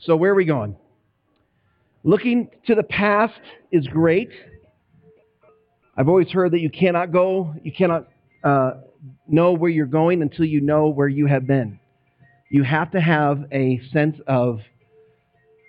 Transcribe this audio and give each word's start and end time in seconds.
So, 0.00 0.16
where 0.16 0.32
are 0.32 0.34
we 0.34 0.44
going? 0.44 0.76
Looking 2.02 2.50
to 2.66 2.74
the 2.74 2.82
past 2.82 3.40
is 3.70 3.86
great. 3.86 4.30
I've 5.96 6.08
always 6.08 6.30
heard 6.30 6.50
that 6.52 6.58
you 6.58 6.70
cannot 6.70 7.12
go, 7.12 7.54
you 7.62 7.70
cannot 7.70 8.08
uh, 8.42 8.72
know 9.28 9.52
where 9.52 9.70
you're 9.70 9.86
going 9.86 10.22
until 10.22 10.46
you 10.46 10.60
know 10.60 10.88
where 10.88 11.06
you 11.06 11.26
have 11.26 11.46
been. 11.46 11.78
You 12.50 12.64
have 12.64 12.90
to 12.90 13.00
have 13.00 13.44
a 13.52 13.80
sense 13.92 14.16
of, 14.26 14.60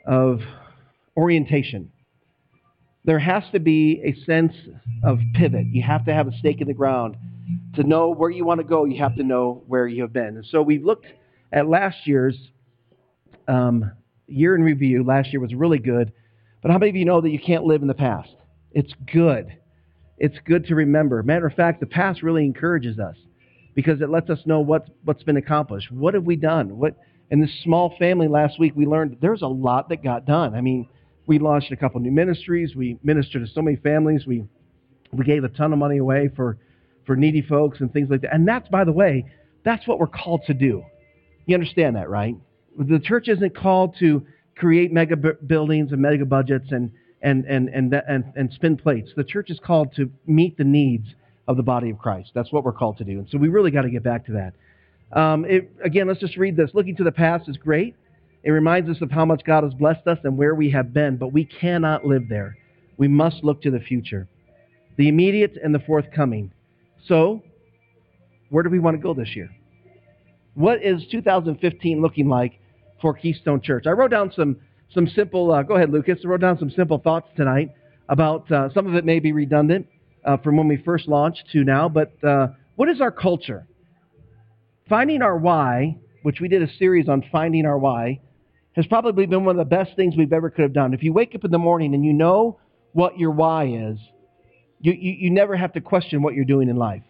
of 0.08 0.40
orientation. 1.16 1.92
There 3.06 3.20
has 3.20 3.44
to 3.52 3.60
be 3.60 4.02
a 4.04 4.16
sense 4.26 4.54
of 5.04 5.20
pivot. 5.36 5.68
You 5.68 5.84
have 5.84 6.06
to 6.06 6.14
have 6.14 6.28
a 6.28 6.36
stake 6.40 6.62
in 6.62 6.68
the 6.68 6.74
ground. 6.74 7.16
To 7.76 7.84
know 7.84 8.10
where 8.10 8.32
you 8.32 8.44
want 8.44 8.60
to 8.60 8.64
go, 8.64 8.86
you 8.86 8.98
have 9.04 9.16
to 9.18 9.24
know 9.24 9.62
where 9.68 9.88
you 9.88 10.02
have 10.02 10.14
been. 10.14 10.38
And 10.38 10.46
so 10.48 10.64
we've 10.64 10.84
looked 10.84 11.06
at 11.52 11.68
last 11.68 12.08
year's 12.08 12.38
um, 13.52 13.92
year 14.28 14.56
in 14.56 14.64
review. 14.64 15.04
Last 15.04 15.32
year 15.34 15.42
was 15.42 15.54
really 15.54 15.80
good. 15.80 16.14
But 16.62 16.72
how 16.72 16.78
many 16.78 16.90
of 16.90 16.96
you 16.96 17.06
know 17.06 17.22
that 17.22 17.30
you 17.30 17.40
can't 17.40 17.66
live 17.66 17.82
in 17.82 17.88
the 17.88 17.94
past? 17.94 18.34
It's 18.72 18.94
good. 19.12 19.58
It's 20.18 20.38
good 20.46 20.66
to 20.68 20.76
remember. 20.76 21.22
Matter 21.24 21.48
of 21.48 21.54
fact, 21.54 21.80
the 21.80 21.86
past 21.86 22.24
really 22.24 22.46
encourages 22.46 23.00
us 23.00 23.16
because 23.76 24.02
it 24.02 24.10
lets 24.10 24.30
us 24.30 24.40
know 24.46 24.60
what, 24.60 24.88
what's 25.04 25.24
been 25.24 25.38
accomplished. 25.38 25.92
What 25.92 26.14
have 26.14 26.24
we 26.24 26.36
done? 26.36 26.78
What 26.78 26.96
in 27.30 27.42
this 27.42 27.52
small 27.64 27.96
family 27.98 28.28
last 28.28 28.60
week 28.60 28.74
we 28.76 28.86
learned 28.86 29.18
there's 29.22 29.42
a 29.42 29.48
lot 29.48 29.90
that 29.90 30.04
got 30.04 30.26
done. 30.26 30.54
I 30.54 30.62
mean, 30.62 30.88
we 31.26 31.40
launched 31.40 31.72
a 31.72 31.76
couple 31.76 32.00
new 32.02 32.12
ministries. 32.12 32.76
We 32.76 32.98
ministered 33.04 33.46
to 33.46 33.52
so 33.52 33.62
many 33.62 33.78
families. 33.78 34.26
We 34.26 34.44
we 35.12 35.26
gave 35.26 35.44
a 35.44 35.50
ton 35.50 35.74
of 35.74 35.80
money 35.80 35.98
away 35.98 36.30
for 36.36 36.58
for 37.06 37.16
needy 37.16 37.42
folks 37.42 37.80
and 37.80 37.92
things 37.92 38.10
like 38.10 38.22
that. 38.22 38.34
And 38.34 38.48
that's 38.48 38.68
by 38.70 38.84
the 38.84 38.92
way, 38.92 39.26
that's 39.64 39.88
what 39.88 40.00
we're 40.00 40.08
called 40.08 40.42
to 40.48 40.54
do. 40.54 40.84
You 41.46 41.56
understand 41.56 41.96
that, 41.96 42.10
right? 42.10 42.36
The 42.78 43.00
church 43.00 43.28
isn't 43.28 43.56
called 43.56 43.96
to 44.00 44.26
create 44.56 44.92
mega 44.92 45.16
buildings 45.16 45.92
and 45.92 46.02
mega 46.02 46.26
budgets 46.26 46.72
and, 46.72 46.92
and, 47.22 47.46
and, 47.46 47.70
and, 47.70 47.94
and, 47.94 48.24
and 48.36 48.54
spin 48.54 48.78
plates. 48.78 49.12
The 49.16 49.24
church 49.24 49.50
is 49.50 49.60
called 49.60 49.94
to 49.96 50.12
meet 50.26 50.58
the 50.58 50.64
needs 50.64 51.08
of 51.48 51.58
the 51.58 51.64
body 51.64 51.90
of 51.90 51.98
Christ. 51.98 52.32
That's 52.34 52.52
what 52.52 52.64
we're 52.64 52.72
called 52.72 52.98
to 53.00 53.04
do. 53.04 53.20
And 53.20 53.28
so 53.30 53.38
we 53.38 53.50
really 53.50 53.72
got 53.72 53.82
to 53.82 53.90
get 53.90 54.04
back 54.04 54.26
to 54.28 54.34
that. 54.34 55.20
Um, 55.20 55.46
it, 55.46 55.72
again, 55.84 56.08
let's 56.08 56.20
just 56.20 56.38
read 56.38 56.56
this. 56.56 56.72
Looking 56.74 56.96
to 56.98 57.04
the 57.04 57.12
past 57.12 57.50
is 57.50 57.58
great. 57.58 57.96
It 58.44 58.52
reminds 58.52 58.90
us 58.90 59.02
of 59.02 59.12
how 59.12 59.26
much 59.26 59.44
God 59.44 59.64
has 59.64 59.74
blessed 59.74 60.08
us 60.08 60.18
and 60.24 60.38
where 60.38 60.56
we 60.56 60.72
have 60.72 60.94
been, 60.94 61.18
but 61.18 61.34
we 61.34 61.46
cannot 61.46 62.06
live 62.06 62.30
there. 62.30 62.58
We 62.98 63.08
must 63.08 63.44
look 63.44 63.62
to 63.64 63.72
the 63.72 63.80
future, 63.80 64.28
the 64.98 65.08
immediate 65.08 65.58
and 65.64 65.74
the 65.74 65.80
forthcoming. 65.80 66.52
So, 67.08 67.44
where 68.50 68.64
do 68.64 68.70
we 68.70 68.80
want 68.80 68.98
to 68.98 69.02
go 69.02 69.14
this 69.14 69.36
year? 69.36 69.50
What 70.54 70.84
is 70.84 71.04
2015 71.12 72.02
looking 72.02 72.30
like 72.30 72.60
for 73.02 73.14
Keystone 73.14 73.62
Church. 73.62 73.86
I 73.88 73.92
wrote 73.92 74.12
down 74.12 74.32
some 74.36 74.58
some 74.94 75.08
simple. 75.08 75.52
Uh, 75.52 75.64
go 75.64 75.76
ahead, 75.76 75.92
Lucas. 75.92 76.20
I 76.24 76.28
wrote 76.28 76.42
down 76.42 76.58
some 76.60 76.70
simple 76.70 76.98
thoughts 76.98 77.30
tonight 77.36 77.70
about 78.10 78.52
uh, 78.52 78.70
some 78.74 78.88
of 78.88 78.96
it 78.96 79.06
may 79.06 79.20
be 79.20 79.32
redundant 79.32 79.88
uh, 80.26 80.38
from 80.38 80.58
when 80.58 80.68
we 80.68 80.78
first 80.78 81.08
launched 81.08 81.44
to 81.54 81.64
now. 81.64 81.90
But 81.90 82.12
uh, 82.24 82.48
what 82.76 82.90
is 82.90 83.02
our 83.02 83.12
culture? 83.12 83.68
Finding 84.90 85.22
our 85.22 85.38
why, 85.38 85.98
which 86.24 86.40
we 86.42 86.48
did 86.48 86.62
a 86.62 86.74
series 86.78 87.08
on 87.08 87.24
finding 87.32 87.66
our 87.66 87.78
why, 87.78 88.20
has 88.74 88.86
probably 88.86 89.26
been 89.26 89.46
one 89.46 89.58
of 89.58 89.70
the 89.70 89.76
best 89.76 89.96
things 89.96 90.16
we've 90.18 90.34
ever 90.34 90.50
could 90.50 90.64
have 90.64 90.74
done. 90.74 90.94
If 90.94 91.04
you 91.04 91.14
wake 91.14 91.36
up 91.36 91.44
in 91.46 91.52
the 91.52 91.58
morning 91.58 91.94
and 91.94 92.06
you 92.06 92.14
know 92.14 92.60
what 92.94 93.18
your 93.18 93.32
why 93.32 93.66
is, 93.68 93.98
you, 94.80 94.94
you, 94.94 95.12
you 95.20 95.30
never 95.30 95.56
have 95.56 95.74
to 95.74 95.82
question 95.82 96.22
what 96.22 96.34
you're 96.34 96.46
doing 96.46 96.70
in 96.70 96.76
life. 96.76 97.04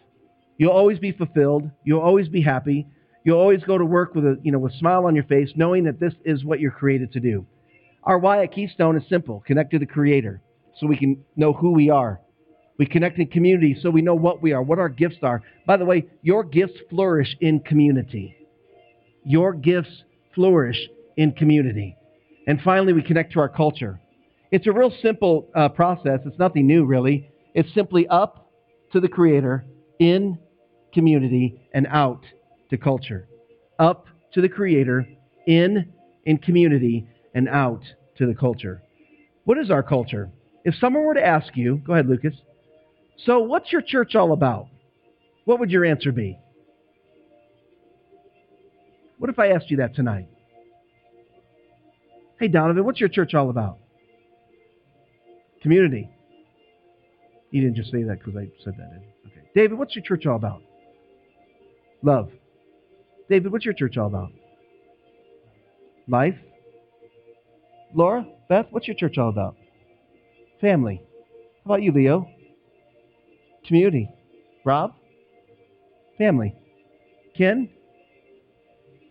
You'll 0.58 0.72
always 0.72 0.98
be 0.98 1.12
fulfilled. 1.12 1.70
You'll 1.84 2.00
always 2.00 2.28
be 2.28 2.42
happy. 2.42 2.86
You'll 3.24 3.38
always 3.38 3.62
go 3.62 3.78
to 3.78 3.84
work 3.84 4.14
with 4.14 4.24
a, 4.24 4.38
you 4.42 4.50
know, 4.50 4.58
with 4.58 4.72
a 4.72 4.78
smile 4.78 5.06
on 5.06 5.14
your 5.14 5.24
face, 5.24 5.50
knowing 5.54 5.84
that 5.84 6.00
this 6.00 6.14
is 6.24 6.44
what 6.44 6.60
you're 6.60 6.72
created 6.72 7.12
to 7.12 7.20
do. 7.20 7.46
Our 8.04 8.18
why 8.18 8.42
at 8.42 8.52
Keystone 8.52 8.96
is 8.96 9.08
simple 9.08 9.44
connect 9.46 9.70
to 9.72 9.78
the 9.78 9.86
Creator 9.86 10.42
so 10.78 10.86
we 10.86 10.96
can 10.96 11.24
know 11.36 11.52
who 11.52 11.72
we 11.72 11.90
are. 11.90 12.20
We 12.78 12.86
connect 12.86 13.18
in 13.18 13.28
community 13.28 13.76
so 13.80 13.90
we 13.90 14.02
know 14.02 14.14
what 14.14 14.42
we 14.42 14.52
are, 14.52 14.62
what 14.62 14.78
our 14.78 14.88
gifts 14.88 15.18
are. 15.22 15.42
By 15.66 15.76
the 15.76 15.84
way, 15.84 16.06
your 16.22 16.42
gifts 16.42 16.78
flourish 16.90 17.36
in 17.40 17.60
community. 17.60 18.36
Your 19.24 19.52
gifts 19.52 20.02
flourish 20.34 20.88
in 21.16 21.32
community. 21.32 21.96
And 22.48 22.60
finally, 22.62 22.92
we 22.92 23.02
connect 23.02 23.34
to 23.34 23.40
our 23.40 23.48
culture. 23.48 24.00
It's 24.50 24.66
a 24.66 24.72
real 24.72 24.92
simple 25.00 25.48
uh, 25.54 25.68
process. 25.68 26.20
It's 26.26 26.38
nothing 26.38 26.66
new, 26.66 26.84
really. 26.84 27.30
It's 27.54 27.72
simply 27.72 28.08
up 28.08 28.50
to 28.92 29.00
the 29.00 29.08
Creator, 29.08 29.64
in 30.00 30.38
community, 30.92 31.60
and 31.72 31.86
out 31.86 32.24
to 32.72 32.78
culture, 32.78 33.28
up 33.78 34.06
to 34.32 34.40
the 34.40 34.48
Creator, 34.48 35.06
in 35.46 35.92
in 36.24 36.38
community, 36.38 37.06
and 37.34 37.48
out 37.48 37.82
to 38.16 38.26
the 38.26 38.34
culture. 38.34 38.82
What 39.44 39.58
is 39.58 39.70
our 39.70 39.82
culture? 39.82 40.30
If 40.64 40.74
someone 40.76 41.04
were 41.04 41.14
to 41.14 41.24
ask 41.24 41.56
you, 41.56 41.82
go 41.86 41.92
ahead, 41.92 42.08
Lucas. 42.08 42.34
So, 43.24 43.40
what's 43.40 43.72
your 43.72 43.82
church 43.82 44.14
all 44.14 44.32
about? 44.32 44.68
What 45.44 45.60
would 45.60 45.70
your 45.70 45.84
answer 45.84 46.12
be? 46.12 46.38
What 49.18 49.30
if 49.30 49.38
I 49.38 49.48
asked 49.48 49.70
you 49.70 49.76
that 49.76 49.94
tonight? 49.94 50.28
Hey, 52.40 52.48
Donovan, 52.48 52.84
what's 52.84 53.00
your 53.00 53.08
church 53.08 53.34
all 53.34 53.50
about? 53.50 53.78
Community. 55.60 56.08
You 57.50 57.60
didn't 57.60 57.76
just 57.76 57.90
say 57.92 58.02
that 58.04 58.18
because 58.18 58.34
I 58.36 58.48
said 58.64 58.74
that. 58.78 59.02
Okay. 59.26 59.46
David, 59.54 59.78
what's 59.78 59.94
your 59.94 60.04
church 60.04 60.26
all 60.26 60.36
about? 60.36 60.62
Love. 62.02 62.30
David, 63.32 63.50
what's 63.50 63.64
your 63.64 63.72
church 63.72 63.96
all 63.96 64.08
about? 64.08 64.30
Life? 66.06 66.34
Laura? 67.94 68.26
Beth, 68.50 68.66
what's 68.68 68.86
your 68.86 68.94
church 68.94 69.16
all 69.16 69.30
about? 69.30 69.56
Family. 70.60 71.00
How 71.64 71.70
about 71.70 71.82
you, 71.82 71.92
Leo? 71.92 72.28
Community. 73.66 74.10
Rob? 74.66 74.92
Family. 76.18 76.54
Ken? 77.34 77.70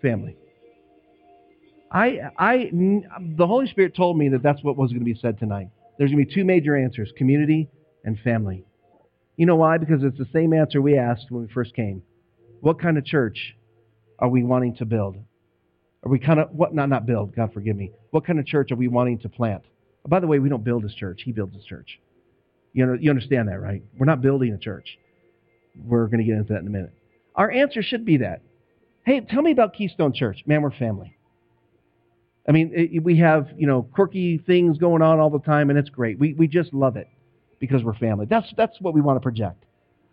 Family. 0.04 0.38
I, 1.92 2.20
I, 2.38 2.70
the 2.72 3.48
Holy 3.48 3.66
Spirit 3.66 3.96
told 3.96 4.20
me 4.20 4.30
that 4.30 4.44
that's 4.44 4.64
what 4.64 4.78
was 4.78 4.92
going 4.92 5.04
to 5.04 5.12
be 5.12 5.20
said 5.20 5.40
tonight. 5.40 5.70
There's 5.98 6.12
going 6.12 6.24
to 6.24 6.30
be 6.30 6.36
two 6.36 6.46
major 6.46 6.78
answers 6.78 7.12
community 7.18 7.72
and 8.06 8.20
family. 8.20 8.66
You 9.36 9.48
know 9.48 9.56
why? 9.56 9.80
Because 9.80 10.04
it's 10.04 10.20
the 10.20 10.30
same 10.32 10.54
answer 10.54 10.80
we 10.80 10.96
asked 10.96 11.26
when 11.32 11.42
we 11.48 11.52
first 11.52 11.74
came. 11.74 12.04
What 12.60 12.80
kind 12.80 13.00
of 13.00 13.04
church 13.04 13.56
are 14.22 14.30
we 14.30 14.44
wanting 14.44 14.76
to 14.76 14.86
build? 14.86 15.18
Are 16.04 16.10
we 16.10 16.20
kind 16.20 16.40
of, 16.40 16.52
what, 16.52 16.74
not, 16.74 16.90
not 16.90 17.06
build, 17.06 17.36
God 17.36 17.54
forgive 17.54 17.76
me. 17.76 17.92
What 18.12 18.26
kind 18.26 18.40
of 18.40 18.46
church 18.46 18.72
are 18.72 18.76
we 18.76 18.88
wanting 18.88 19.20
to 19.20 19.30
plant? 19.30 19.64
By 20.08 20.20
the 20.20 20.28
way, 20.28 20.40
we 20.40 20.50
don't 20.50 20.64
build 20.64 20.84
his 20.84 20.94
church. 20.94 21.22
He 21.24 21.32
builds 21.32 21.56
his 21.56 21.66
church. 21.66 22.00
You, 22.74 22.86
know, 22.86 22.98
you 23.00 23.10
understand 23.10 23.50
that, 23.50 23.60
right? 23.60 23.84
We're 23.98 24.06
not 24.06 24.22
building 24.22 24.54
a 24.54 24.58
church. 24.58 24.98
We're 25.84 26.08
going 26.08 26.20
to 26.20 26.24
get 26.24 26.38
into 26.38 26.54
that 26.54 26.60
in 26.60 26.68
a 26.68 26.72
minute. 26.72 26.94
Our 27.36 27.52
answer 27.52 27.84
should 27.84 28.06
be 28.06 28.18
that. 28.18 28.42
Hey, 29.06 29.20
tell 29.22 29.42
me 29.42 29.52
about 29.52 29.74
Keystone 29.74 30.14
Church. 30.14 30.44
Man, 30.46 30.62
we're 30.62 30.72
family. 30.72 31.18
I 32.48 32.52
mean, 32.52 32.72
it, 32.74 33.04
we 33.04 33.18
have, 33.20 33.50
you 33.58 33.68
know, 33.68 33.84
quirky 33.84 34.38
things 34.40 34.78
going 34.78 35.02
on 35.02 35.20
all 35.20 35.30
the 35.30 35.40
time, 35.40 35.70
and 35.70 35.78
it's 35.78 35.90
great. 35.90 36.20
We, 36.20 36.34
we 36.34 36.48
just 36.48 36.74
love 36.74 36.98
it 36.98 37.08
because 37.60 37.84
we're 37.84 37.96
family. 37.96 38.26
That's, 38.26 38.52
that's 38.58 38.80
what 38.82 38.94
we 38.94 39.02
want 39.02 39.18
to 39.18 39.22
project. 39.22 39.66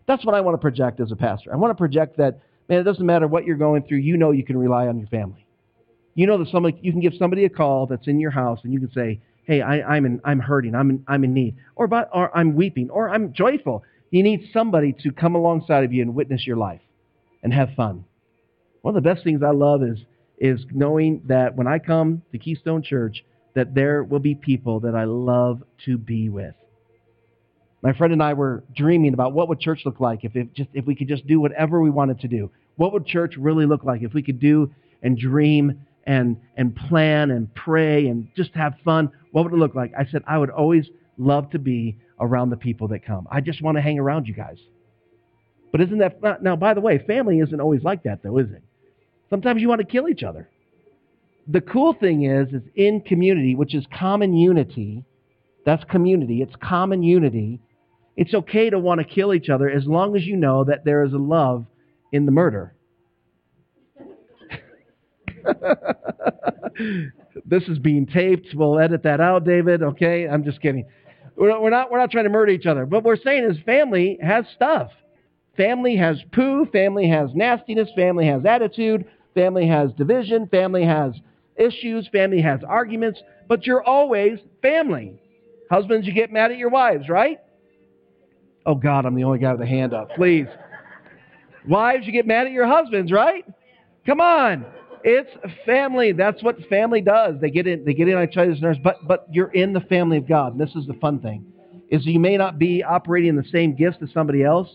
That's 0.07 0.25
what 0.25 0.35
I 0.35 0.41
want 0.41 0.55
to 0.55 0.59
project 0.59 1.01
as 1.01 1.13
a 1.13 1.17
pastor. 1.17 1.53
I 1.53 1.57
want 1.57 1.71
to 1.71 1.75
project 1.75 2.19
that 2.19 2.41
Man, 2.69 2.81
it 2.81 2.84
doesn't 2.84 3.05
matter 3.05 3.27
what 3.27 3.45
you're 3.45 3.56
going 3.56 3.83
through. 3.84 3.99
You 3.99 4.17
know 4.17 4.31
you 4.31 4.45
can 4.45 4.59
rely 4.59 4.87
on 4.89 4.99
your 4.99 5.09
family. 5.09 5.47
You 6.15 6.27
know 6.27 6.39
that 6.39 6.49
somebody 6.49 6.79
you 6.83 6.93
can 6.93 7.01
give 7.01 7.15
somebody 7.19 7.45
a 7.45 7.49
call 7.49 7.87
that's 7.87 8.09
in 8.09 8.21
your 8.21 8.31
house 8.31 8.61
and 8.65 8.73
you 8.73 8.81
can 8.81 8.91
say, 8.93 9.21
"Hey, 9.45 9.62
I, 9.62 9.97
am 9.97 10.05
in, 10.05 10.21
I'm 10.25 10.41
hurting. 10.41 10.75
I'm 10.75 10.91
in, 10.91 11.05
I'm 11.07 11.25
in 11.25 11.33
need," 11.33 11.57
or, 11.77 11.87
but, 11.87 12.11
or 12.12 12.37
I'm 12.37 12.57
weeping, 12.57 12.91
or 12.91 13.09
I'm 13.09 13.33
joyful. 13.33 13.84
You 14.11 14.23
need 14.23 14.49
somebody 14.53 14.95
to 15.05 15.12
come 15.12 15.34
alongside 15.34 15.84
of 15.84 15.93
you 15.93 16.03
and 16.03 16.15
witness 16.15 16.47
your 16.47 16.57
life 16.57 16.81
and 17.43 17.53
have 17.53 17.71
fun. 17.77 18.05
One 18.83 18.97
of 18.97 19.03
the 19.03 19.09
best 19.09 19.25
things 19.25 19.43
I 19.43 19.51
love 19.51 19.83
is 19.83 19.99
is 20.39 20.65
knowing 20.73 21.23
that 21.27 21.57
when 21.57 21.67
I 21.67 21.78
come 21.78 22.23
to 22.33 22.39
Keystone 22.39 22.83
Church, 22.83 23.25
that 23.54 23.75
there 23.75 24.04
will 24.04 24.21
be 24.21 24.34
people 24.34 24.81
that 24.81 24.95
I 24.95 25.04
love 25.04 25.63
to 25.84 25.98
be 25.98 26.28
with. 26.28 26.54
My 27.83 27.92
friend 27.92 28.13
and 28.13 28.22
I 28.22 28.34
were 28.34 28.65
dreaming 28.75 29.15
about 29.15 29.33
what 29.33 29.48
would 29.48 29.60
church 29.60 29.83
look 29.84 30.01
like 30.01 30.25
if, 30.25 30.34
if, 30.34 30.53
just, 30.53 30.71
if 30.75 30.84
we 30.84 30.95
could 30.95 31.09
just 31.09 31.27
do 31.27 31.41
whatever 31.41 31.81
we 31.81 31.91
wanted 31.91 32.21
to 32.21 32.28
do. 32.28 32.51
What 32.78 32.95
would 32.95 33.04
church 33.04 33.36
really 33.36 33.66
look 33.66 33.84
like 33.84 34.03
if 34.03 34.15
we 34.15 34.22
could 34.22 34.41
do 34.41 34.72
and 35.03 35.19
dream 35.19 35.80
and, 36.04 36.39
and 36.57 36.75
plan 36.75 37.30
and 37.30 37.54
pray 37.54 38.07
and 38.07 38.28
just 38.34 38.54
have 38.54 38.75
fun? 38.84 39.10
What 39.33 39.45
would 39.45 39.53
it 39.53 39.57
look 39.57 39.75
like? 39.75 39.92
I 39.98 40.07
said, 40.07 40.22
I 40.27 40.39
would 40.39 40.51
always 40.51 40.89
love 41.19 41.51
to 41.51 41.59
be 41.59 41.98
around 42.19 42.51
the 42.51 42.57
people 42.57 42.89
that 42.89 43.04
come. 43.04 43.28
I 43.30 43.41
just 43.41 43.60
want 43.63 43.77
to 43.77 43.83
hang 43.83 43.98
around 43.98 44.27
you 44.27 44.34
guys. 44.34 44.59
But 45.71 45.83
isn't 45.83 45.98
that, 45.98 46.42
now, 46.42 46.57
by 46.57 46.72
the 46.72 46.80
way, 46.80 46.98
family 46.98 47.41
isn't 47.41 47.60
always 47.60 47.83
like 47.83 48.04
that, 48.04 48.22
though, 48.22 48.39
is 48.39 48.51
it? 48.51 48.63
Sometimes 49.28 49.60
you 49.60 49.69
want 49.69 49.80
to 49.80 49.86
kill 49.86 50.09
each 50.09 50.22
other. 50.22 50.48
The 51.47 51.60
cool 51.60 51.92
thing 51.92 52.25
is, 52.25 52.48
is 52.54 52.63
in 52.75 53.03
community, 53.03 53.54
which 53.54 53.75
is 53.75 53.84
common 53.92 54.34
unity, 54.34 55.04
that's 55.66 55.84
community, 55.84 56.41
it's 56.41 56.57
common 56.63 57.03
unity 57.03 57.60
it's 58.19 58.34
okay 58.34 58.69
to 58.69 58.80
want 58.80 58.98
to 58.98 59.04
kill 59.04 59.33
each 59.33 59.48
other 59.48 59.71
as 59.71 59.86
long 59.86 60.16
as 60.16 60.27
you 60.27 60.34
know 60.34 60.65
that 60.65 60.84
there 60.84 61.04
is 61.04 61.13
a 61.13 61.19
love 61.19 61.65
in 62.13 62.27
the 62.27 62.33
murder. 62.33 62.75
this 67.45 67.63
is 67.65 67.78
being 67.78 68.07
taped. 68.07 68.49
We'll 68.55 68.78
edit 68.78 69.03
that 69.05 69.21
out, 69.21 69.45
David. 69.45 69.83
Okay, 69.83 70.28
I'm 70.28 70.45
just 70.45 70.60
kidding. 70.60 70.87
We're 71.37 71.71
not, 71.71 71.91
we're 71.91 71.99
not 71.99 72.10
trying 72.10 72.25
to 72.25 72.31
murder 72.31 72.51
each 72.51 72.66
other. 72.66 72.84
What 72.84 73.05
we're 73.05 73.16
saying 73.16 73.45
is 73.45 73.57
family 73.65 74.19
has 74.22 74.45
stuff. 74.55 74.91
Family 75.57 75.97
has 75.97 76.21
poo. 76.33 76.66
Family 76.72 77.09
has 77.09 77.31
nastiness. 77.34 77.89
Family 77.95 78.27
has 78.27 78.45
attitude. 78.45 79.04
Family 79.34 79.66
has 79.69 79.93
division. 79.93 80.49
Family 80.49 80.84
has 80.84 81.13
issues. 81.57 82.09
Family 82.11 82.41
has 82.41 82.61
arguments. 82.66 83.21
But 83.49 83.66
you're 83.66 83.84
always 83.84 84.39
family. 84.63 85.21
Husbands, 85.71 86.07
you 86.07 86.13
get 86.13 86.33
mad 86.33 86.51
at 86.51 86.59
your 86.59 86.71
wives, 86.71 87.09
right? 87.09 87.39
Oh, 88.66 88.75
God, 88.75 89.07
I'm 89.07 89.15
the 89.15 89.25
only 89.25 89.39
guy 89.39 89.53
with 89.53 89.61
a 89.61 89.66
hand 89.66 89.95
up. 89.95 90.11
Please. 90.16 90.47
Wives, 91.68 92.06
you 92.06 92.12
get 92.12 92.26
mad 92.26 92.47
at 92.47 92.53
your 92.53 92.66
husbands, 92.66 93.12
right? 93.12 93.44
Come 94.06 94.20
on. 94.20 94.65
It's 95.04 95.30
family. 95.65 96.12
That's 96.12 96.42
what 96.42 96.56
family 96.68 97.00
does. 97.00 97.36
They 97.41 97.50
get 97.50 97.66
in, 97.66 97.84
they 97.84 97.94
get 97.94 98.09
in 98.09 98.20
each 98.22 98.36
other's 98.36 98.60
nerves, 98.60 98.78
but, 98.82 99.06
but 99.06 99.26
you're 99.30 99.53
in 99.53 99.72
the 99.72 99.80
family 99.80 100.16
of 100.16 100.26
God. 100.26 100.53
And 100.53 100.60
this 100.60 100.74
is 100.74 100.86
the 100.86 100.94
fun 100.94 101.20
thing, 101.20 101.44
is 101.91 102.04
you 102.04 102.18
may 102.18 102.36
not 102.36 102.59
be 102.59 102.82
operating 102.82 103.30
in 103.30 103.36
the 103.36 103.48
same 103.53 103.74
gifts 103.74 103.98
as 104.03 104.10
somebody 104.12 104.42
else, 104.42 104.68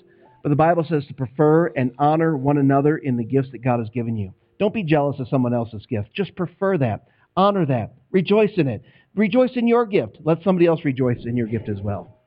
but 0.43 0.49
the 0.49 0.55
Bible 0.55 0.85
says 0.87 1.05
to 1.07 1.13
prefer 1.13 1.67
and 1.67 1.91
honor 1.97 2.37
one 2.37 2.57
another 2.57 2.97
in 2.97 3.17
the 3.17 3.23
gifts 3.23 3.49
that 3.51 3.63
God 3.63 3.79
has 3.79 3.89
given 3.89 4.15
you. 4.15 4.33
Don't 4.59 4.73
be 4.73 4.83
jealous 4.83 5.19
of 5.19 5.27
someone 5.27 5.53
else's 5.53 5.85
gift. 5.87 6.13
Just 6.13 6.35
prefer 6.35 6.77
that. 6.77 7.07
Honor 7.35 7.65
that. 7.65 7.93
Rejoice 8.11 8.51
in 8.57 8.67
it. 8.67 8.83
Rejoice 9.15 9.51
in 9.55 9.67
your 9.67 9.85
gift. 9.85 10.17
Let 10.23 10.43
somebody 10.43 10.67
else 10.67 10.85
rejoice 10.85 11.25
in 11.25 11.35
your 11.35 11.47
gift 11.47 11.69
as 11.69 11.81
well. 11.81 12.17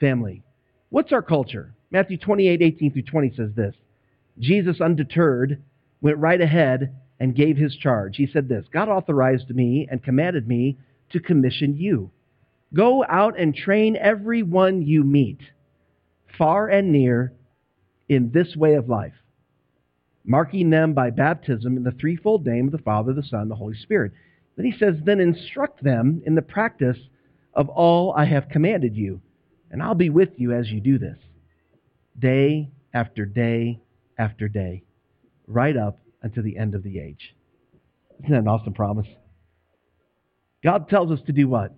Family. 0.00 0.42
What's 0.90 1.12
our 1.12 1.22
culture? 1.22 1.73
Matthew 1.94 2.16
28, 2.16 2.60
18 2.60 2.92
through 2.92 3.02
20 3.02 3.34
says 3.36 3.50
this 3.54 3.76
Jesus, 4.40 4.80
undeterred, 4.80 5.62
went 6.00 6.18
right 6.18 6.40
ahead 6.40 6.96
and 7.20 7.36
gave 7.36 7.56
his 7.56 7.76
charge. 7.76 8.16
He 8.16 8.26
said 8.26 8.48
this 8.48 8.66
God 8.72 8.88
authorized 8.88 9.48
me 9.50 9.86
and 9.88 10.02
commanded 10.02 10.48
me 10.48 10.76
to 11.10 11.20
commission 11.20 11.76
you. 11.76 12.10
Go 12.74 13.04
out 13.08 13.38
and 13.38 13.54
train 13.54 13.96
everyone 13.96 14.82
you 14.82 15.04
meet, 15.04 15.38
far 16.36 16.68
and 16.68 16.90
near, 16.90 17.32
in 18.08 18.32
this 18.32 18.56
way 18.56 18.74
of 18.74 18.88
life, 18.88 19.14
marking 20.24 20.70
them 20.70 20.94
by 20.94 21.10
baptism 21.10 21.76
in 21.76 21.84
the 21.84 21.92
threefold 21.92 22.44
name 22.44 22.66
of 22.66 22.72
the 22.72 22.78
Father, 22.78 23.12
the 23.12 23.22
Son, 23.22 23.42
and 23.42 23.50
the 23.52 23.54
Holy 23.54 23.76
Spirit. 23.76 24.10
Then 24.56 24.66
he 24.66 24.76
says, 24.76 24.96
Then 25.04 25.20
instruct 25.20 25.84
them 25.84 26.22
in 26.26 26.34
the 26.34 26.42
practice 26.42 26.98
of 27.54 27.68
all 27.68 28.12
I 28.14 28.24
have 28.24 28.48
commanded 28.48 28.96
you, 28.96 29.20
and 29.70 29.80
I'll 29.80 29.94
be 29.94 30.10
with 30.10 30.30
you 30.38 30.52
as 30.52 30.68
you 30.72 30.80
do 30.80 30.98
this, 30.98 31.18
day 32.18 32.70
after 32.92 33.26
day 33.26 33.80
after 34.18 34.48
day 34.48 34.84
right 35.46 35.76
up 35.76 35.98
until 36.22 36.42
the 36.42 36.56
end 36.56 36.74
of 36.74 36.82
the 36.82 36.98
age. 36.98 37.34
Isn't 38.20 38.30
that 38.30 38.38
an 38.38 38.48
awesome 38.48 38.72
promise? 38.72 39.06
God 40.62 40.88
tells 40.88 41.10
us 41.10 41.20
to 41.26 41.32
do 41.32 41.48
what? 41.48 41.74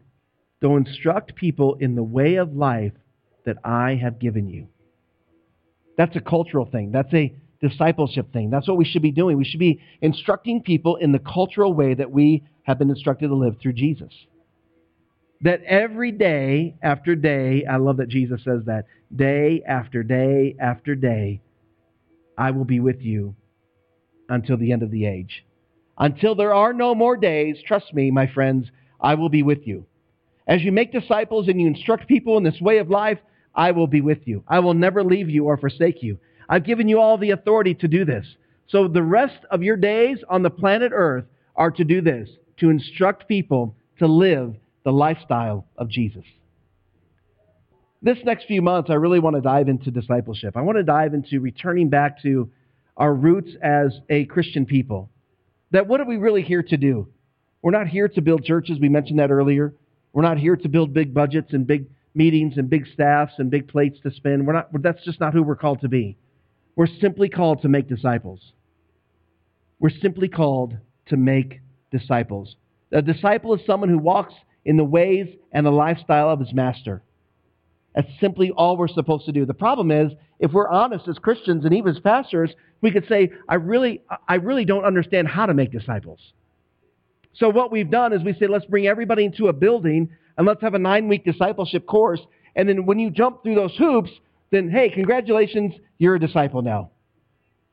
To 0.62 0.76
instruct 0.76 1.34
people 1.34 1.74
in 1.80 1.94
the 1.94 2.02
way 2.02 2.36
of 2.36 2.54
life 2.54 2.92
that 3.44 3.56
I 3.64 3.98
have 4.00 4.18
given 4.18 4.48
you. 4.48 4.68
That's 5.96 6.14
a 6.16 6.20
cultural 6.20 6.66
thing. 6.66 6.92
That's 6.92 7.12
a 7.12 7.34
discipleship 7.60 8.32
thing. 8.32 8.50
That's 8.50 8.68
what 8.68 8.76
we 8.76 8.84
should 8.84 9.02
be 9.02 9.12
doing. 9.12 9.38
We 9.38 9.44
should 9.44 9.60
be 9.60 9.80
instructing 10.02 10.62
people 10.62 10.96
in 10.96 11.12
the 11.12 11.18
cultural 11.18 11.72
way 11.72 11.94
that 11.94 12.10
we 12.10 12.44
have 12.64 12.78
been 12.78 12.90
instructed 12.90 13.28
to 13.28 13.34
live 13.34 13.56
through 13.60 13.72
Jesus. 13.72 14.12
That 15.42 15.62
every 15.64 16.12
day 16.12 16.76
after 16.82 17.14
day, 17.14 17.64
I 17.66 17.76
love 17.76 17.98
that 17.98 18.08
Jesus 18.08 18.42
says 18.42 18.62
that, 18.66 18.86
day 19.14 19.62
after 19.66 20.02
day 20.02 20.56
after 20.58 20.94
day, 20.94 21.40
I 22.38 22.50
will 22.50 22.64
be 22.64 22.80
with 22.80 23.00
you 23.00 23.34
until 24.28 24.56
the 24.56 24.72
end 24.72 24.82
of 24.82 24.90
the 24.90 25.06
age. 25.06 25.44
Until 25.98 26.34
there 26.34 26.54
are 26.54 26.72
no 26.72 26.94
more 26.94 27.16
days, 27.16 27.58
trust 27.66 27.94
me, 27.94 28.10
my 28.10 28.26
friends, 28.26 28.70
I 29.00 29.14
will 29.14 29.28
be 29.28 29.42
with 29.42 29.66
you. 29.66 29.86
As 30.46 30.62
you 30.62 30.72
make 30.72 30.92
disciples 30.92 31.48
and 31.48 31.60
you 31.60 31.66
instruct 31.66 32.06
people 32.06 32.36
in 32.36 32.44
this 32.44 32.60
way 32.60 32.78
of 32.78 32.90
life, 32.90 33.18
I 33.54 33.72
will 33.72 33.86
be 33.86 34.00
with 34.00 34.26
you. 34.26 34.44
I 34.46 34.60
will 34.60 34.74
never 34.74 35.02
leave 35.02 35.30
you 35.30 35.44
or 35.44 35.56
forsake 35.56 36.02
you. 36.02 36.18
I've 36.48 36.64
given 36.64 36.88
you 36.88 37.00
all 37.00 37.18
the 37.18 37.30
authority 37.30 37.74
to 37.74 37.88
do 37.88 38.04
this. 38.04 38.26
So 38.68 38.88
the 38.88 39.02
rest 39.02 39.44
of 39.50 39.62
your 39.62 39.76
days 39.76 40.18
on 40.28 40.42
the 40.42 40.50
planet 40.50 40.92
Earth 40.94 41.24
are 41.56 41.70
to 41.70 41.84
do 41.84 42.00
this, 42.00 42.28
to 42.58 42.70
instruct 42.70 43.28
people 43.28 43.74
to 43.98 44.06
live 44.06 44.54
the 44.86 44.92
lifestyle 44.92 45.66
of 45.76 45.88
Jesus. 45.88 46.22
This 48.02 48.18
next 48.22 48.44
few 48.46 48.62
months, 48.62 48.88
I 48.88 48.94
really 48.94 49.18
want 49.18 49.34
to 49.34 49.42
dive 49.42 49.68
into 49.68 49.90
discipleship. 49.90 50.56
I 50.56 50.60
want 50.60 50.78
to 50.78 50.84
dive 50.84 51.12
into 51.12 51.40
returning 51.40 51.90
back 51.90 52.22
to 52.22 52.48
our 52.96 53.12
roots 53.12 53.50
as 53.60 53.98
a 54.08 54.26
Christian 54.26 54.64
people. 54.64 55.10
That 55.72 55.88
what 55.88 56.00
are 56.00 56.06
we 56.06 56.18
really 56.18 56.42
here 56.42 56.62
to 56.62 56.76
do? 56.76 57.08
We're 57.62 57.72
not 57.72 57.88
here 57.88 58.06
to 58.06 58.20
build 58.20 58.44
churches. 58.44 58.78
We 58.80 58.88
mentioned 58.88 59.18
that 59.18 59.32
earlier. 59.32 59.74
We're 60.12 60.22
not 60.22 60.38
here 60.38 60.54
to 60.54 60.68
build 60.68 60.94
big 60.94 61.12
budgets 61.12 61.52
and 61.52 61.66
big 61.66 61.86
meetings 62.14 62.56
and 62.56 62.70
big 62.70 62.86
staffs 62.94 63.32
and 63.38 63.50
big 63.50 63.66
plates 63.66 63.98
to 64.04 64.12
spin. 64.12 64.46
We're 64.46 64.52
not, 64.52 64.68
that's 64.82 65.04
just 65.04 65.18
not 65.18 65.32
who 65.32 65.42
we're 65.42 65.56
called 65.56 65.80
to 65.80 65.88
be. 65.88 66.16
We're 66.76 66.86
simply 67.00 67.28
called 67.28 67.62
to 67.62 67.68
make 67.68 67.88
disciples. 67.88 68.52
We're 69.80 69.90
simply 70.00 70.28
called 70.28 70.76
to 71.06 71.16
make 71.16 71.60
disciples. 71.90 72.54
A 72.92 73.02
disciple 73.02 73.52
is 73.52 73.66
someone 73.66 73.88
who 73.88 73.98
walks 73.98 74.32
in 74.66 74.76
the 74.76 74.84
ways 74.84 75.28
and 75.52 75.64
the 75.64 75.70
lifestyle 75.70 76.28
of 76.28 76.40
his 76.40 76.52
master. 76.52 77.02
That's 77.94 78.08
simply 78.20 78.50
all 78.50 78.76
we're 78.76 78.88
supposed 78.88 79.24
to 79.24 79.32
do. 79.32 79.46
The 79.46 79.54
problem 79.54 79.90
is, 79.90 80.12
if 80.38 80.52
we're 80.52 80.68
honest 80.68 81.08
as 81.08 81.16
Christians 81.18 81.64
and 81.64 81.72
even 81.72 81.94
as 81.94 82.00
pastors, 82.00 82.50
we 82.82 82.90
could 82.90 83.06
say, 83.08 83.30
I 83.48 83.54
really, 83.54 84.02
I 84.28 84.34
really 84.34 84.66
don't 84.66 84.84
understand 84.84 85.28
how 85.28 85.46
to 85.46 85.54
make 85.54 85.72
disciples. 85.72 86.20
So 87.34 87.48
what 87.48 87.72
we've 87.72 87.90
done 87.90 88.12
is 88.12 88.22
we 88.22 88.34
say, 88.34 88.48
let's 88.48 88.66
bring 88.66 88.86
everybody 88.86 89.24
into 89.24 89.46
a 89.46 89.52
building 89.52 90.10
and 90.36 90.46
let's 90.46 90.60
have 90.60 90.74
a 90.74 90.78
nine-week 90.78 91.24
discipleship 91.24 91.86
course. 91.86 92.20
And 92.54 92.68
then 92.68 92.84
when 92.84 92.98
you 92.98 93.10
jump 93.10 93.42
through 93.42 93.54
those 93.54 93.74
hoops, 93.76 94.10
then 94.50 94.68
hey, 94.68 94.90
congratulations, 94.90 95.74
you're 95.98 96.16
a 96.16 96.20
disciple 96.20 96.60
now. 96.60 96.90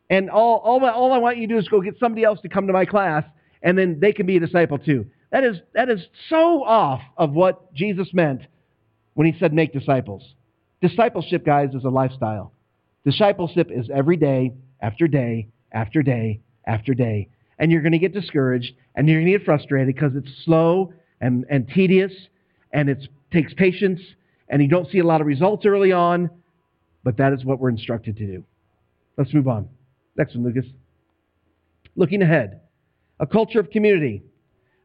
And 0.09 0.29
all, 0.29 0.59
all, 0.59 0.85
all 0.85 1.11
I 1.11 1.17
want 1.17 1.37
you 1.37 1.47
to 1.47 1.53
do 1.55 1.59
is 1.59 1.67
go 1.67 1.81
get 1.81 1.97
somebody 1.99 2.23
else 2.23 2.39
to 2.41 2.49
come 2.49 2.67
to 2.67 2.73
my 2.73 2.85
class, 2.85 3.23
and 3.61 3.77
then 3.77 3.99
they 3.99 4.13
can 4.13 4.25
be 4.25 4.37
a 4.37 4.39
disciple 4.39 4.77
too. 4.77 5.07
That 5.33 5.43
is, 5.43 5.57
that 5.73 5.89
is 5.89 5.99
so 6.29 6.63
off 6.63 7.01
of 7.17 7.31
what 7.31 7.73
Jesus 7.73 8.07
meant 8.13 8.43
when 9.15 9.25
he 9.25 9.37
said 9.39 9.51
make 9.51 9.73
disciples. 9.73 10.23
Discipleship, 10.79 11.43
guys, 11.43 11.73
is 11.73 11.83
a 11.83 11.89
lifestyle. 11.89 12.53
Discipleship 13.03 13.71
is 13.71 13.89
every 13.91 14.15
day, 14.15 14.53
after 14.79 15.07
day, 15.07 15.47
after 15.71 16.03
day, 16.03 16.39
after 16.67 16.93
day. 16.93 17.29
And 17.57 17.71
you're 17.71 17.81
going 17.81 17.93
to 17.93 17.97
get 17.97 18.13
discouraged 18.13 18.73
and 18.93 19.09
you're 19.09 19.21
going 19.21 19.31
to 19.31 19.39
get 19.39 19.43
frustrated 19.43 19.87
because 19.87 20.11
it's 20.15 20.29
slow 20.45 20.93
and, 21.19 21.45
and 21.49 21.67
tedious 21.67 22.13
and 22.71 22.87
it 22.87 23.07
takes 23.31 23.55
patience 23.55 24.01
and 24.49 24.61
you 24.61 24.67
don't 24.67 24.89
see 24.91 24.99
a 24.99 25.05
lot 25.05 25.19
of 25.19 25.25
results 25.25 25.65
early 25.65 25.91
on. 25.91 26.29
But 27.03 27.17
that 27.17 27.33
is 27.33 27.43
what 27.43 27.59
we're 27.59 27.69
instructed 27.69 28.17
to 28.17 28.27
do. 28.27 28.43
Let's 29.17 29.33
move 29.33 29.47
on. 29.47 29.67
Next 30.15 30.35
one, 30.35 30.43
Lucas. 30.45 30.65
Looking 31.95 32.21
ahead. 32.21 32.61
A 33.19 33.25
culture 33.25 33.59
of 33.59 33.71
community. 33.71 34.21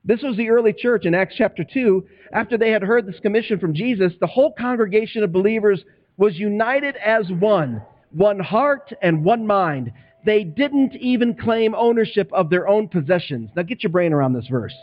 This 0.08 0.22
was 0.22 0.38
the 0.38 0.48
early 0.48 0.72
church 0.72 1.04
in 1.04 1.14
Acts 1.14 1.34
chapter 1.36 1.62
2. 1.62 2.02
After 2.32 2.56
they 2.56 2.70
had 2.70 2.82
heard 2.82 3.06
this 3.06 3.20
commission 3.20 3.58
from 3.58 3.74
Jesus, 3.74 4.14
the 4.18 4.26
whole 4.26 4.54
congregation 4.58 5.22
of 5.22 5.32
believers 5.32 5.84
was 6.16 6.38
united 6.38 6.96
as 6.96 7.30
one, 7.30 7.82
one 8.10 8.40
heart 8.40 8.90
and 9.02 9.22
one 9.22 9.46
mind. 9.46 9.92
They 10.24 10.44
didn't 10.44 10.96
even 10.96 11.34
claim 11.34 11.74
ownership 11.74 12.32
of 12.32 12.48
their 12.48 12.66
own 12.66 12.88
possessions. 12.88 13.50
Now 13.54 13.64
get 13.64 13.82
your 13.82 13.92
brain 13.92 14.14
around 14.14 14.32
this 14.32 14.46
verse. 14.46 14.74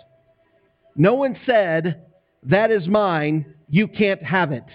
No 0.95 1.15
one 1.15 1.35
said, 1.43 2.05
That 2.43 2.69
is 2.69 2.87
mine, 2.87 3.55
you 3.67 3.87
can't 3.87 4.21
have 4.21 4.51
it. 4.51 4.65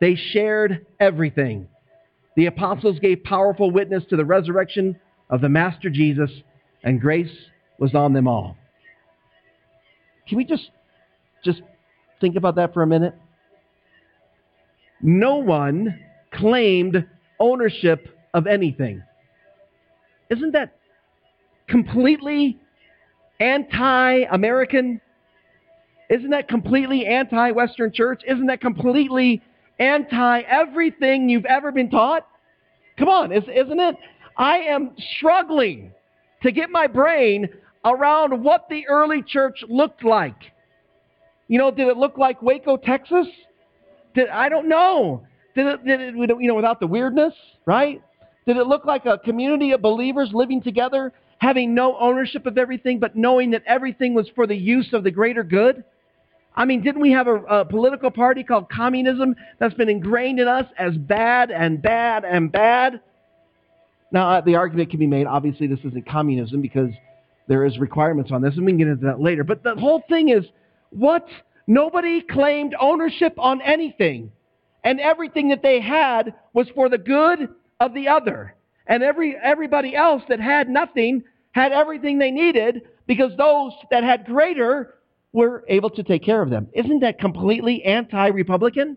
They 0.00 0.14
shared 0.14 0.86
everything. 1.00 1.66
The 2.36 2.46
apostles 2.46 3.00
gave 3.00 3.24
powerful 3.24 3.72
witness 3.72 4.04
to 4.10 4.16
the 4.16 4.24
resurrection 4.24 5.00
of 5.30 5.40
the 5.40 5.48
Master 5.48 5.90
Jesus, 5.90 6.30
and 6.84 7.00
grace 7.00 7.36
was 7.80 7.92
on 7.92 8.12
them 8.12 8.28
all. 8.28 8.56
Can 10.28 10.38
we 10.38 10.44
just 10.44 10.70
just 11.44 11.62
think 12.20 12.36
about 12.36 12.56
that 12.56 12.74
for 12.74 12.82
a 12.82 12.86
minute? 12.86 13.14
No 15.00 15.36
one 15.36 15.98
claimed 16.32 17.06
ownership 17.38 18.08
of 18.34 18.46
anything. 18.46 19.02
Isn't 20.30 20.52
that 20.52 20.76
completely 21.68 22.58
anti-American? 23.38 25.00
Isn't 26.08 26.30
that 26.30 26.48
completely 26.48 27.06
anti-Western 27.06 27.92
church? 27.92 28.22
Isn't 28.26 28.46
that 28.46 28.60
completely 28.60 29.42
anti 29.78 30.40
everything 30.40 31.28
you've 31.28 31.44
ever 31.44 31.70
been 31.70 31.90
taught? 31.90 32.26
Come 32.98 33.08
on, 33.08 33.32
isn't 33.32 33.48
it? 33.80 33.96
I 34.36 34.58
am 34.58 34.92
struggling 35.16 35.92
to 36.42 36.50
get 36.50 36.70
my 36.70 36.86
brain 36.86 37.48
around 37.86 38.42
what 38.42 38.68
the 38.68 38.86
early 38.88 39.22
church 39.22 39.64
looked 39.68 40.04
like. 40.04 40.36
You 41.48 41.58
know, 41.58 41.70
did 41.70 41.88
it 41.88 41.96
look 41.96 42.18
like 42.18 42.42
Waco, 42.42 42.76
Texas? 42.76 43.28
Did, 44.14 44.28
I 44.28 44.48
don't 44.48 44.68
know. 44.68 45.24
Did 45.54 45.66
it, 45.66 45.84
did 45.84 46.00
it, 46.00 46.14
you 46.16 46.48
know, 46.48 46.54
without 46.54 46.80
the 46.80 46.86
weirdness, 46.86 47.32
right? 47.64 48.02
Did 48.46 48.56
it 48.56 48.66
look 48.66 48.84
like 48.84 49.06
a 49.06 49.18
community 49.18 49.70
of 49.72 49.80
believers 49.80 50.30
living 50.32 50.60
together 50.60 51.12
having 51.38 51.74
no 51.74 51.96
ownership 51.98 52.46
of 52.46 52.58
everything, 52.58 52.98
but 52.98 53.14
knowing 53.14 53.50
that 53.50 53.62
everything 53.66 54.14
was 54.14 54.28
for 54.34 54.46
the 54.46 54.56
use 54.56 54.92
of 54.92 55.04
the 55.04 55.10
greater 55.10 55.44
good? 55.44 55.84
I 56.54 56.64
mean, 56.64 56.82
didn't 56.82 57.02
we 57.02 57.12
have 57.12 57.26
a, 57.26 57.34
a, 57.44 57.64
political 57.66 58.10
party 58.10 58.42
called 58.42 58.70
communism 58.70 59.36
that's 59.58 59.74
been 59.74 59.90
ingrained 59.90 60.40
in 60.40 60.48
us 60.48 60.64
as 60.78 60.96
bad 60.96 61.50
and 61.50 61.82
bad 61.82 62.24
and 62.24 62.50
bad? 62.50 63.00
Now, 64.10 64.30
uh, 64.30 64.40
the 64.40 64.54
argument 64.54 64.88
can 64.90 64.98
be 64.98 65.06
made, 65.06 65.26
obviously, 65.26 65.66
this 65.66 65.80
isn't 65.80 66.08
communism 66.08 66.62
because 66.62 66.90
there 67.48 67.64
is 67.64 67.78
requirements 67.78 68.30
on 68.32 68.42
this, 68.42 68.56
and 68.56 68.64
we 68.64 68.72
can 68.72 68.78
get 68.78 68.88
into 68.88 69.06
that 69.06 69.20
later. 69.20 69.44
But 69.44 69.62
the 69.62 69.74
whole 69.74 70.02
thing 70.08 70.30
is, 70.30 70.44
what? 70.90 71.26
Nobody 71.66 72.20
claimed 72.22 72.74
ownership 72.78 73.34
on 73.38 73.60
anything. 73.60 74.32
And 74.84 75.00
everything 75.00 75.48
that 75.48 75.62
they 75.62 75.80
had 75.80 76.34
was 76.52 76.68
for 76.74 76.88
the 76.88 76.98
good 76.98 77.48
of 77.80 77.92
the 77.92 78.08
other. 78.08 78.54
And 78.86 79.02
every, 79.02 79.36
everybody 79.36 79.96
else 79.96 80.22
that 80.28 80.38
had 80.38 80.68
nothing 80.68 81.24
had 81.50 81.72
everything 81.72 82.18
they 82.18 82.30
needed 82.30 82.82
because 83.06 83.32
those 83.36 83.72
that 83.90 84.04
had 84.04 84.26
greater 84.26 84.94
were 85.32 85.64
able 85.68 85.90
to 85.90 86.02
take 86.02 86.22
care 86.22 86.40
of 86.40 86.50
them. 86.50 86.68
Isn't 86.72 87.00
that 87.00 87.18
completely 87.18 87.82
anti 87.82 88.28
Republican? 88.28 88.96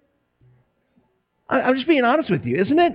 I'm 1.50 1.75
just 1.75 1.88
being 1.88 2.03
honest 2.03 2.29
with 2.29 2.46
you, 2.46 2.62
isn't 2.62 2.79
it? 2.79 2.94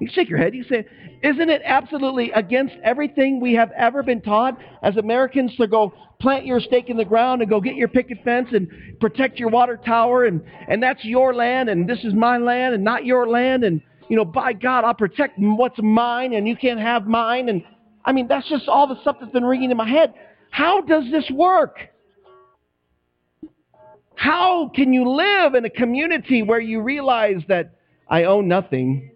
You 0.00 0.08
shake 0.12 0.28
your 0.28 0.38
head. 0.38 0.54
You 0.54 0.64
say, 0.64 0.84
isn't 1.22 1.50
it 1.50 1.62
absolutely 1.64 2.30
against 2.32 2.74
everything 2.82 3.40
we 3.40 3.54
have 3.54 3.70
ever 3.76 4.02
been 4.02 4.20
taught 4.20 4.58
as 4.82 4.96
Americans 4.96 5.54
to 5.56 5.66
go 5.66 5.94
plant 6.20 6.46
your 6.46 6.60
stake 6.60 6.88
in 6.88 6.96
the 6.96 7.04
ground 7.04 7.42
and 7.42 7.50
go 7.50 7.60
get 7.60 7.76
your 7.76 7.88
picket 7.88 8.18
fence 8.24 8.48
and 8.52 8.68
protect 9.00 9.38
your 9.38 9.48
water 9.48 9.76
tower 9.76 10.24
and, 10.24 10.42
and 10.68 10.82
that's 10.82 11.04
your 11.04 11.34
land 11.34 11.68
and 11.68 11.88
this 11.88 12.02
is 12.04 12.14
my 12.14 12.38
land 12.38 12.74
and 12.74 12.82
not 12.82 13.04
your 13.04 13.28
land 13.28 13.64
and, 13.64 13.80
you 14.08 14.16
know, 14.16 14.24
by 14.24 14.52
God, 14.52 14.84
I'll 14.84 14.94
protect 14.94 15.38
what's 15.38 15.78
mine 15.80 16.32
and 16.32 16.46
you 16.46 16.56
can't 16.56 16.80
have 16.80 17.06
mine. 17.06 17.48
And 17.48 17.62
I 18.04 18.12
mean, 18.12 18.28
that's 18.28 18.48
just 18.48 18.68
all 18.68 18.86
the 18.86 19.00
stuff 19.00 19.16
that's 19.20 19.32
been 19.32 19.44
ringing 19.44 19.70
in 19.70 19.76
my 19.76 19.88
head. 19.88 20.14
How 20.50 20.80
does 20.80 21.04
this 21.10 21.30
work? 21.30 21.78
How 24.14 24.70
can 24.74 24.92
you 24.92 25.08
live 25.08 25.54
in 25.54 25.64
a 25.64 25.70
community 25.70 26.42
where 26.42 26.60
you 26.60 26.80
realize 26.80 27.42
that 27.48 27.74
I 28.08 28.24
own 28.24 28.46
nothing, 28.48 29.10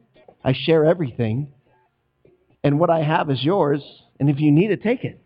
I 0.45 0.53
share 0.53 0.85
everything, 0.85 1.53
and 2.63 2.79
what 2.79 2.91
I 2.91 3.03
have 3.03 3.31
is 3.31 3.43
yours, 3.43 3.83
and 4.19 4.31
if 4.31 4.41
you 4.41 4.51
need 4.51 4.71
it, 4.71 4.83
take 4.83 5.05
it? 5.05 5.21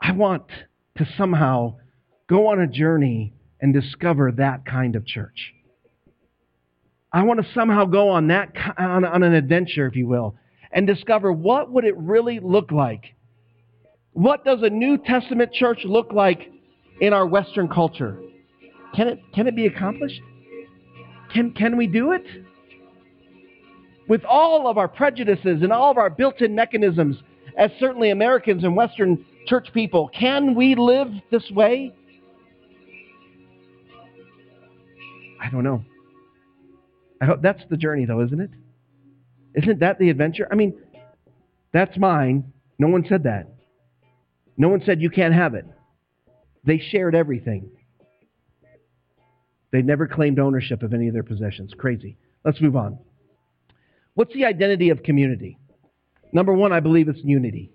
I 0.00 0.12
want 0.12 0.44
to 0.98 1.06
somehow 1.16 1.76
go 2.28 2.48
on 2.48 2.60
a 2.60 2.66
journey 2.66 3.34
and 3.60 3.72
discover 3.72 4.32
that 4.32 4.66
kind 4.66 4.96
of 4.96 5.06
church. 5.06 5.54
I 7.12 7.22
want 7.22 7.40
to 7.40 7.52
somehow 7.54 7.84
go 7.84 8.10
on 8.10 8.28
that 8.28 8.52
on, 8.76 9.04
on 9.04 9.22
an 9.22 9.34
adventure, 9.34 9.86
if 9.86 9.96
you 9.96 10.06
will, 10.06 10.36
and 10.72 10.86
discover 10.86 11.32
what 11.32 11.70
would 11.70 11.84
it 11.84 11.96
really 11.96 12.40
look 12.40 12.72
like. 12.72 13.14
What 14.12 14.44
does 14.44 14.62
a 14.62 14.70
New 14.70 14.98
Testament 14.98 15.52
church 15.52 15.84
look 15.84 16.12
like 16.12 16.50
in 17.00 17.12
our 17.12 17.26
Western 17.26 17.68
culture. 17.68 18.18
Can 18.94 19.08
it, 19.08 19.20
can 19.34 19.46
it 19.46 19.56
be 19.56 19.66
accomplished? 19.66 20.20
Can, 21.32 21.52
can 21.52 21.76
we 21.76 21.86
do 21.86 22.12
it? 22.12 22.24
With 24.08 24.24
all 24.24 24.68
of 24.68 24.76
our 24.76 24.88
prejudices 24.88 25.62
and 25.62 25.72
all 25.72 25.90
of 25.90 25.98
our 25.98 26.10
built 26.10 26.40
in 26.42 26.54
mechanisms, 26.54 27.16
as 27.56 27.70
certainly 27.78 28.10
Americans 28.10 28.64
and 28.64 28.76
Western 28.76 29.24
church 29.46 29.68
people, 29.72 30.10
can 30.18 30.54
we 30.54 30.74
live 30.74 31.08
this 31.30 31.50
way? 31.50 31.92
I 35.40 35.50
don't 35.50 35.64
know. 35.64 35.84
I 37.20 37.26
hope 37.26 37.42
that's 37.42 37.62
the 37.70 37.76
journey, 37.76 38.04
though, 38.04 38.22
isn't 38.22 38.40
it? 38.40 38.50
Isn't 39.54 39.80
that 39.80 39.98
the 39.98 40.10
adventure? 40.10 40.48
I 40.50 40.54
mean, 40.54 40.74
that's 41.72 41.96
mine. 41.96 42.52
No 42.78 42.88
one 42.88 43.04
said 43.08 43.22
that. 43.24 43.48
No 44.56 44.68
one 44.68 44.82
said 44.84 45.00
you 45.00 45.10
can't 45.10 45.34
have 45.34 45.54
it. 45.54 45.66
They 46.64 46.78
shared 46.78 47.14
everything. 47.14 47.70
They 49.70 49.82
never 49.82 50.06
claimed 50.06 50.38
ownership 50.38 50.82
of 50.82 50.94
any 50.94 51.08
of 51.08 51.14
their 51.14 51.22
possessions. 51.22 51.72
Crazy. 51.76 52.16
Let's 52.44 52.60
move 52.60 52.76
on. 52.76 52.98
What's 54.14 54.32
the 54.32 54.44
identity 54.44 54.90
of 54.90 55.02
community? 55.02 55.58
Number 56.32 56.52
one, 56.52 56.72
I 56.72 56.80
believe 56.80 57.08
it's 57.08 57.20
unity. 57.24 57.72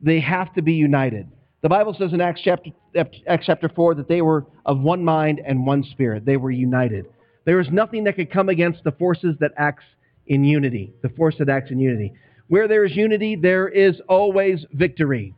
They 0.00 0.20
have 0.20 0.54
to 0.54 0.62
be 0.62 0.72
united. 0.72 1.28
The 1.62 1.68
Bible 1.68 1.94
says 1.98 2.12
in 2.12 2.20
Acts 2.20 2.40
chapter, 2.42 2.70
Acts 2.96 3.46
chapter 3.46 3.68
4 3.68 3.96
that 3.96 4.08
they 4.08 4.22
were 4.22 4.46
of 4.64 4.80
one 4.80 5.04
mind 5.04 5.42
and 5.44 5.66
one 5.66 5.82
spirit. 5.82 6.24
They 6.24 6.36
were 6.36 6.50
united. 6.50 7.06
There 7.44 7.60
is 7.60 7.68
nothing 7.70 8.04
that 8.04 8.16
could 8.16 8.30
come 8.30 8.48
against 8.48 8.84
the 8.84 8.92
forces 8.92 9.36
that 9.40 9.52
acts 9.56 9.84
in 10.26 10.44
unity, 10.44 10.92
the 11.02 11.08
force 11.10 11.34
that 11.38 11.48
acts 11.48 11.70
in 11.70 11.78
unity. 11.78 12.12
Where 12.48 12.68
there 12.68 12.84
is 12.84 12.96
unity, 12.96 13.36
there 13.36 13.68
is 13.68 14.00
always 14.08 14.64
victory. 14.72 15.34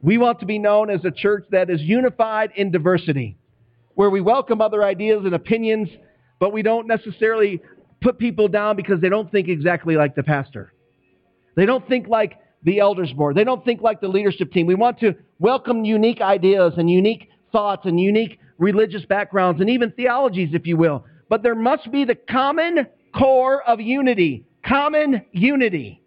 We 0.00 0.16
want 0.16 0.40
to 0.40 0.46
be 0.46 0.58
known 0.58 0.88
as 0.88 1.04
a 1.04 1.10
church 1.10 1.44
that 1.50 1.68
is 1.68 1.82
unified 1.82 2.52
in 2.56 2.70
diversity, 2.70 3.36
where 3.94 4.08
we 4.08 4.22
welcome 4.22 4.62
other 4.62 4.82
ideas 4.82 5.22
and 5.24 5.34
opinions, 5.34 5.90
but 6.38 6.52
we 6.52 6.62
don't 6.62 6.86
necessarily 6.86 7.60
put 8.00 8.18
people 8.18 8.48
down 8.48 8.76
because 8.76 9.00
they 9.00 9.08
don't 9.08 9.30
think 9.30 9.48
exactly 9.48 9.96
like 9.96 10.14
the 10.14 10.22
pastor. 10.22 10.72
They 11.56 11.66
don't 11.66 11.86
think 11.88 12.08
like 12.08 12.38
the 12.62 12.80
elders 12.80 13.12
board. 13.12 13.36
They 13.36 13.44
don't 13.44 13.64
think 13.64 13.80
like 13.80 14.00
the 14.00 14.08
leadership 14.08 14.52
team. 14.52 14.66
We 14.66 14.74
want 14.74 15.00
to 15.00 15.14
welcome 15.38 15.84
unique 15.84 16.20
ideas 16.20 16.74
and 16.76 16.90
unique 16.90 17.28
thoughts 17.52 17.86
and 17.86 17.98
unique 17.98 18.38
religious 18.58 19.04
backgrounds 19.04 19.60
and 19.60 19.70
even 19.70 19.90
theologies, 19.92 20.50
if 20.52 20.66
you 20.66 20.76
will. 20.76 21.04
But 21.28 21.42
there 21.42 21.54
must 21.54 21.90
be 21.90 22.04
the 22.04 22.14
common 22.14 22.86
core 23.16 23.62
of 23.62 23.80
unity. 23.80 24.44
Common 24.64 25.24
unity. 25.32 26.02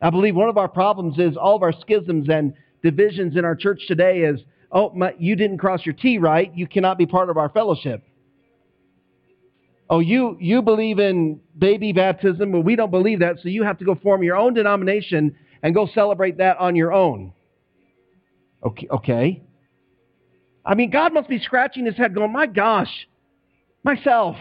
I 0.00 0.10
believe 0.10 0.36
one 0.36 0.48
of 0.48 0.58
our 0.58 0.68
problems 0.68 1.18
is 1.18 1.36
all 1.36 1.56
of 1.56 1.62
our 1.62 1.72
schisms 1.72 2.28
and 2.28 2.52
divisions 2.82 3.36
in 3.36 3.44
our 3.44 3.56
church 3.56 3.82
today 3.88 4.20
is, 4.20 4.40
oh, 4.70 4.90
my, 4.90 5.14
you 5.18 5.34
didn't 5.36 5.58
cross 5.58 5.86
your 5.86 5.94
T 5.94 6.18
right, 6.18 6.52
you 6.54 6.66
cannot 6.66 6.98
be 6.98 7.06
part 7.06 7.30
of 7.30 7.38
our 7.38 7.48
fellowship. 7.48 8.02
Oh, 9.88 10.00
you, 10.00 10.36
you 10.40 10.62
believe 10.62 10.98
in 10.98 11.40
baby 11.56 11.92
baptism, 11.92 12.50
but 12.50 12.62
we 12.62 12.74
don't 12.74 12.90
believe 12.90 13.20
that, 13.20 13.36
so 13.40 13.48
you 13.48 13.62
have 13.62 13.78
to 13.78 13.84
go 13.84 13.94
form 13.94 14.22
your 14.22 14.36
own 14.36 14.54
denomination 14.54 15.36
and 15.62 15.74
go 15.74 15.88
celebrate 15.94 16.38
that 16.38 16.58
on 16.58 16.74
your 16.74 16.92
own. 16.92 17.32
Okay, 18.64 18.88
okay. 18.90 19.42
I 20.64 20.74
mean, 20.74 20.90
God 20.90 21.14
must 21.14 21.28
be 21.28 21.38
scratching 21.38 21.86
his 21.86 21.96
head 21.96 22.14
going, 22.14 22.32
my 22.32 22.46
gosh, 22.46 22.90
myself, 23.84 24.36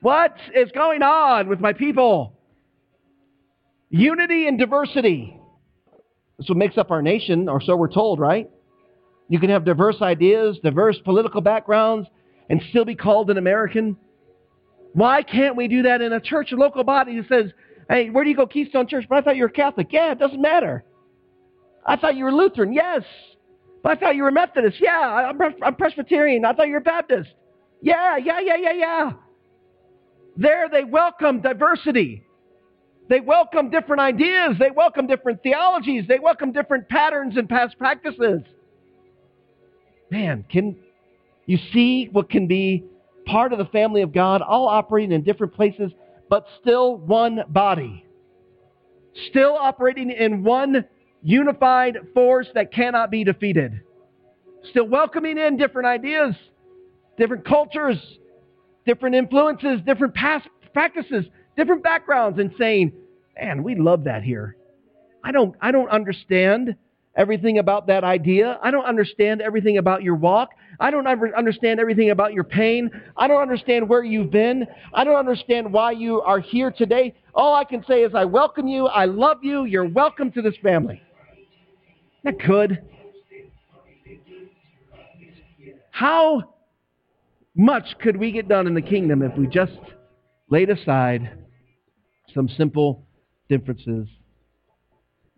what 0.00 0.34
is 0.54 0.70
going 0.72 1.02
on 1.02 1.48
with 1.48 1.60
my 1.60 1.74
people? 1.74 2.32
Unity 3.90 4.46
and 4.48 4.58
diversity. 4.58 5.38
That's 6.38 6.48
what 6.48 6.56
makes 6.56 6.78
up 6.78 6.90
our 6.90 7.02
nation, 7.02 7.50
or 7.50 7.60
so 7.60 7.76
we're 7.76 7.92
told, 7.92 8.18
right? 8.18 8.48
You 9.28 9.38
can 9.38 9.50
have 9.50 9.66
diverse 9.66 10.00
ideas, 10.00 10.58
diverse 10.62 10.98
political 11.04 11.42
backgrounds, 11.42 12.08
and 12.48 12.62
still 12.70 12.86
be 12.86 12.94
called 12.94 13.30
an 13.30 13.36
American. 13.36 13.98
Why 14.92 15.22
can't 15.22 15.56
we 15.56 15.68
do 15.68 15.82
that 15.82 16.00
in 16.00 16.12
a 16.12 16.20
church, 16.20 16.52
a 16.52 16.56
local 16.56 16.84
body 16.84 17.20
that 17.20 17.28
says, 17.28 17.52
hey, 17.88 18.10
where 18.10 18.24
do 18.24 18.30
you 18.30 18.36
go, 18.36 18.46
Keystone 18.46 18.86
Church? 18.86 19.06
But 19.08 19.18
I 19.18 19.20
thought 19.22 19.36
you 19.36 19.42
were 19.42 19.48
Catholic. 19.48 19.88
Yeah, 19.90 20.12
it 20.12 20.18
doesn't 20.18 20.40
matter. 20.40 20.84
I 21.86 21.96
thought 21.96 22.16
you 22.16 22.24
were 22.24 22.32
Lutheran. 22.32 22.72
Yes. 22.72 23.02
But 23.82 23.92
I 23.92 24.00
thought 24.00 24.16
you 24.16 24.24
were 24.24 24.30
Methodist. 24.30 24.78
Yeah, 24.80 25.00
I'm, 25.30 25.38
I'm 25.62 25.74
Presbyterian. 25.74 26.44
I 26.44 26.52
thought 26.52 26.66
you 26.66 26.74
were 26.74 26.80
Baptist. 26.80 27.30
Yeah, 27.80 28.16
yeah, 28.16 28.40
yeah, 28.40 28.56
yeah, 28.56 28.72
yeah. 28.72 29.12
There 30.36 30.68
they 30.68 30.84
welcome 30.84 31.40
diversity. 31.40 32.24
They 33.08 33.20
welcome 33.20 33.70
different 33.70 34.00
ideas. 34.00 34.56
They 34.58 34.70
welcome 34.70 35.06
different 35.06 35.42
theologies. 35.42 36.04
They 36.06 36.18
welcome 36.18 36.52
different 36.52 36.88
patterns 36.88 37.36
and 37.36 37.48
past 37.48 37.76
practices. 37.78 38.42
Man, 40.10 40.44
can 40.50 40.76
you 41.46 41.58
see 41.72 42.08
what 42.12 42.30
can 42.30 42.46
be 42.46 42.84
part 43.30 43.52
of 43.52 43.58
the 43.58 43.66
family 43.66 44.02
of 44.02 44.12
God, 44.12 44.42
all 44.42 44.66
operating 44.66 45.12
in 45.12 45.22
different 45.22 45.54
places, 45.54 45.92
but 46.28 46.46
still 46.60 46.96
one 46.96 47.42
body? 47.48 48.04
Still 49.30 49.56
operating 49.56 50.10
in 50.10 50.42
one 50.42 50.84
unified 51.22 51.98
force 52.12 52.48
that 52.54 52.72
cannot 52.72 53.10
be 53.10 53.24
defeated. 53.24 53.80
Still 54.70 54.88
welcoming 54.88 55.38
in 55.38 55.56
different 55.56 55.86
ideas, 55.86 56.34
different 57.16 57.44
cultures, 57.44 57.98
different 58.84 59.14
influences, 59.14 59.80
different 59.86 60.14
past 60.14 60.48
practices, 60.72 61.24
different 61.56 61.82
backgrounds 61.82 62.38
and 62.38 62.52
saying, 62.58 62.92
man, 63.40 63.62
we 63.62 63.74
love 63.74 64.04
that 64.04 64.22
here. 64.22 64.56
I 65.22 65.32
don't, 65.32 65.54
I 65.60 65.70
don't 65.70 65.88
understand 65.88 66.74
everything 67.16 67.58
about 67.58 67.86
that 67.88 68.04
idea. 68.04 68.58
I 68.62 68.70
don't 68.70 68.84
understand 68.84 69.40
everything 69.40 69.78
about 69.78 70.02
your 70.02 70.14
walk. 70.14 70.50
I 70.78 70.90
don't 70.90 71.06
understand 71.06 71.80
everything 71.80 72.10
about 72.10 72.32
your 72.32 72.44
pain. 72.44 72.90
I 73.16 73.28
don't 73.28 73.42
understand 73.42 73.88
where 73.88 74.04
you've 74.04 74.30
been. 74.30 74.66
I 74.94 75.04
don't 75.04 75.16
understand 75.16 75.72
why 75.72 75.92
you 75.92 76.20
are 76.22 76.40
here 76.40 76.70
today. 76.70 77.14
All 77.34 77.54
I 77.54 77.64
can 77.64 77.84
say 77.86 78.02
is 78.02 78.14
I 78.14 78.24
welcome 78.24 78.66
you. 78.66 78.86
I 78.86 79.04
love 79.04 79.38
you. 79.42 79.64
You're 79.64 79.88
welcome 79.88 80.32
to 80.32 80.42
this 80.42 80.54
family. 80.62 81.02
That 82.24 82.40
could. 82.40 82.82
How 85.90 86.54
much 87.54 87.84
could 88.00 88.16
we 88.16 88.32
get 88.32 88.48
done 88.48 88.66
in 88.66 88.74
the 88.74 88.82
kingdom 88.82 89.22
if 89.22 89.36
we 89.36 89.46
just 89.46 89.78
laid 90.48 90.70
aside 90.70 91.30
some 92.34 92.48
simple 92.48 93.04
differences 93.48 94.08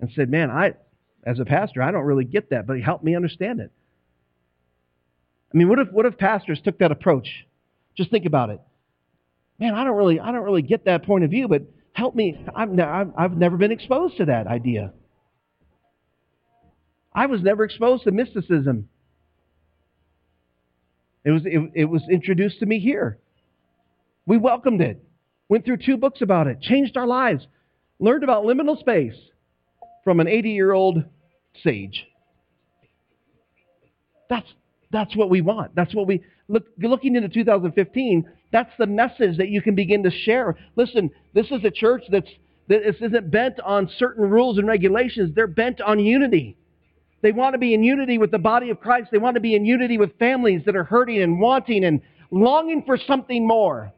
and 0.00 0.10
said, 0.14 0.30
Man, 0.30 0.50
I, 0.50 0.74
as 1.24 1.38
a 1.38 1.44
pastor, 1.44 1.82
I 1.82 1.90
don't 1.90 2.04
really 2.04 2.24
get 2.24 2.50
that, 2.50 2.66
but 2.66 2.76
he 2.76 2.82
helped 2.82 3.04
me 3.04 3.14
understand 3.14 3.60
it. 3.60 3.70
I 5.52 5.56
mean, 5.56 5.68
what 5.68 5.78
if, 5.78 5.88
what 5.92 6.06
if 6.06 6.18
pastors 6.18 6.60
took 6.64 6.78
that 6.78 6.90
approach? 6.90 7.28
Just 7.96 8.10
think 8.10 8.24
about 8.24 8.50
it. 8.50 8.60
Man, 9.58 9.74
I 9.74 9.84
don't 9.84 9.96
really, 9.96 10.18
I 10.18 10.32
don't 10.32 10.42
really 10.42 10.62
get 10.62 10.86
that 10.86 11.04
point 11.04 11.24
of 11.24 11.30
view, 11.30 11.46
but 11.46 11.62
help 11.92 12.14
me. 12.14 12.44
I've, 12.56 12.70
I've 13.16 13.36
never 13.36 13.56
been 13.56 13.70
exposed 13.70 14.16
to 14.16 14.24
that 14.26 14.46
idea. 14.46 14.92
I 17.12 17.26
was 17.26 17.42
never 17.42 17.64
exposed 17.64 18.04
to 18.04 18.10
mysticism. 18.10 18.88
It 21.24 21.30
was, 21.30 21.42
it, 21.44 21.70
it 21.74 21.84
was 21.84 22.02
introduced 22.10 22.58
to 22.60 22.66
me 22.66 22.80
here. 22.80 23.18
We 24.26 24.38
welcomed 24.38 24.80
it. 24.80 25.04
Went 25.48 25.64
through 25.64 25.76
two 25.76 25.98
books 25.98 26.22
about 26.22 26.46
it. 26.46 26.60
Changed 26.62 26.96
our 26.96 27.06
lives. 27.06 27.46
Learned 28.00 28.24
about 28.24 28.44
liminal 28.44 28.80
space 28.80 29.14
from 30.04 30.20
an 30.20 30.28
80 30.28 30.50
year 30.50 30.72
old 30.72 31.04
sage. 31.62 32.06
That's, 34.28 34.48
that's 34.90 35.16
what 35.16 35.30
we 35.30 35.40
want. 35.40 35.74
That's 35.74 35.94
what 35.94 36.06
we 36.06 36.22
look 36.48 36.64
looking 36.78 37.16
into 37.16 37.28
2015. 37.28 38.28
That's 38.52 38.70
the 38.78 38.86
message 38.86 39.38
that 39.38 39.48
you 39.48 39.62
can 39.62 39.74
begin 39.74 40.02
to 40.04 40.10
share. 40.10 40.56
Listen, 40.76 41.10
this 41.34 41.46
is 41.50 41.64
a 41.64 41.70
church 41.70 42.04
that's 42.10 42.28
that 42.68 42.88
isn't 43.04 43.30
bent 43.30 43.60
on 43.60 43.90
certain 43.98 44.28
rules 44.28 44.58
and 44.58 44.66
regulations. 44.66 45.34
They're 45.34 45.46
bent 45.46 45.80
on 45.80 45.98
unity. 45.98 46.56
They 47.20 47.32
want 47.32 47.54
to 47.54 47.58
be 47.58 47.74
in 47.74 47.84
unity 47.84 48.18
with 48.18 48.30
the 48.30 48.38
body 48.38 48.70
of 48.70 48.80
Christ. 48.80 49.10
They 49.12 49.18
want 49.18 49.34
to 49.34 49.40
be 49.40 49.54
in 49.54 49.64
unity 49.64 49.98
with 49.98 50.18
families 50.18 50.62
that 50.66 50.76
are 50.76 50.84
hurting 50.84 51.22
and 51.22 51.40
wanting 51.40 51.84
and 51.84 52.00
longing 52.30 52.82
for 52.84 52.96
something 52.96 53.46
more. 53.46 53.92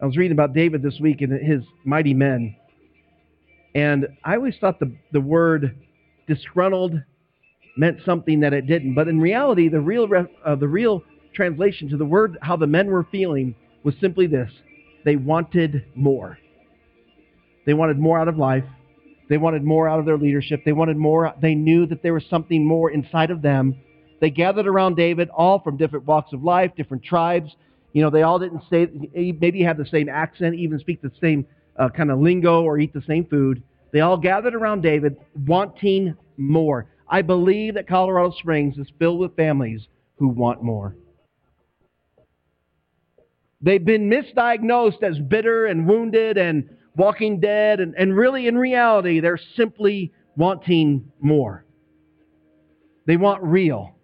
I 0.00 0.06
was 0.06 0.16
reading 0.16 0.32
about 0.32 0.54
David 0.54 0.82
this 0.82 0.98
week 1.00 1.20
and 1.20 1.32
his 1.32 1.62
mighty 1.84 2.14
men. 2.14 2.54
And 3.78 4.08
I 4.24 4.34
always 4.34 4.56
thought 4.60 4.80
the, 4.80 4.92
the 5.12 5.20
word 5.20 5.78
disgruntled 6.26 7.00
meant 7.76 8.00
something 8.04 8.40
that 8.40 8.52
it 8.52 8.66
didn't. 8.66 8.96
But 8.96 9.06
in 9.06 9.20
reality, 9.20 9.68
the 9.68 9.80
real, 9.80 10.08
uh, 10.44 10.56
the 10.56 10.66
real 10.66 11.04
translation 11.32 11.88
to 11.90 11.96
the 11.96 12.04
word, 12.04 12.38
how 12.42 12.56
the 12.56 12.66
men 12.66 12.88
were 12.88 13.06
feeling, 13.12 13.54
was 13.84 13.94
simply 14.00 14.26
this 14.26 14.50
they 15.04 15.14
wanted 15.14 15.84
more. 15.94 16.38
They 17.66 17.74
wanted 17.74 18.00
more 18.00 18.18
out 18.18 18.26
of 18.26 18.36
life. 18.36 18.64
They 19.28 19.38
wanted 19.38 19.62
more 19.62 19.88
out 19.88 20.00
of 20.00 20.06
their 20.06 20.18
leadership. 20.18 20.62
They 20.64 20.72
wanted 20.72 20.96
more. 20.96 21.32
They 21.40 21.54
knew 21.54 21.86
that 21.86 22.02
there 22.02 22.14
was 22.14 22.24
something 22.28 22.66
more 22.66 22.90
inside 22.90 23.30
of 23.30 23.42
them. 23.42 23.76
They 24.20 24.30
gathered 24.30 24.66
around 24.66 24.96
David, 24.96 25.28
all 25.28 25.60
from 25.60 25.76
different 25.76 26.04
walks 26.04 26.32
of 26.32 26.42
life, 26.42 26.72
different 26.76 27.04
tribes. 27.04 27.54
You 27.92 28.02
know, 28.02 28.10
they 28.10 28.22
all 28.22 28.40
didn't 28.40 28.62
say, 28.68 28.88
maybe 29.14 29.62
have 29.62 29.78
the 29.78 29.86
same 29.86 30.08
accent, 30.08 30.56
even 30.56 30.80
speak 30.80 31.00
the 31.00 31.12
same 31.20 31.46
uh, 31.78 31.88
kind 31.88 32.10
of 32.10 32.20
lingo 32.20 32.62
or 32.62 32.78
eat 32.78 32.92
the 32.92 33.02
same 33.06 33.24
food. 33.26 33.62
They 33.92 34.00
all 34.00 34.16
gathered 34.16 34.54
around 34.54 34.82
David, 34.82 35.16
wanting 35.46 36.14
more. 36.36 36.86
I 37.08 37.22
believe 37.22 37.74
that 37.74 37.88
Colorado 37.88 38.34
Springs 38.38 38.76
is 38.76 38.88
filled 38.98 39.18
with 39.18 39.36
families 39.36 39.88
who 40.16 40.28
want 40.28 40.62
more. 40.62 40.96
They've 43.60 43.84
been 43.84 44.10
misdiagnosed 44.10 45.02
as 45.02 45.18
bitter 45.18 45.66
and 45.66 45.88
wounded 45.88 46.38
and 46.38 46.68
walking 46.96 47.40
dead, 47.40 47.80
and, 47.80 47.94
and 47.96 48.14
really, 48.16 48.46
in 48.46 48.56
reality, 48.58 49.20
they're 49.20 49.40
simply 49.56 50.12
wanting 50.36 51.10
more. 51.20 51.64
They 53.06 53.16
want 53.16 53.42
real. 53.42 53.94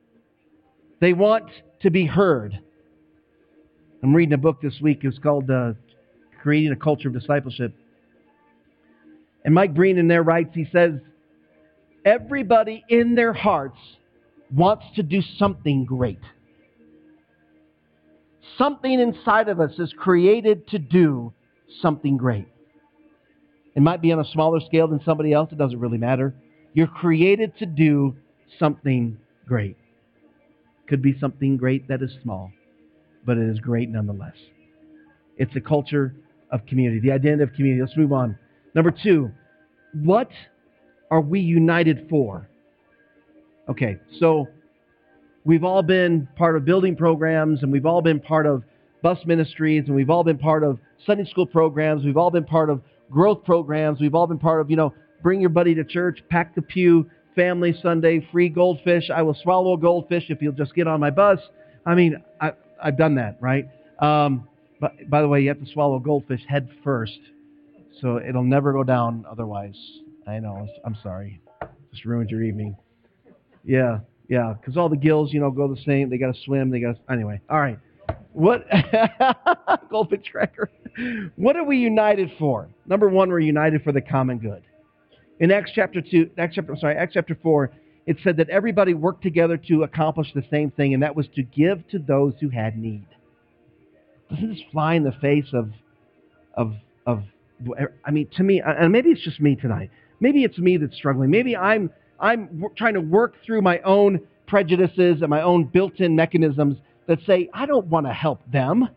They 1.01 1.13
want 1.13 1.51
to 1.83 1.91
be 1.91 2.07
heard. 2.07 2.59
I'm 4.03 4.15
reading 4.15 4.33
a 4.33 4.39
book 4.39 4.61
this 4.63 4.81
week. 4.81 5.01
It's 5.03 5.19
called 5.19 5.51
uh, 5.51 5.75
Creating 6.45 6.71
a 6.71 6.77
Culture 6.77 7.09
of 7.09 7.15
Discipleship. 7.15 7.75
And 9.45 9.53
Mike 9.53 9.75
Breen 9.75 9.99
in 9.99 10.07
there 10.07 10.23
writes, 10.23 10.51
he 10.55 10.67
says, 10.71 10.93
everybody 12.05 12.85
in 12.89 13.17
their 13.17 13.33
hearts 13.33 13.79
wants 14.55 14.85
to 14.95 15.03
do 15.03 15.21
something 15.39 15.85
great. 15.85 16.21
Something 18.57 19.01
inside 19.01 19.49
of 19.49 19.59
us 19.59 19.73
is 19.79 19.93
created 19.97 20.69
to 20.69 20.79
do 20.79 21.33
something 21.83 22.17
great. 22.17 22.47
It 23.75 23.83
might 23.83 24.01
be 24.01 24.13
on 24.13 24.21
a 24.21 24.25
smaller 24.25 24.61
scale 24.61 24.87
than 24.87 25.01
somebody 25.05 25.33
else. 25.33 25.51
It 25.51 25.59
doesn't 25.59 25.81
really 25.81 25.99
matter. 25.99 26.33
You're 26.75 26.87
created 26.87 27.59
to 27.59 27.67
do 27.67 28.15
something 28.61 29.19
great. 29.49 29.77
Could 30.87 31.03
be 31.03 31.19
something 31.19 31.57
great 31.57 31.89
that 31.89 32.03
is 32.03 32.13
small 32.23 32.53
but 33.25 33.39
it 33.39 33.49
is 33.49 33.59
great 33.61 33.91
nonetheless. 33.91 34.37
It's 35.37 35.55
a 35.57 35.61
culture 35.61 36.15
of 36.55 36.65
community, 36.67 37.01
the 37.01 37.11
identity 37.11 37.43
of 37.43 37.53
community. 37.53 37.83
Let's 37.83 37.97
move 37.97 38.13
on. 38.13 38.39
Number 38.75 38.93
two, 38.93 39.31
what 39.93 40.31
are 41.11 41.21
we 41.21 41.41
united 41.41 42.07
for? 42.09 42.49
Okay, 43.69 43.99
so 44.21 44.47
we've 45.45 45.65
all 45.65 45.83
been 45.83 46.29
part 46.37 46.57
of 46.57 46.65
building 46.65 46.95
programs 46.95 47.63
and 47.63 47.73
we've 47.73 47.87
all 47.87 48.03
been 48.03 48.21
part 48.21 48.47
of 48.47 48.63
bus 49.03 49.19
ministries 49.27 49.85
and 49.87 49.97
we've 49.97 50.11
all 50.11 50.23
been 50.23 50.39
part 50.39 50.63
of 50.63 50.79
Sunday 51.05 51.25
school 51.25 51.47
programs. 51.47 52.05
We've 52.05 52.17
all 52.17 52.31
been 52.31 52.45
part 52.45 52.71
of 52.71 52.81
growth 53.11 53.45
programs. 53.45 54.01
We've 54.01 54.15
all 54.15 54.29
been 54.29 54.39
part 54.39 54.61
of, 54.61 54.71
you 54.71 54.77
know, 54.77 54.95
bring 55.23 55.41
your 55.41 55.51
buddy 55.51 55.75
to 55.75 55.85
church, 55.85 56.23
pack 56.31 56.55
the 56.55 56.63
pew, 56.63 57.11
family 57.35 57.77
Sunday, 57.83 58.27
free 58.31 58.49
goldfish. 58.49 59.11
I 59.11 59.23
will 59.23 59.37
swallow 59.43 59.75
a 59.75 59.79
goldfish 59.79 60.27
if 60.29 60.41
you'll 60.41 60.53
just 60.53 60.75
get 60.75 60.87
on 60.87 61.01
my 61.01 61.11
bus. 61.11 61.41
I 61.85 61.97
mean, 61.97 62.23
I, 62.41 62.53
I've 62.83 62.97
done 62.97 63.17
that, 63.17 63.39
right? 63.41 63.69
Um, 63.99 64.49
but 64.85 65.09
by 65.09 65.23
the 65.23 65.29
way, 65.29 65.41
you 65.41 65.49
have 65.49 65.61
to 65.61 65.73
swallow 65.73 65.99
goldfish 65.99 66.43
head 66.47 66.69
first, 66.83 67.19
so 68.03 68.19
it'll 68.19 68.45
never 68.45 68.71
go 68.71 68.85
down 68.85 69.25
otherwise. 69.31 69.77
I 70.27 70.39
know. 70.41 70.69
I'm 70.85 70.95
sorry. 71.03 71.41
Just 71.91 72.05
ruined 72.05 72.29
your 72.29 72.43
evening. 72.43 72.77
Yeah, 73.65 74.01
yeah. 74.29 74.53
Because 74.53 74.77
all 74.77 74.91
the 74.91 74.97
gills, 74.97 75.33
you 75.33 75.41
know, 75.41 75.51
go 75.51 75.73
the 75.73 75.81
same. 75.87 76.11
They 76.11 76.19
got 76.19 76.35
to 76.35 76.41
swim. 76.45 76.71
They 76.71 76.81
got 76.81 76.97
to. 76.97 77.13
Anyway, 77.13 77.41
all 77.49 77.61
right. 77.61 77.79
What 78.35 78.67
goldfish 79.91 80.27
cracker? 80.31 80.71
What 81.37 81.57
are 81.57 81.65
we 81.65 81.79
united 81.79 82.33
for? 82.39 82.69
Number 82.85 83.09
one, 83.09 83.31
we're 83.31 83.41
united 83.41 83.85
for 83.85 83.93
the 83.93 84.03
common 84.03 84.39
good. 84.39 84.65
In 85.41 85.51
Acts 85.51 85.71
chapter 85.75 86.03
two, 86.03 86.29
Acts 86.37 86.57
chapter, 86.57 86.77
sorry, 86.79 86.97
Acts 86.97 87.15
chapter 87.15 87.39
four, 87.43 87.71
it 88.05 88.19
said 88.23 88.37
that 88.37 88.51
everybody 88.51 88.93
worked 88.93 89.23
together 89.23 89.57
to 89.69 89.85
accomplish 89.85 90.31
the 90.35 90.45
same 90.51 90.71
thing, 90.71 90.93
and 90.93 91.03
that 91.03 91.17
was 91.17 91.27
to 91.37 91.43
give 91.43 91.89
to 91.89 91.99
those 91.99 92.35
who 92.39 92.51
had 92.51 92.77
need. 92.77 93.07
Doesn't 94.35 94.51
this 94.51 94.63
fly 94.73 94.95
in 94.95 95.05
the 95.05 95.13
face 95.13 95.47
of, 95.53 95.71
of, 96.55 96.75
of, 97.07 97.23
I 98.05 98.11
mean, 98.11 98.29
to 98.37 98.43
me, 98.43 98.63
and 98.65 98.93
maybe 98.93 99.11
it's 99.11 99.23
just 99.23 99.41
me 99.41 99.57
tonight. 99.57 99.91
Maybe 100.21 100.45
it's 100.45 100.59
me 100.59 100.77
that's 100.77 100.97
struggling. 100.97 101.31
Maybe 101.31 101.57
I'm, 101.57 101.91
I'm 102.19 102.65
trying 102.77 102.95
to 102.95 103.01
work 103.01 103.35
through 103.45 103.63
my 103.63 103.79
own 103.81 104.21
prejudices 104.47 105.21
and 105.21 105.29
my 105.29 105.43
own 105.43 105.65
built-in 105.65 106.17
mechanisms 106.17 106.79
that 107.07 107.19
say, 107.27 107.49
I 107.53 107.67
don't 107.67 107.87
want 107.87 108.07
to 108.07 108.13
help 108.13 108.41
them. 108.51 108.89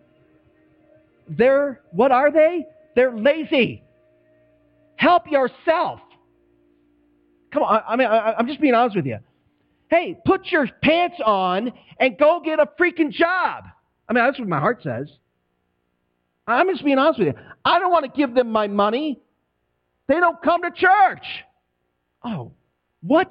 They're, 1.29 1.81
what 1.91 2.11
are 2.11 2.31
they? 2.31 2.65
They're 2.95 3.15
lazy. 3.15 3.83
Help 4.95 5.29
yourself. 5.29 5.99
Come 7.51 7.63
on, 7.63 7.81
I, 7.87 7.93
I 7.93 7.95
mean, 7.95 8.07
I, 8.07 8.33
I'm 8.33 8.47
just 8.47 8.61
being 8.61 8.73
honest 8.73 8.95
with 8.95 9.05
you. 9.05 9.19
Hey, 9.89 10.17
put 10.25 10.47
your 10.47 10.67
pants 10.81 11.17
on 11.25 11.71
and 11.99 12.17
go 12.17 12.41
get 12.43 12.59
a 12.59 12.67
freaking 12.79 13.11
job. 13.11 13.65
I 14.09 14.13
mean, 14.13 14.23
that's 14.23 14.39
what 14.39 14.47
my 14.47 14.59
heart 14.59 14.81
says. 14.83 15.09
I'm 16.47 16.69
just 16.69 16.83
being 16.83 16.97
honest 16.97 17.19
with 17.19 17.27
you. 17.29 17.33
I 17.65 17.79
don't 17.79 17.91
want 17.91 18.05
to 18.05 18.17
give 18.17 18.33
them 18.33 18.51
my 18.51 18.67
money. 18.67 19.19
They 20.07 20.19
don't 20.19 20.41
come 20.41 20.61
to 20.63 20.71
church. 20.71 21.25
Oh, 22.23 22.53
what? 23.01 23.29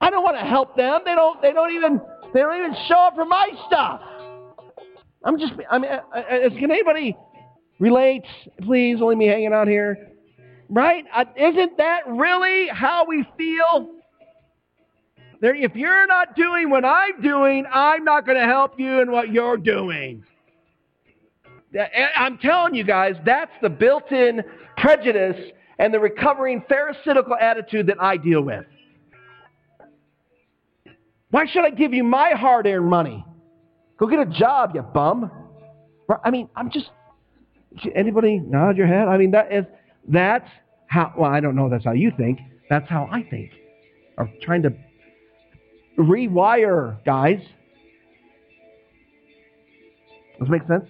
I 0.00 0.10
don't 0.10 0.22
want 0.22 0.36
to 0.36 0.44
help 0.44 0.76
them. 0.76 1.00
They 1.04 1.14
don't. 1.14 1.42
They 1.42 1.52
don't 1.52 1.72
even. 1.72 2.00
They 2.32 2.40
don't 2.40 2.56
even 2.56 2.76
show 2.88 2.98
up 2.98 3.14
for 3.14 3.24
my 3.24 3.48
stuff. 3.66 4.00
I'm 5.24 5.38
just. 5.38 5.52
I 5.70 5.78
mean, 5.78 5.90
uh, 5.90 6.18
uh, 6.18 6.50
can 6.50 6.70
anybody 6.70 7.16
relate? 7.80 8.24
Please, 8.62 8.98
only 9.00 9.16
me 9.16 9.26
hanging 9.26 9.52
out 9.52 9.66
here. 9.66 10.10
Right? 10.70 11.04
Uh, 11.12 11.24
isn't 11.36 11.76
that 11.78 12.00
really 12.06 12.68
how 12.68 13.06
we 13.06 13.26
feel? 13.36 13.90
There, 15.40 15.54
if 15.54 15.74
you're 15.74 16.06
not 16.06 16.36
doing 16.36 16.70
what 16.70 16.84
I'm 16.84 17.20
doing, 17.20 17.66
I'm 17.70 18.04
not 18.04 18.24
going 18.24 18.38
to 18.38 18.46
help 18.46 18.78
you 18.78 19.00
in 19.00 19.10
what 19.10 19.32
you're 19.32 19.56
doing. 19.56 20.24
I'm 22.16 22.38
telling 22.38 22.74
you 22.74 22.84
guys, 22.84 23.14
that's 23.24 23.52
the 23.62 23.68
built 23.68 24.12
in 24.12 24.42
prejudice 24.76 25.52
and 25.78 25.92
the 25.92 25.98
recovering 25.98 26.62
pharisaical 26.68 27.36
attitude 27.40 27.88
that 27.88 28.00
I 28.00 28.16
deal 28.16 28.42
with. 28.42 28.64
Why 31.30 31.46
should 31.46 31.64
I 31.64 31.70
give 31.70 31.92
you 31.92 32.04
my 32.04 32.30
hard 32.30 32.66
earned 32.66 32.88
money? 32.88 33.24
Go 33.98 34.06
get 34.06 34.20
a 34.20 34.26
job, 34.26 34.72
you 34.74 34.82
bum. 34.82 35.30
I 36.22 36.30
mean, 36.30 36.48
I'm 36.54 36.70
just. 36.70 36.90
Anybody 37.96 38.38
nod 38.38 38.76
your 38.76 38.86
head? 38.86 39.08
I 39.08 39.16
mean, 39.16 39.32
that 39.32 39.52
is 39.52 39.64
that's 40.06 40.48
how, 40.86 41.12
well, 41.18 41.30
I 41.30 41.40
don't 41.40 41.56
know 41.56 41.68
that's 41.68 41.84
how 41.84 41.92
you 41.92 42.12
think. 42.16 42.38
That's 42.70 42.88
how 42.88 43.08
I 43.10 43.24
think. 43.24 43.50
I'm 44.16 44.32
trying 44.42 44.62
to 44.62 44.72
rewire, 45.98 47.04
guys. 47.04 47.40
Does 50.38 50.40
this 50.40 50.48
make 50.48 50.66
sense? 50.68 50.88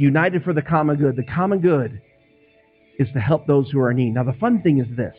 United 0.00 0.42
for 0.42 0.54
the 0.54 0.62
common 0.62 0.96
good. 0.96 1.14
The 1.14 1.24
common 1.24 1.60
good 1.60 2.00
is 2.98 3.08
to 3.12 3.20
help 3.20 3.46
those 3.46 3.70
who 3.70 3.78
are 3.80 3.90
in 3.90 3.98
need. 3.98 4.14
Now, 4.14 4.24
the 4.24 4.32
fun 4.32 4.62
thing 4.62 4.78
is 4.78 4.86
this 4.96 5.14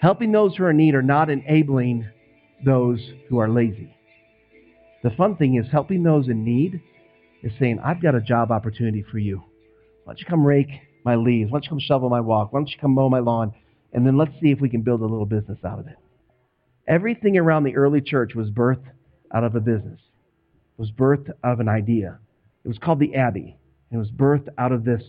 helping 0.00 0.32
those 0.32 0.56
who 0.56 0.64
are 0.64 0.70
in 0.70 0.76
need 0.76 0.94
are 0.94 1.02
not 1.02 1.30
enabling 1.30 2.04
those 2.64 3.00
who 3.28 3.38
are 3.38 3.48
lazy. 3.48 3.96
The 5.04 5.10
fun 5.10 5.36
thing 5.36 5.54
is 5.54 5.70
helping 5.70 6.02
those 6.02 6.28
in 6.28 6.44
need 6.44 6.80
is 7.44 7.52
saying, 7.60 7.78
I've 7.78 8.02
got 8.02 8.16
a 8.16 8.20
job 8.20 8.50
opportunity 8.50 9.04
for 9.08 9.18
you. 9.18 9.44
Why 10.04 10.12
don't 10.12 10.20
you 10.20 10.26
come 10.26 10.44
rake 10.44 10.70
my 11.04 11.14
leaves? 11.14 11.52
Why 11.52 11.56
don't 11.56 11.64
you 11.64 11.70
come 11.70 11.80
shovel 11.80 12.08
my 12.08 12.20
walk? 12.20 12.52
Why 12.52 12.58
don't 12.58 12.68
you 12.68 12.78
come 12.80 12.92
mow 12.92 13.08
my 13.08 13.20
lawn? 13.20 13.54
And 13.92 14.04
then 14.04 14.16
let's 14.16 14.32
see 14.42 14.50
if 14.50 14.60
we 14.60 14.68
can 14.68 14.82
build 14.82 15.00
a 15.00 15.06
little 15.06 15.26
business 15.26 15.58
out 15.64 15.78
of 15.78 15.86
it. 15.86 15.96
Everything 16.88 17.38
around 17.38 17.62
the 17.62 17.76
early 17.76 18.00
church 18.00 18.34
was 18.34 18.50
birthed 18.50 18.90
out 19.32 19.44
of 19.44 19.54
a 19.54 19.60
business, 19.60 20.00
was 20.76 20.90
birthed 20.90 21.30
out 21.44 21.52
of 21.52 21.60
an 21.60 21.68
idea. 21.68 22.18
It 22.64 22.68
was 22.68 22.78
called 22.78 22.98
the 22.98 23.14
Abbey. 23.14 23.56
It 23.92 23.96
was 23.96 24.10
birthed 24.10 24.48
out 24.58 24.72
of 24.72 24.84
this 24.84 25.02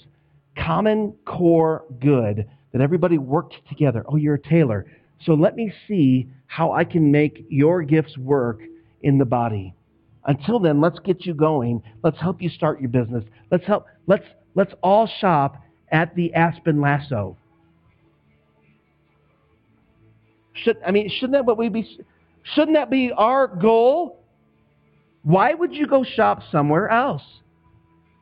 common 0.57 1.13
core 1.25 1.83
good 1.99 2.47
that 2.71 2.81
everybody 2.81 3.17
worked 3.17 3.55
together. 3.69 4.03
Oh, 4.07 4.15
you're 4.15 4.35
a 4.35 4.41
tailor. 4.41 4.85
So 5.25 5.33
let 5.33 5.55
me 5.55 5.71
see 5.87 6.27
how 6.47 6.71
I 6.71 6.83
can 6.83 7.11
make 7.11 7.45
your 7.49 7.83
gifts 7.83 8.17
work 8.17 8.61
in 9.01 9.17
the 9.17 9.25
body. 9.25 9.73
Until 10.25 10.59
then, 10.59 10.81
let's 10.81 10.99
get 10.99 11.25
you 11.25 11.33
going. 11.33 11.81
Let's 12.03 12.19
help 12.19 12.41
you 12.41 12.49
start 12.49 12.81
your 12.81 12.89
business. 12.89 13.23
Let's 13.49 13.65
help 13.65 13.87
let's 14.07 14.25
let's 14.55 14.73
all 14.83 15.09
shop 15.19 15.63
at 15.91 16.13
the 16.15 16.33
Aspen 16.33 16.81
Lasso. 16.81 17.37
Should 20.53 20.77
I 20.85 20.91
mean 20.91 21.09
shouldn't 21.09 21.33
that 21.33 21.45
what 21.45 21.57
we 21.57 21.69
be 21.69 21.87
shouldn't 22.43 22.75
that 22.75 22.89
be 22.89 23.11
our 23.11 23.47
goal? 23.47 24.19
Why 25.23 25.53
would 25.53 25.73
you 25.73 25.87
go 25.87 26.03
shop 26.03 26.41
somewhere 26.51 26.89
else? 26.89 27.23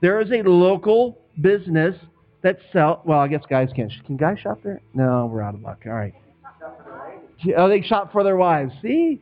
There 0.01 0.21
is 0.21 0.31
a 0.31 0.47
local 0.47 1.17
business 1.41 1.95
that 2.43 2.57
sell. 2.71 3.01
Well, 3.05 3.19
I 3.19 3.27
guess 3.27 3.41
guys 3.49 3.69
can't. 3.75 3.91
Can 4.05 4.17
guys 4.17 4.39
shop 4.39 4.59
there? 4.63 4.81
No, 4.93 5.27
we're 5.31 5.41
out 5.41 5.55
of 5.55 5.61
luck. 5.61 5.81
All 5.85 5.93
right. 5.93 6.13
Oh, 7.57 7.67
they 7.67 7.81
shop 7.81 8.11
for 8.11 8.23
their 8.23 8.37
wives. 8.37 8.73
See? 8.81 9.21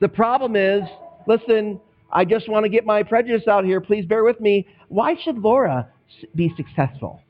The 0.00 0.08
problem 0.08 0.56
is, 0.56 0.82
listen, 1.26 1.80
I 2.10 2.24
just 2.24 2.48
want 2.48 2.64
to 2.64 2.68
get 2.68 2.86
my 2.86 3.02
prejudice 3.02 3.46
out 3.46 3.64
here. 3.64 3.80
Please 3.80 4.06
bear 4.06 4.24
with 4.24 4.40
me. 4.40 4.66
Why 4.88 5.14
should 5.22 5.38
Laura 5.38 5.88
be 6.34 6.52
successful? 6.56 7.20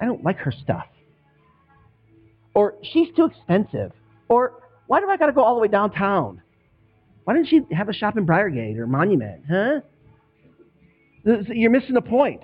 I 0.00 0.06
don't 0.06 0.24
like 0.24 0.38
her 0.38 0.52
stuff. 0.52 0.86
Or 2.54 2.74
she's 2.82 3.14
too 3.14 3.26
expensive. 3.26 3.92
Or 4.28 4.62
why 4.86 5.00
do 5.00 5.10
I 5.10 5.16
got 5.16 5.26
to 5.26 5.32
go 5.32 5.42
all 5.42 5.54
the 5.54 5.60
way 5.60 5.68
downtown? 5.68 6.42
Why 7.24 7.34
didn't 7.34 7.48
she 7.48 7.60
have 7.72 7.88
a 7.88 7.92
shop 7.92 8.16
in 8.16 8.26
Briargate 8.26 8.78
or 8.78 8.86
Monument? 8.86 9.42
Huh? 9.48 9.80
You're 11.24 11.70
missing 11.70 11.94
the 11.94 12.02
point. 12.02 12.40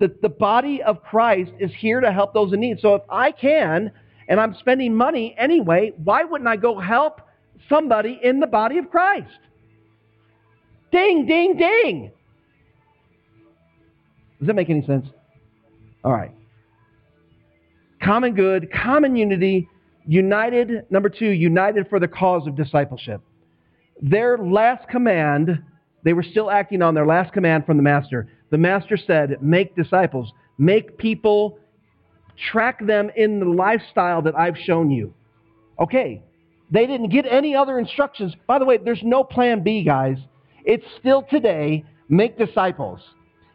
That 0.00 0.20
the 0.20 0.28
body 0.28 0.82
of 0.82 1.02
Christ 1.02 1.52
is 1.60 1.70
here 1.78 2.00
to 2.00 2.12
help 2.12 2.34
those 2.34 2.52
in 2.52 2.60
need. 2.60 2.80
So 2.80 2.96
if 2.96 3.02
I 3.08 3.30
can, 3.30 3.92
and 4.28 4.40
I'm 4.40 4.54
spending 4.58 4.94
money 4.94 5.34
anyway, 5.38 5.92
why 6.02 6.24
wouldn't 6.24 6.48
I 6.48 6.56
go 6.56 6.78
help 6.78 7.20
somebody 7.68 8.18
in 8.22 8.40
the 8.40 8.46
body 8.46 8.78
of 8.78 8.90
Christ? 8.90 9.28
Ding, 10.90 11.26
ding, 11.26 11.56
ding. 11.56 12.10
Does 14.40 14.48
that 14.48 14.54
make 14.54 14.70
any 14.70 14.84
sense? 14.84 15.06
All 16.04 16.12
right. 16.12 16.32
Common 18.02 18.34
good, 18.34 18.72
common 18.72 19.14
unity, 19.14 19.68
united, 20.04 20.84
number 20.90 21.08
two, 21.08 21.28
united 21.30 21.88
for 21.88 22.00
the 22.00 22.08
cause 22.08 22.46
of 22.48 22.56
discipleship. 22.56 23.20
Their 24.00 24.36
last 24.36 24.88
command 24.88 25.62
they 26.04 26.12
were 26.12 26.22
still 26.22 26.50
acting 26.50 26.82
on 26.82 26.94
their 26.94 27.06
last 27.06 27.32
command 27.32 27.66
from 27.66 27.76
the 27.76 27.82
master. 27.82 28.28
The 28.50 28.58
master 28.58 28.96
said, 28.96 29.38
Make 29.40 29.76
disciples, 29.76 30.32
make 30.58 30.98
people, 30.98 31.58
track 32.50 32.84
them 32.84 33.10
in 33.16 33.40
the 33.40 33.46
lifestyle 33.46 34.22
that 34.22 34.36
I've 34.36 34.56
shown 34.56 34.90
you. 34.90 35.14
Okay, 35.78 36.22
they 36.70 36.86
didn't 36.86 37.10
get 37.10 37.26
any 37.26 37.54
other 37.54 37.78
instructions. 37.78 38.34
By 38.46 38.58
the 38.58 38.64
way, 38.64 38.78
there's 38.78 39.02
no 39.02 39.24
plan 39.24 39.62
B, 39.62 39.84
guys. 39.84 40.16
It's 40.64 40.86
still 40.98 41.22
today 41.22 41.84
make 42.08 42.38
disciples. 42.38 43.00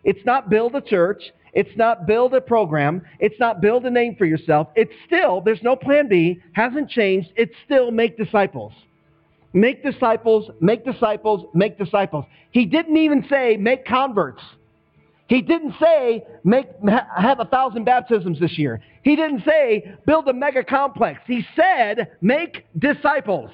It's 0.03 0.23
not 0.25 0.49
build 0.49 0.75
a 0.75 0.81
church. 0.81 1.21
It's 1.53 1.75
not 1.75 2.05
build 2.05 2.33
a 2.33 2.41
program. 2.41 3.01
It's 3.19 3.39
not 3.39 3.61
build 3.61 3.85
a 3.85 3.89
name 3.89 4.15
for 4.15 4.25
yourself. 4.25 4.67
It's 4.75 4.93
still, 5.05 5.41
there's 5.41 5.63
no 5.63 5.75
plan 5.75 6.07
B, 6.07 6.39
hasn't 6.53 6.89
changed. 6.89 7.29
It's 7.35 7.53
still 7.65 7.91
make 7.91 8.17
disciples. 8.17 8.73
Make 9.57 9.81
disciples, 9.81 10.51
make 10.59 10.85
disciples, 10.85 11.47
make 11.55 11.79
disciples. 11.79 12.25
He 12.51 12.67
didn't 12.67 12.95
even 12.95 13.25
say 13.27 13.57
make 13.57 13.87
converts. 13.87 14.43
He 15.29 15.41
didn't 15.41 15.73
say 15.81 16.23
make 16.43 16.67
have 16.85 17.39
a 17.39 17.45
thousand 17.45 17.83
baptisms 17.85 18.39
this 18.39 18.55
year. 18.59 18.83
He 19.01 19.15
didn't 19.15 19.43
say 19.47 19.95
build 20.05 20.27
a 20.27 20.33
mega 20.33 20.63
complex. 20.63 21.21
He 21.25 21.43
said 21.55 22.11
make 22.21 22.67
disciples. 22.77 23.49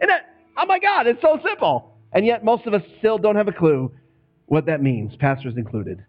And 0.00 0.08
it, 0.08 0.22
oh 0.56 0.66
my 0.66 0.78
God, 0.78 1.08
it's 1.08 1.20
so 1.20 1.40
simple. 1.44 1.96
And 2.12 2.24
yet 2.24 2.44
most 2.44 2.68
of 2.68 2.72
us 2.72 2.82
still 3.00 3.18
don't 3.18 3.34
have 3.34 3.48
a 3.48 3.52
clue 3.52 3.90
what 4.46 4.66
that 4.66 4.84
means, 4.84 5.16
pastors 5.16 5.54
included. 5.56 6.04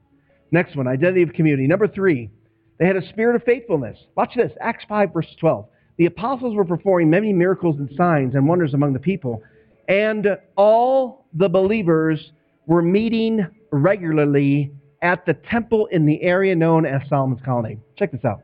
Next 0.51 0.75
one, 0.75 0.88
identity 0.88 1.23
of 1.23 1.33
community. 1.33 1.65
Number 1.65 1.88
three, 1.88 2.29
they 2.77 2.85
had 2.85 2.95
a 2.95 3.09
spirit 3.09 3.35
of 3.35 3.43
faithfulness. 3.43 3.97
Watch 4.13 4.35
this, 4.35 4.51
Acts 4.61 4.85
5, 4.88 5.13
verse 5.13 5.35
12 5.39 5.65
the 5.97 6.05
apostles 6.05 6.55
were 6.55 6.65
performing 6.65 7.10
many 7.10 7.31
miracles 7.31 7.77
and 7.79 7.89
signs 7.95 8.36
and 8.36 8.47
wonders 8.47 8.73
among 8.73 8.93
the 8.93 8.99
people, 8.99 9.41
and 9.88 10.27
all 10.55 11.27
the 11.34 11.47
believers 11.47 12.31
were 12.65 12.81
meeting 12.81 13.45
regularly 13.71 14.71
at 15.01 15.25
the 15.25 15.34
temple 15.34 15.88
in 15.88 16.05
the 16.05 16.21
area 16.21 16.55
known 16.55 16.86
as 16.86 17.01
Solomon's 17.08 17.41
Colonnade. 17.45 17.79
Check 17.97 18.12
this 18.12 18.25
out. 18.25 18.41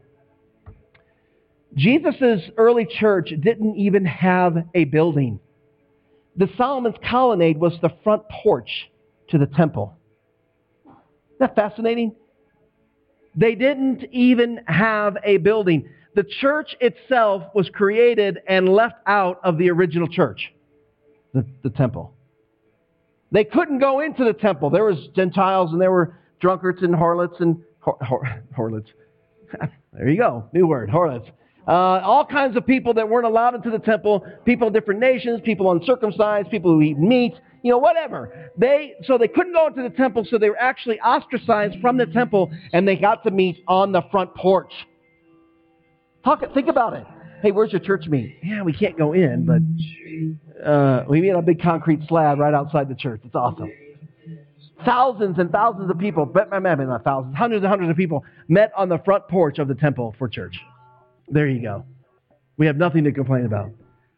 Jesus' 1.75 2.49
early 2.57 2.85
church 2.85 3.33
didn't 3.41 3.75
even 3.75 4.05
have 4.05 4.57
a 4.75 4.83
building. 4.85 5.39
The 6.35 6.49
Solomon's 6.57 6.97
Colonnade 7.09 7.57
was 7.57 7.73
the 7.81 7.91
front 8.03 8.23
porch 8.29 8.89
to 9.29 9.37
the 9.37 9.47
temple. 9.47 9.97
Isn't 10.85 11.39
that 11.39 11.55
fascinating? 11.55 12.15
They 13.35 13.55
didn't 13.55 14.03
even 14.11 14.61
have 14.67 15.17
a 15.23 15.37
building 15.37 15.89
the 16.15 16.23
church 16.23 16.75
itself 16.79 17.43
was 17.53 17.69
created 17.69 18.39
and 18.47 18.67
left 18.67 18.95
out 19.07 19.39
of 19.43 19.57
the 19.57 19.69
original 19.69 20.07
church, 20.07 20.53
the, 21.33 21.45
the 21.63 21.69
temple. 21.69 22.13
They 23.31 23.45
couldn't 23.45 23.79
go 23.79 24.01
into 24.01 24.25
the 24.25 24.33
temple. 24.33 24.69
There 24.69 24.83
was 24.83 25.07
Gentiles 25.15 25.71
and 25.71 25.79
there 25.79 25.91
were 25.91 26.17
drunkards 26.41 26.81
and 26.81 26.93
harlots 26.93 27.35
and 27.39 27.61
hor, 27.79 28.43
harlots. 28.55 28.89
there 29.93 30.09
you 30.09 30.17
go, 30.17 30.49
new 30.53 30.67
word, 30.67 30.89
harlots. 30.89 31.29
Uh, 31.67 31.71
all 31.71 32.25
kinds 32.25 32.57
of 32.57 32.65
people 32.65 32.93
that 32.95 33.07
weren't 33.07 33.25
allowed 33.25 33.55
into 33.55 33.69
the 33.69 33.79
temple, 33.79 34.25
people 34.45 34.67
of 34.67 34.73
different 34.73 34.99
nations, 34.99 35.39
people 35.45 35.71
uncircumcised, 35.71 36.49
people 36.49 36.71
who 36.71 36.81
eat 36.81 36.97
meat, 36.97 37.33
you 37.61 37.71
know, 37.71 37.77
whatever. 37.77 38.51
They 38.57 38.95
so 39.03 39.17
they 39.17 39.27
couldn't 39.27 39.53
go 39.53 39.67
into 39.67 39.83
the 39.83 39.95
temple, 39.95 40.25
so 40.29 40.37
they 40.37 40.49
were 40.49 40.59
actually 40.59 40.99
ostracized 40.99 41.79
from 41.79 41.97
the 41.97 42.07
temple, 42.07 42.51
and 42.73 42.87
they 42.87 42.95
got 42.95 43.23
to 43.23 43.31
meet 43.31 43.63
on 43.67 43.91
the 43.91 44.01
front 44.11 44.33
porch. 44.35 44.73
Talk, 46.23 46.41
think 46.53 46.67
about 46.67 46.93
it. 46.93 47.05
Hey, 47.41 47.51
where's 47.51 47.71
your 47.71 47.81
church 47.81 48.05
meet? 48.07 48.37
Yeah, 48.43 48.61
we 48.61 48.73
can't 48.73 48.97
go 48.97 49.13
in, 49.13 49.45
but 49.45 50.63
uh, 50.63 51.05
we 51.09 51.21
meet 51.21 51.31
on 51.31 51.39
a 51.39 51.41
big 51.41 51.61
concrete 51.61 52.01
slab 52.07 52.37
right 52.37 52.53
outside 52.53 52.87
the 52.87 52.95
church. 52.95 53.21
It's 53.23 53.33
awesome. 53.33 53.71
Thousands 54.85 55.39
and 55.39 55.51
thousands 55.51 55.89
of 55.89 55.97
people, 55.97 56.25
but 56.25 56.49
maybe 56.51 56.85
not 56.85 57.03
thousands, 57.03 57.35
hundreds 57.35 57.63
and 57.63 57.69
hundreds 57.69 57.89
of 57.89 57.97
people 57.97 58.23
met 58.47 58.71
on 58.77 58.89
the 58.89 58.99
front 58.99 59.27
porch 59.27 59.57
of 59.57 59.67
the 59.67 59.75
temple 59.75 60.15
for 60.19 60.27
church. 60.27 60.55
There 61.27 61.47
you 61.47 61.61
go. 61.61 61.85
We 62.57 62.67
have 62.67 62.77
nothing 62.77 63.03
to 63.05 63.11
complain 63.11 63.45
about. 63.45 63.71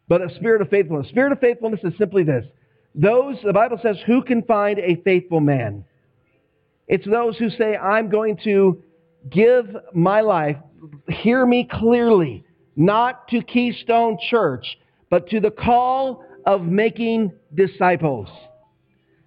But 0.08 0.20
a 0.20 0.34
spirit 0.34 0.60
of 0.60 0.68
faithfulness. 0.68 1.08
Spirit 1.08 1.32
of 1.32 1.40
faithfulness 1.40 1.80
is 1.82 1.94
simply 1.96 2.24
this. 2.24 2.44
Those, 2.94 3.36
the 3.42 3.52
Bible 3.52 3.78
says, 3.82 3.96
who 4.06 4.22
can 4.22 4.42
find 4.42 4.78
a 4.78 4.96
faithful 5.02 5.40
man? 5.40 5.84
It's 6.86 7.06
those 7.06 7.38
who 7.38 7.48
say, 7.48 7.76
I'm 7.76 8.10
going 8.10 8.38
to 8.44 8.82
give 9.30 9.74
my 9.94 10.20
life 10.20 10.56
hear 11.08 11.44
me 11.46 11.68
clearly, 11.70 12.44
not 12.76 13.28
to 13.28 13.42
Keystone 13.42 14.18
Church, 14.30 14.78
but 15.10 15.28
to 15.30 15.40
the 15.40 15.50
call 15.50 16.24
of 16.46 16.62
making 16.62 17.32
disciples. 17.54 18.28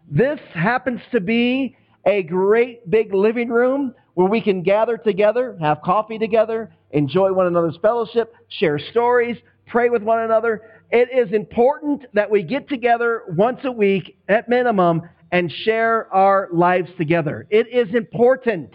This 0.09 0.39
happens 0.53 1.01
to 1.11 1.19
be 1.19 1.75
a 2.05 2.23
great 2.23 2.89
big 2.89 3.13
living 3.13 3.49
room 3.49 3.93
where 4.13 4.27
we 4.27 4.41
can 4.41 4.63
gather 4.63 4.97
together, 4.97 5.57
have 5.59 5.81
coffee 5.81 6.17
together, 6.17 6.71
enjoy 6.91 7.31
one 7.33 7.47
another's 7.47 7.77
fellowship, 7.81 8.33
share 8.47 8.79
stories, 8.79 9.37
pray 9.67 9.89
with 9.89 10.01
one 10.01 10.21
another. 10.21 10.61
It 10.89 11.09
is 11.13 11.33
important 11.33 12.05
that 12.13 12.29
we 12.29 12.43
get 12.43 12.69
together 12.69 13.23
once 13.29 13.59
a 13.65 13.71
week 13.71 14.17
at 14.29 14.47
minimum 14.47 15.01
and 15.31 15.51
share 15.51 16.11
our 16.13 16.47
lives 16.53 16.89
together. 16.97 17.45
It 17.49 17.67
is 17.67 17.93
important. 17.93 18.71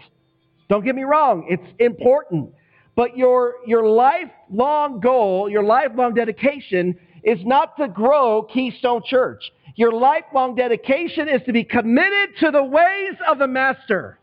Don't 0.69 0.85
get 0.85 0.95
me 0.95 1.03
wrong, 1.03 1.47
it's 1.49 1.75
important. 1.79 2.53
But 2.95 3.17
your, 3.17 3.55
your 3.65 3.87
lifelong 3.87 4.99
goal, 4.99 5.49
your 5.49 5.63
lifelong 5.63 6.13
dedication 6.13 6.97
is 7.23 7.39
not 7.43 7.75
to 7.77 7.87
grow 7.87 8.43
Keystone 8.43 9.01
Church. 9.05 9.41
Your 9.75 9.91
lifelong 9.91 10.55
dedication 10.55 11.27
is 11.27 11.41
to 11.45 11.53
be 11.53 11.63
committed 11.63 12.37
to 12.41 12.51
the 12.51 12.63
ways 12.63 13.15
of 13.27 13.39
the 13.39 13.47
Master. 13.47 14.19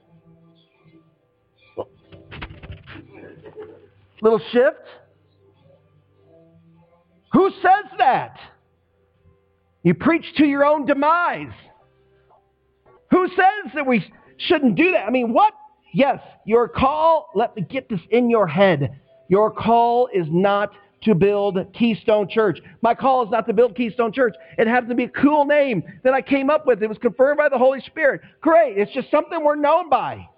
little 4.22 4.40
shift? 4.52 4.87
Who 7.33 7.50
says 7.62 7.90
that? 7.98 8.37
You 9.83 9.94
preach 9.94 10.24
to 10.37 10.44
your 10.44 10.64
own 10.64 10.87
demise. 10.87 11.52
Who 13.11 13.28
says 13.28 13.72
that 13.74 13.87
we 13.87 14.04
shouldn't 14.37 14.76
do 14.76 14.92
that? 14.92 15.06
I 15.06 15.11
mean, 15.11 15.33
what? 15.33 15.54
Yes, 15.92 16.20
your 16.44 16.68
call, 16.68 17.31
let 17.35 17.57
me 17.57 17.62
get 17.62 17.88
this 17.88 18.00
in 18.11 18.31
your 18.31 18.46
head. 18.46 19.00
Your 19.29 19.50
call 19.50 20.09
is 20.12 20.26
not 20.31 20.72
to 21.03 21.14
build 21.14 21.59
Keystone 21.72 22.29
Church. 22.29 22.61
My 22.83 22.94
call 22.94 23.24
is 23.24 23.31
not 23.31 23.46
to 23.46 23.53
build 23.53 23.74
Keystone 23.74 24.12
Church. 24.12 24.35
It 24.59 24.66
happens 24.66 24.90
to 24.90 24.94
be 24.94 25.05
a 25.05 25.09
cool 25.09 25.44
name 25.44 25.83
that 26.05 26.12
I 26.12 26.20
came 26.20 26.50
up 26.50 26.66
with. 26.66 26.83
It 26.83 26.88
was 26.88 26.98
confirmed 26.98 27.38
by 27.38 27.48
the 27.48 27.59
Holy 27.59 27.81
Spirit. 27.81 28.20
Great. 28.40 28.76
It's 28.76 28.92
just 28.92 29.11
something 29.11 29.42
we're 29.42 29.57
known 29.57 29.88
by. 29.88 30.29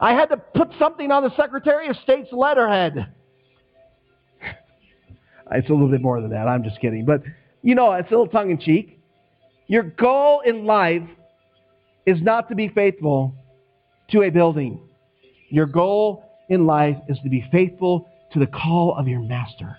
I 0.00 0.14
had 0.14 0.30
to 0.30 0.38
put 0.38 0.70
something 0.78 1.10
on 1.10 1.22
the 1.22 1.36
Secretary 1.36 1.88
of 1.88 1.96
State's 2.02 2.32
letterhead. 2.32 3.12
It's 5.52 5.68
a 5.68 5.72
little 5.72 5.88
bit 5.88 6.00
more 6.00 6.20
than 6.20 6.30
that. 6.30 6.46
I'm 6.46 6.62
just 6.62 6.80
kidding. 6.80 7.04
But, 7.04 7.24
you 7.60 7.74
know, 7.74 7.90
it's 7.94 8.06
a 8.06 8.12
little 8.12 8.28
tongue 8.28 8.52
in 8.52 8.60
cheek. 8.60 9.00
Your 9.66 9.82
goal 9.82 10.42
in 10.46 10.64
life 10.64 11.02
is 12.06 12.22
not 12.22 12.48
to 12.50 12.54
be 12.54 12.68
faithful 12.68 13.34
to 14.10 14.22
a 14.22 14.30
building. 14.30 14.80
Your 15.48 15.66
goal 15.66 16.24
in 16.48 16.66
life 16.66 16.96
is 17.08 17.18
to 17.22 17.28
be 17.28 17.44
faithful 17.50 18.08
to 18.32 18.38
the 18.38 18.46
call 18.46 18.94
of 18.96 19.08
your 19.08 19.20
master. 19.20 19.76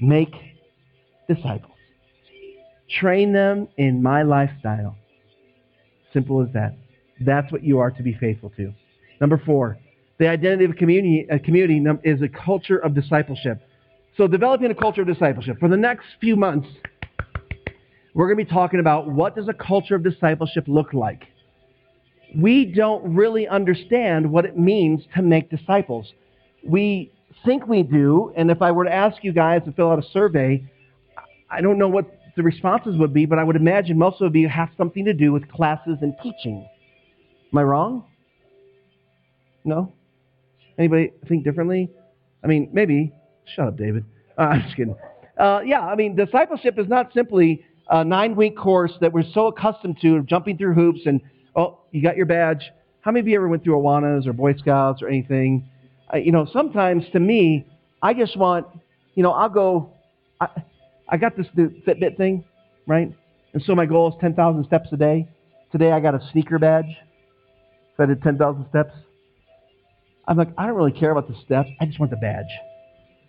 Make 0.00 0.34
disciples. 1.28 1.72
Train 2.88 3.32
them 3.32 3.68
in 3.76 4.02
my 4.02 4.22
lifestyle. 4.22 4.96
Simple 6.12 6.42
as 6.42 6.52
that. 6.54 6.76
That's 7.20 7.52
what 7.52 7.62
you 7.62 7.78
are 7.78 7.90
to 7.90 8.02
be 8.02 8.14
faithful 8.14 8.50
to. 8.56 8.72
Number 9.20 9.40
four, 9.44 9.78
the 10.18 10.28
identity 10.28 10.64
of 10.64 10.72
a 10.72 10.74
community, 10.74 11.26
a 11.30 11.38
community 11.38 11.82
is 12.04 12.22
a 12.22 12.28
culture 12.28 12.78
of 12.78 12.94
discipleship. 12.94 13.60
So, 14.16 14.26
developing 14.26 14.70
a 14.70 14.74
culture 14.74 15.02
of 15.02 15.06
discipleship. 15.06 15.58
For 15.60 15.68
the 15.68 15.76
next 15.76 16.04
few 16.20 16.36
months, 16.36 16.68
we're 18.12 18.26
going 18.26 18.38
to 18.38 18.44
be 18.44 18.50
talking 18.50 18.80
about 18.80 19.08
what 19.08 19.36
does 19.36 19.48
a 19.48 19.54
culture 19.54 19.94
of 19.94 20.02
discipleship 20.02 20.64
look 20.66 20.92
like. 20.92 21.24
We 22.36 22.64
don't 22.64 23.14
really 23.14 23.48
understand 23.48 24.30
what 24.30 24.44
it 24.44 24.56
means 24.56 25.02
to 25.16 25.22
make 25.22 25.50
disciples. 25.50 26.12
We 26.64 27.12
think 27.44 27.66
we 27.66 27.82
do, 27.82 28.32
and 28.36 28.50
if 28.50 28.62
I 28.62 28.70
were 28.70 28.84
to 28.84 28.92
ask 28.92 29.22
you 29.24 29.32
guys 29.32 29.62
to 29.64 29.72
fill 29.72 29.90
out 29.90 29.98
a 29.98 30.08
survey, 30.12 30.64
I 31.50 31.60
don't 31.60 31.78
know 31.78 31.88
what 31.88 32.06
the 32.36 32.42
responses 32.42 32.96
would 32.98 33.12
be, 33.12 33.26
but 33.26 33.38
I 33.38 33.44
would 33.44 33.56
imagine 33.56 33.98
most 33.98 34.20
of 34.20 34.34
it 34.34 34.48
have 34.48 34.68
something 34.76 35.04
to 35.04 35.12
do 35.12 35.32
with 35.32 35.48
classes 35.50 35.98
and 36.02 36.14
teaching. 36.22 36.66
Am 37.52 37.58
I 37.58 37.62
wrong? 37.62 38.04
No? 39.64 39.92
Anybody 40.78 41.12
think 41.28 41.44
differently? 41.44 41.90
I 42.42 42.46
mean, 42.46 42.70
maybe. 42.72 43.12
Shut 43.54 43.68
up, 43.68 43.76
David. 43.76 44.04
Uh, 44.38 44.42
I'm 44.42 44.62
just 44.62 44.76
kidding. 44.76 44.96
Uh, 45.38 45.60
yeah, 45.64 45.80
I 45.80 45.94
mean, 45.96 46.14
discipleship 46.14 46.78
is 46.78 46.88
not 46.88 47.12
simply 47.12 47.64
a 47.88 48.04
nine 48.04 48.36
week 48.36 48.56
course 48.56 48.92
that 49.00 49.12
we're 49.12 49.24
so 49.34 49.48
accustomed 49.48 49.98
to, 50.02 50.22
jumping 50.22 50.56
through 50.56 50.74
hoops 50.74 51.00
and, 51.06 51.20
oh, 51.56 51.78
you 51.90 52.02
got 52.02 52.16
your 52.16 52.26
badge. 52.26 52.70
How 53.00 53.10
many 53.10 53.20
of 53.20 53.28
you 53.28 53.36
ever 53.36 53.48
went 53.48 53.64
through 53.64 53.76
Awanas 53.76 54.26
or 54.26 54.32
Boy 54.32 54.54
Scouts 54.54 55.02
or 55.02 55.08
anything? 55.08 55.68
Uh, 56.12 56.18
you 56.18 56.32
know, 56.32 56.46
sometimes 56.52 57.04
to 57.12 57.20
me, 57.20 57.66
I 58.02 58.14
just 58.14 58.36
want, 58.36 58.66
you 59.14 59.22
know, 59.22 59.32
I'll 59.32 59.48
go, 59.48 59.90
I, 60.40 60.48
I 61.08 61.16
got 61.16 61.36
this 61.36 61.46
new 61.56 61.70
Fitbit 61.86 62.16
thing, 62.16 62.44
right? 62.86 63.12
And 63.52 63.62
so 63.62 63.74
my 63.74 63.86
goal 63.86 64.08
is 64.08 64.14
10,000 64.20 64.64
steps 64.64 64.88
a 64.92 64.96
day. 64.96 65.28
Today 65.72 65.92
I 65.92 66.00
got 66.00 66.14
a 66.14 66.20
sneaker 66.32 66.58
badge. 66.58 66.96
So 67.96 68.04
I 68.04 68.06
did 68.06 68.22
10,000 68.22 68.66
steps. 68.68 68.92
I'm 70.26 70.36
like, 70.36 70.48
I 70.56 70.66
don't 70.66 70.76
really 70.76 70.92
care 70.92 71.10
about 71.10 71.28
the 71.28 71.34
steps. 71.44 71.70
I 71.80 71.86
just 71.86 71.98
want 71.98 72.10
the 72.10 72.16
badge. 72.16 72.46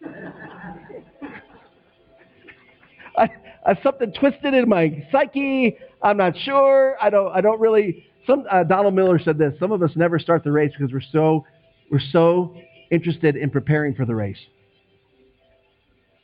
I, 3.18 3.30
I 3.66 3.82
something 3.82 4.14
twisted 4.14 4.54
in 4.54 4.70
my 4.70 5.06
psyche. 5.12 5.78
I'm 6.02 6.18
not 6.18 6.38
sure. 6.38 6.96
I 7.02 7.10
don't. 7.10 7.32
I 7.32 7.42
don't 7.42 7.60
really. 7.60 8.06
Some 8.32 8.46
uh, 8.50 8.64
Donald 8.64 8.94
Miller 8.94 9.20
said 9.20 9.38
this. 9.38 9.54
Some 9.60 9.74
of 9.74 9.84
us 9.84 9.92
never 9.98 10.18
start 10.18 10.46
the 10.46 10.54
race 10.54 10.72
because 10.78 10.94
we're 10.94 11.02
so 11.12 11.46
we're 11.92 12.00
so 12.00 12.56
interested 12.90 13.36
in 13.36 13.50
preparing 13.50 13.94
for 13.94 14.06
the 14.06 14.16
race. 14.16 14.38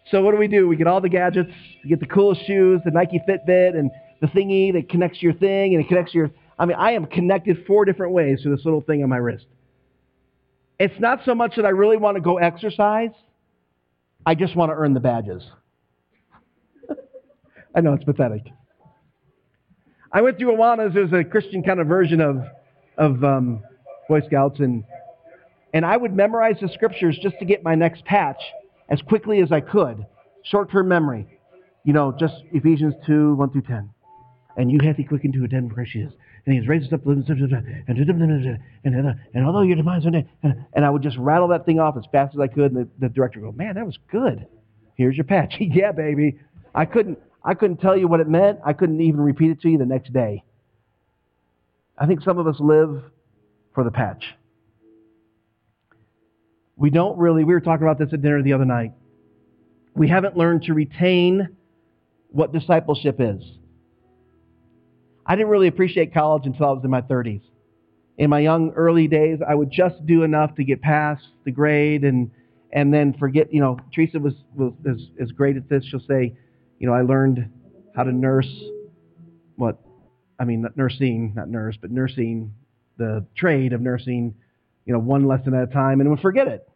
So 0.10 0.22
what 0.22 0.32
do 0.32 0.38
we 0.38 0.48
do? 0.48 0.70
We 0.70 0.78
get 0.78 0.88
all 0.88 1.02
the 1.02 1.10
gadgets, 1.10 1.52
we 1.84 1.90
get 1.90 2.00
the 2.00 2.06
coolest 2.06 2.48
shoes, 2.48 2.80
the 2.86 2.92
Nike 2.92 3.22
Fitbit, 3.28 3.78
and 3.78 3.92
the 4.22 4.28
thingy 4.28 4.72
that 4.72 4.88
connects 4.88 5.22
your 5.22 5.34
thing, 5.34 5.76
and 5.76 5.84
it 5.84 5.90
connects 5.90 6.14
your. 6.14 6.32
I 6.58 6.66
mean, 6.66 6.78
I 6.80 6.94
am 6.94 7.08
connected 7.08 7.66
four 7.68 7.84
different 7.84 8.14
ways 8.14 8.42
to 8.44 8.56
this 8.56 8.64
little 8.64 8.80
thing 8.80 9.04
on 9.04 9.10
my 9.10 9.18
wrist. 9.18 9.46
It's 10.80 10.98
not 11.02 11.20
so 11.26 11.36
much 11.36 11.58
that 11.58 11.66
I 11.66 11.72
really 11.72 11.98
want 11.98 12.16
to 12.16 12.22
go 12.22 12.38
exercise. 12.38 13.12
I 14.26 14.34
just 14.34 14.56
want 14.56 14.72
to 14.72 14.76
earn 14.76 14.94
the 14.94 15.02
badges. 15.02 15.44
I 17.76 17.82
know 17.82 17.92
it's 17.92 18.06
pathetic. 18.06 18.44
I 20.12 20.22
went 20.22 20.38
through 20.38 20.56
Awanas 20.56 20.96
as 20.96 21.12
a 21.14 21.24
Christian 21.24 21.64
kind 21.64 21.80
of 21.80 21.88
version 21.88 22.22
of 22.22 22.44
of 22.98 23.24
um, 23.24 23.64
Boy 24.08 24.22
Scouts, 24.22 24.60
and 24.60 24.84
and 25.74 25.86
I 25.86 25.98
would 25.98 26.16
memorize 26.16 26.56
the 26.62 26.70
scriptures 26.70 27.20
just 27.22 27.38
to 27.40 27.46
get 27.46 27.64
my 27.64 27.76
next 27.76 28.06
patch 28.06 28.42
as 28.90 29.02
quickly 29.02 29.42
as 29.42 29.52
I 29.52 29.62
could. 29.62 30.06
Short 30.44 30.72
term 30.72 30.88
memory. 30.88 31.28
You 31.84 31.94
know, 31.94 32.14
just 32.18 32.36
Ephesians 32.52 32.96
2, 33.06 33.36
1 33.36 33.50
through 33.52 33.62
10. 33.62 33.90
And 34.58 34.72
you 34.72 34.80
hath 34.84 34.98
he 34.98 35.04
quickened 35.04 35.34
to 35.36 35.44
a 35.44 35.48
dead 35.48 35.70
Christ 35.74 35.92
Jesus. 35.92 36.14
And 36.46 36.54
he 36.54 36.60
has 36.60 36.68
raised 36.68 36.88
us 36.88 36.94
up 36.94 37.06
and, 37.06 37.28
and, 37.30 38.62
and, 38.84 39.20
and 39.34 39.46
although 39.46 39.62
your 39.62 39.76
demise 39.76 40.06
and, 40.06 40.26
and 40.44 40.86
I 40.86 40.90
would 40.90 41.04
just 41.04 41.18
rattle 41.18 41.50
that 41.50 41.66
thing 41.66 41.80
off 41.80 41.96
as 41.98 42.06
fast 42.12 42.34
as 42.34 42.40
I 42.40 42.48
could, 42.48 42.74
and 42.74 42.86
the, 42.86 43.08
the 43.08 43.10
director 43.10 43.40
would 43.42 43.52
go, 43.52 43.58
Man, 43.58 43.76
that 43.76 43.86
was 43.86 43.98
good. 44.10 44.48
Here's 44.96 45.16
your 45.16 45.26
patch. 45.26 45.56
yeah, 45.60 45.92
baby. 45.92 46.40
I 46.74 46.86
couldn't 46.86 47.20
I 47.48 47.54
couldn't 47.54 47.78
tell 47.78 47.96
you 47.96 48.10
what 48.10 48.20
it 48.20 48.28
meant. 48.28 48.60
I 48.66 48.74
couldn't 48.74 49.00
even 49.00 49.22
repeat 49.22 49.52
it 49.52 49.62
to 49.62 49.70
you 49.70 49.78
the 49.78 49.86
next 49.86 50.12
day. 50.12 50.44
I 51.98 52.06
think 52.06 52.22
some 52.22 52.40
of 52.40 52.46
us 52.46 52.58
live 52.60 53.02
for 53.74 53.86
the 53.86 53.90
patch. 53.90 54.26
We 56.76 56.90
don't 56.90 57.18
really, 57.18 57.46
we 57.46 57.54
were 57.54 57.62
talking 57.62 57.88
about 57.88 58.00
this 58.00 58.10
at 58.12 58.22
dinner 58.22 58.44
the 58.44 58.52
other 58.52 58.66
night. 58.66 58.92
We 59.96 60.10
haven't 60.10 60.36
learned 60.36 60.64
to 60.64 60.74
retain 60.74 61.56
what 62.32 62.52
discipleship 62.52 63.16
is. 63.20 63.42
I 65.26 65.38
didn't 65.38 65.48
really 65.50 65.68
appreciate 65.68 66.14
college 66.14 66.46
until 66.46 66.66
I 66.66 66.72
was 66.74 66.84
in 66.84 66.92
my 66.92 67.02
30s. 67.02 67.42
In 68.18 68.30
my 68.30 68.40
young 68.40 68.72
early 68.72 69.08
days, 69.08 69.40
I 69.48 69.56
would 69.56 69.72
just 69.72 70.06
do 70.06 70.24
enough 70.24 70.54
to 70.56 70.66
get 70.66 70.82
past 70.82 71.24
the 71.46 71.52
grade 71.52 72.04
and 72.04 72.30
and 72.74 72.94
then 72.94 73.14
forget, 73.14 73.54
you 73.54 73.62
know, 73.62 73.80
Teresa 73.96 74.20
was, 74.20 74.34
was 74.54 74.74
is, 74.86 75.08
is 75.18 75.32
great 75.32 75.56
at 75.56 75.70
this. 75.70 75.86
She'll 75.86 76.02
say, 76.02 76.36
you 76.80 76.88
know, 76.88 76.94
I 76.94 77.02
learned 77.02 77.50
how 77.96 78.04
to 78.04 78.12
nurse 78.12 78.50
what 79.56 79.80
I 80.40 80.46
mean, 80.46 80.66
nursing, 80.76 81.34
not 81.36 81.50
nurse, 81.50 81.78
but 81.82 81.90
nursing 81.92 82.54
the 82.98 83.26
trade 83.36 83.74
of 83.74 83.82
nursing 83.82 84.36
you 84.88 84.94
know, 84.94 85.00
one 85.00 85.28
lesson 85.28 85.54
at 85.54 85.64
a 85.64 85.68
time 85.68 86.00
and 86.00 86.10
would 86.10 86.22
forget 86.22 86.48
it. 86.48 86.68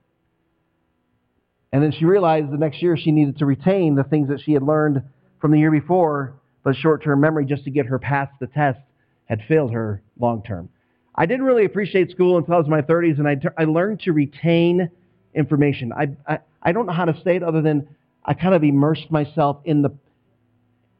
And 1.71 1.81
then 1.81 1.93
she 1.97 2.03
realized 2.03 2.51
the 2.51 2.57
next 2.57 2.81
year 2.81 2.97
she 2.97 3.11
needed 3.11 3.37
to 3.37 3.45
retain 3.45 3.95
the 3.95 4.03
things 4.03 4.27
that 4.27 4.41
she 4.41 4.51
had 4.51 4.61
learned 4.61 5.01
from 5.39 5.51
the 5.51 5.59
year 5.59 5.71
before, 5.71 6.33
but 6.63 6.75
short 6.75 7.03
term 7.03 7.21
memory 7.21 7.45
just 7.45 7.63
to 7.63 7.71
get 7.71 7.85
her 7.85 7.97
past 7.97 8.33
the 8.41 8.47
test 8.47 8.79
had 9.25 9.39
failed 9.47 9.71
her 9.71 10.03
long 10.19 10.43
term. 10.43 10.67
I 11.15 11.25
didn't 11.25 11.45
really 11.45 11.63
appreciate 11.63 12.11
school 12.11 12.37
until 12.37 12.55
I 12.55 12.57
was 12.57 12.65
in 12.65 12.71
my 12.71 12.81
30s, 12.81 13.17
and 13.17 13.27
I, 13.27 13.37
I 13.57 13.63
learned 13.63 14.01
to 14.01 14.11
retain 14.11 14.89
information. 15.33 15.93
I, 15.93 16.09
I, 16.27 16.39
I 16.61 16.71
don't 16.73 16.85
know 16.85 16.93
how 16.93 17.05
to 17.05 17.15
say 17.23 17.37
it 17.37 17.43
other 17.43 17.61
than 17.61 17.87
I 18.23 18.33
kind 18.33 18.53
of 18.53 18.63
immersed 18.63 19.09
myself 19.11 19.61
in 19.65 19.81
the, 19.81 19.91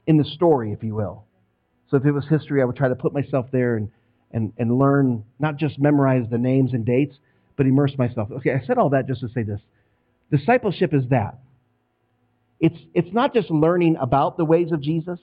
in 0.08 0.18
the 0.18 0.26
story, 0.26 0.72
if 0.72 0.84
you 0.84 0.96
will. 0.96 1.26
So 1.90 1.98
if 1.98 2.06
it 2.06 2.12
was 2.12 2.26
history, 2.28 2.62
I 2.62 2.66
would 2.66 2.76
try 2.76 2.88
to 2.90 2.96
put 2.96 3.14
myself 3.14 3.48
there 3.52 3.78
and 3.78 3.90
and, 4.34 4.54
and 4.58 4.78
learn, 4.78 5.24
not 5.40 5.58
just 5.58 5.80
memorize 5.80 6.26
the 6.30 6.38
names 6.38 6.74
and 6.74 6.86
dates, 6.86 7.16
but 7.58 7.66
immerse 7.66 7.98
myself. 7.98 8.30
Okay, 8.32 8.54
I 8.54 8.66
said 8.66 8.78
all 8.78 8.90
that 8.92 9.08
just 9.08 9.22
to 9.22 9.30
say 9.30 9.44
this. 9.44 9.60
Discipleship 10.32 10.94
is 10.94 11.04
that. 11.10 11.40
It's, 12.60 12.78
it's 12.94 13.14
not 13.14 13.34
just 13.34 13.50
learning 13.50 13.98
about 14.00 14.38
the 14.38 14.46
ways 14.46 14.72
of 14.72 14.82
Jesus, 14.82 15.20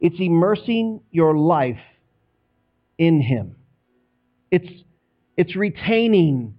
it's 0.00 0.16
immersing 0.18 1.00
your 1.10 1.36
life 1.36 1.80
in 2.98 3.20
Him. 3.22 3.56
It's, 4.50 4.68
it's 5.36 5.56
retaining 5.56 6.58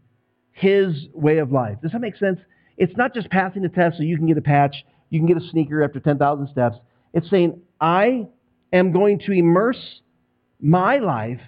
His 0.53 1.07
way 1.13 1.37
of 1.37 1.51
life. 1.51 1.77
Does 1.81 1.91
that 1.91 2.01
make 2.01 2.17
sense? 2.17 2.39
It's 2.77 2.95
not 2.95 3.13
just 3.13 3.29
passing 3.29 3.63
the 3.63 3.69
test 3.69 3.97
so 3.97 4.03
you 4.03 4.17
can 4.17 4.27
get 4.27 4.37
a 4.37 4.41
patch, 4.41 4.75
you 5.09 5.19
can 5.19 5.27
get 5.27 5.37
a 5.37 5.49
sneaker 5.49 5.83
after 5.83 5.99
10,000 5.99 6.47
steps. 6.47 6.77
It's 7.13 7.29
saying, 7.29 7.59
I 7.81 8.27
am 8.71 8.91
going 8.91 9.19
to 9.19 9.31
immerse 9.31 10.01
my 10.59 10.97
life 10.97 11.41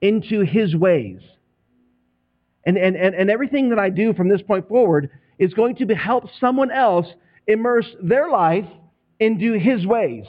into 0.00 0.40
his 0.40 0.74
ways. 0.74 1.20
And, 2.64 2.76
and, 2.76 2.96
and, 2.96 3.14
and 3.14 3.30
everything 3.30 3.70
that 3.70 3.78
I 3.78 3.90
do 3.90 4.12
from 4.12 4.28
this 4.28 4.42
point 4.42 4.68
forward 4.68 5.10
is 5.38 5.54
going 5.54 5.76
to 5.76 5.86
help 5.94 6.24
someone 6.38 6.70
else 6.70 7.06
immerse 7.46 7.86
their 8.02 8.28
life 8.28 8.66
into 9.18 9.54
his 9.54 9.86
ways. 9.86 10.26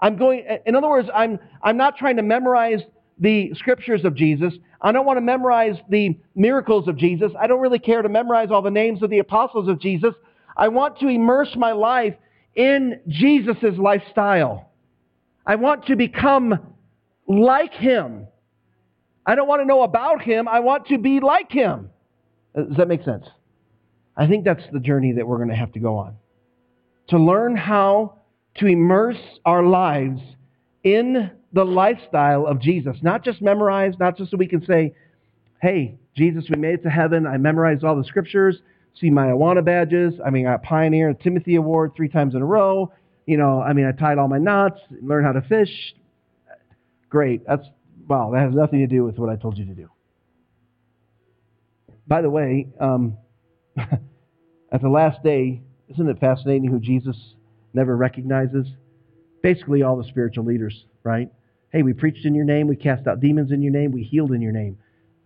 I'm 0.00 0.16
going, 0.16 0.44
in 0.66 0.74
other 0.74 0.88
words, 0.88 1.08
I'm, 1.14 1.38
I'm 1.62 1.76
not 1.76 1.96
trying 1.96 2.16
to 2.16 2.22
memorize 2.22 2.80
the 3.18 3.52
scriptures 3.54 4.04
of 4.04 4.14
Jesus. 4.14 4.54
I 4.80 4.92
don't 4.92 5.06
want 5.06 5.16
to 5.16 5.22
memorize 5.22 5.76
the 5.88 6.18
miracles 6.34 6.88
of 6.88 6.96
Jesus. 6.96 7.32
I 7.38 7.46
don't 7.46 7.60
really 7.60 7.78
care 7.78 8.02
to 8.02 8.08
memorize 8.08 8.50
all 8.50 8.62
the 8.62 8.70
names 8.70 9.02
of 9.02 9.10
the 9.10 9.18
apostles 9.18 9.68
of 9.68 9.80
Jesus. 9.80 10.14
I 10.56 10.68
want 10.68 10.98
to 11.00 11.08
immerse 11.08 11.54
my 11.56 11.72
life 11.72 12.14
in 12.54 13.00
Jesus' 13.08 13.76
lifestyle. 13.78 14.70
I 15.46 15.56
want 15.56 15.86
to 15.86 15.96
become 15.96 16.74
like 17.26 17.72
him. 17.72 18.26
I 19.24 19.34
don't 19.34 19.48
want 19.48 19.62
to 19.62 19.66
know 19.66 19.82
about 19.82 20.22
him. 20.22 20.48
I 20.48 20.60
want 20.60 20.86
to 20.88 20.98
be 20.98 21.20
like 21.20 21.50
him. 21.50 21.90
Uh, 22.56 22.62
does 22.62 22.76
that 22.76 22.88
make 22.88 23.04
sense? 23.04 23.26
I 24.16 24.26
think 24.26 24.44
that's 24.44 24.64
the 24.72 24.80
journey 24.80 25.12
that 25.12 25.26
we're 25.26 25.36
going 25.36 25.50
to 25.50 25.54
have 25.54 25.72
to 25.72 25.80
go 25.80 25.96
on. 25.96 26.16
To 27.08 27.18
learn 27.18 27.56
how 27.56 28.18
to 28.56 28.66
immerse 28.66 29.20
our 29.44 29.62
lives 29.62 30.20
in 30.82 31.30
the 31.52 31.64
lifestyle 31.64 32.46
of 32.46 32.60
Jesus. 32.60 32.96
Not 33.02 33.24
just 33.24 33.40
memorize, 33.40 33.94
not 33.98 34.16
just 34.16 34.30
so 34.30 34.36
we 34.36 34.46
can 34.46 34.64
say, 34.64 34.94
hey, 35.62 35.98
Jesus, 36.16 36.44
we 36.50 36.56
made 36.56 36.74
it 36.74 36.82
to 36.82 36.90
heaven. 36.90 37.26
I 37.26 37.36
memorized 37.38 37.84
all 37.84 37.96
the 37.96 38.04
scriptures, 38.04 38.58
see 39.00 39.10
my 39.10 39.26
Awana 39.26 39.64
badges. 39.64 40.14
I 40.24 40.30
mean, 40.30 40.46
I 40.46 40.56
Pioneer 40.58 41.14
Timothy 41.14 41.56
Award 41.56 41.92
three 41.96 42.08
times 42.08 42.34
in 42.34 42.42
a 42.42 42.46
row. 42.46 42.92
You 43.26 43.36
know, 43.36 43.60
I 43.60 43.72
mean, 43.72 43.86
I 43.86 43.92
tied 43.92 44.18
all 44.18 44.28
my 44.28 44.38
knots, 44.38 44.80
learned 45.02 45.26
how 45.26 45.32
to 45.32 45.42
fish. 45.42 45.94
Great. 47.08 47.46
That's, 47.46 47.66
wow, 48.06 48.30
that 48.32 48.40
has 48.40 48.54
nothing 48.54 48.80
to 48.80 48.86
do 48.86 49.04
with 49.04 49.18
what 49.18 49.30
I 49.30 49.36
told 49.36 49.58
you 49.58 49.66
to 49.66 49.74
do. 49.74 49.88
By 52.06 52.22
the 52.22 52.30
way, 52.30 52.68
um, 52.80 53.18
at 53.76 54.82
the 54.82 54.88
last 54.88 55.22
day, 55.22 55.62
isn't 55.88 56.08
it 56.08 56.18
fascinating 56.18 56.70
who 56.70 56.80
Jesus 56.80 57.16
never 57.74 57.96
recognizes? 57.96 58.66
Basically, 59.42 59.82
all 59.82 59.96
the 59.96 60.04
spiritual 60.04 60.44
leaders, 60.44 60.84
right? 61.04 61.30
Hey, 61.70 61.82
we 61.82 61.92
preached 61.92 62.24
in 62.24 62.34
your 62.34 62.44
name, 62.44 62.66
we 62.66 62.76
cast 62.76 63.06
out 63.06 63.20
demons 63.20 63.52
in 63.52 63.60
your 63.62 63.72
name, 63.72 63.92
we 63.92 64.02
healed 64.02 64.32
in 64.32 64.40
your 64.40 64.52
name. 64.52 64.78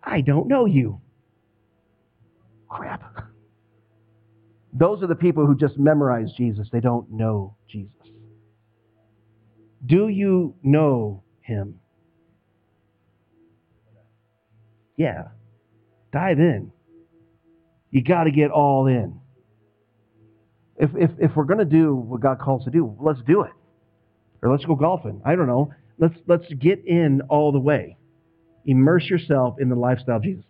I 0.03 0.21
don't 0.21 0.49
know 0.49 0.67
you. 0.67 1.01
Crap. 2.69 3.31
Those 4.73 5.03
are 5.03 5.07
the 5.07 5.15
people 5.15 5.47
who 5.47 5.55
just 5.55 5.79
memorize 5.79 6.33
Jesus. 6.37 6.69
They 6.73 6.81
don't 6.81 7.11
know 7.13 7.55
Jesus. 7.69 7.93
Do 9.85 10.09
you 10.09 10.55
know 10.63 11.23
him? 11.41 11.79
Yeah. 14.97 15.29
Dive 16.13 16.39
in. 16.39 16.73
You 17.91 18.03
got 18.03 18.25
to 18.25 18.31
get 18.31 18.51
all 18.51 18.87
in. 18.87 19.21
If, 20.77 20.91
if, 20.97 21.11
if 21.19 21.37
we're 21.37 21.45
going 21.45 21.59
to 21.59 21.65
do 21.65 21.95
what 21.95 22.21
God 22.21 22.39
calls 22.41 22.65
to 22.65 22.71
do, 22.71 22.97
let's 23.01 23.21
do 23.27 23.43
it. 23.43 23.53
Or 24.43 24.51
let's 24.51 24.65
go 24.65 24.75
golfing. 24.75 25.21
I 25.25 25.37
don't 25.37 25.47
know. 25.47 25.73
Let's, 25.99 26.15
let's 26.27 26.53
get 26.55 26.85
in 26.85 27.21
all 27.29 27.53
the 27.53 27.61
way. 27.61 27.97
Immerse 28.67 29.09
yourself 29.09 29.57
in 29.61 29.69
the 29.69 29.77
lifestyle 29.77 30.17
of 30.17 30.23
Jesus. 30.23 30.45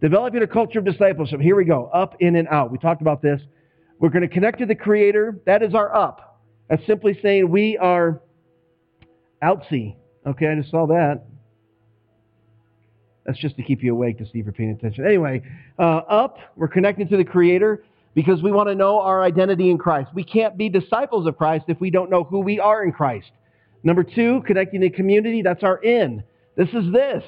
Developing 0.00 0.42
a 0.42 0.46
culture 0.46 0.78
of 0.78 0.84
discipleship. 0.84 1.40
Here 1.40 1.56
we 1.56 1.64
go. 1.64 1.90
Up, 1.92 2.16
in, 2.20 2.36
and 2.36 2.48
out. 2.48 2.70
We 2.70 2.78
talked 2.78 3.00
about 3.00 3.22
this. 3.22 3.40
We're 3.98 4.10
going 4.10 4.22
to 4.22 4.28
connect 4.28 4.58
to 4.58 4.66
the 4.66 4.74
Creator. 4.74 5.40
That 5.46 5.62
is 5.62 5.74
our 5.74 5.94
up. 5.94 6.40
That's 6.68 6.84
simply 6.86 7.18
saying 7.22 7.48
we 7.48 7.78
are 7.78 8.20
outsy. 9.42 9.96
Okay, 10.26 10.48
I 10.48 10.54
just 10.56 10.70
saw 10.70 10.86
that. 10.88 11.22
That's 13.24 13.38
just 13.38 13.56
to 13.56 13.62
keep 13.62 13.82
you 13.82 13.92
awake 13.92 14.18
to 14.18 14.24
see 14.24 14.38
if 14.38 14.44
you're 14.44 14.52
paying 14.52 14.70
attention. 14.70 15.04
Anyway, 15.04 15.42
uh, 15.78 15.82
up, 15.82 16.38
we're 16.56 16.68
connected 16.68 17.08
to 17.10 17.16
the 17.16 17.24
Creator 17.24 17.84
because 18.14 18.42
we 18.42 18.52
want 18.52 18.68
to 18.68 18.74
know 18.74 19.00
our 19.00 19.22
identity 19.22 19.70
in 19.70 19.78
Christ. 19.78 20.10
We 20.14 20.24
can't 20.24 20.56
be 20.56 20.68
disciples 20.68 21.26
of 21.26 21.36
Christ 21.36 21.64
if 21.68 21.80
we 21.80 21.90
don't 21.90 22.10
know 22.10 22.24
who 22.24 22.40
we 22.40 22.60
are 22.60 22.84
in 22.84 22.92
Christ. 22.92 23.30
Number 23.82 24.02
two, 24.02 24.42
connecting 24.46 24.80
to 24.80 24.90
community. 24.90 25.42
That's 25.42 25.62
our 25.62 25.78
in. 25.78 26.22
This 26.56 26.68
is 26.70 26.92
this. 26.92 27.22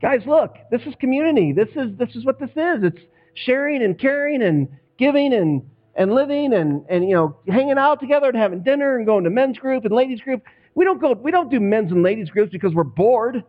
Guys, 0.00 0.20
look, 0.26 0.54
this 0.70 0.82
is 0.82 0.94
community. 1.00 1.52
This 1.52 1.68
is, 1.74 1.96
this 1.98 2.14
is 2.14 2.24
what 2.24 2.38
this 2.38 2.50
is. 2.50 2.82
It's 2.82 3.00
sharing 3.34 3.82
and 3.82 3.98
caring 3.98 4.42
and 4.42 4.68
giving 4.98 5.32
and, 5.32 5.62
and 5.94 6.14
living 6.14 6.52
and, 6.52 6.84
and, 6.88 7.08
you 7.08 7.14
know, 7.14 7.36
hanging 7.48 7.78
out 7.78 8.00
together 8.00 8.28
and 8.28 8.36
having 8.36 8.62
dinner 8.62 8.96
and 8.96 9.06
going 9.06 9.24
to 9.24 9.30
men's 9.30 9.58
group 9.58 9.84
and 9.84 9.94
ladies 9.94 10.20
group. 10.20 10.42
We 10.74 10.84
don't 10.84 11.00
go, 11.00 11.12
we 11.12 11.30
don't 11.30 11.50
do 11.50 11.60
men's 11.60 11.92
and 11.92 12.02
ladies 12.02 12.30
groups 12.30 12.52
because 12.52 12.74
we're 12.74 12.84
bored. 12.84 13.42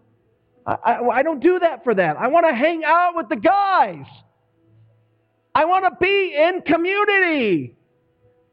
I, 0.65 0.73
I, 0.73 1.09
I 1.09 1.23
don't 1.23 1.41
do 1.41 1.59
that 1.59 1.83
for 1.83 1.93
that. 1.93 2.17
I 2.17 2.27
want 2.27 2.45
to 2.47 2.55
hang 2.55 2.83
out 2.85 3.15
with 3.15 3.29
the 3.29 3.35
guys. 3.35 4.05
I 5.53 5.65
want 5.65 5.85
to 5.85 5.91
be 5.99 6.35
in 6.35 6.61
community. 6.61 7.75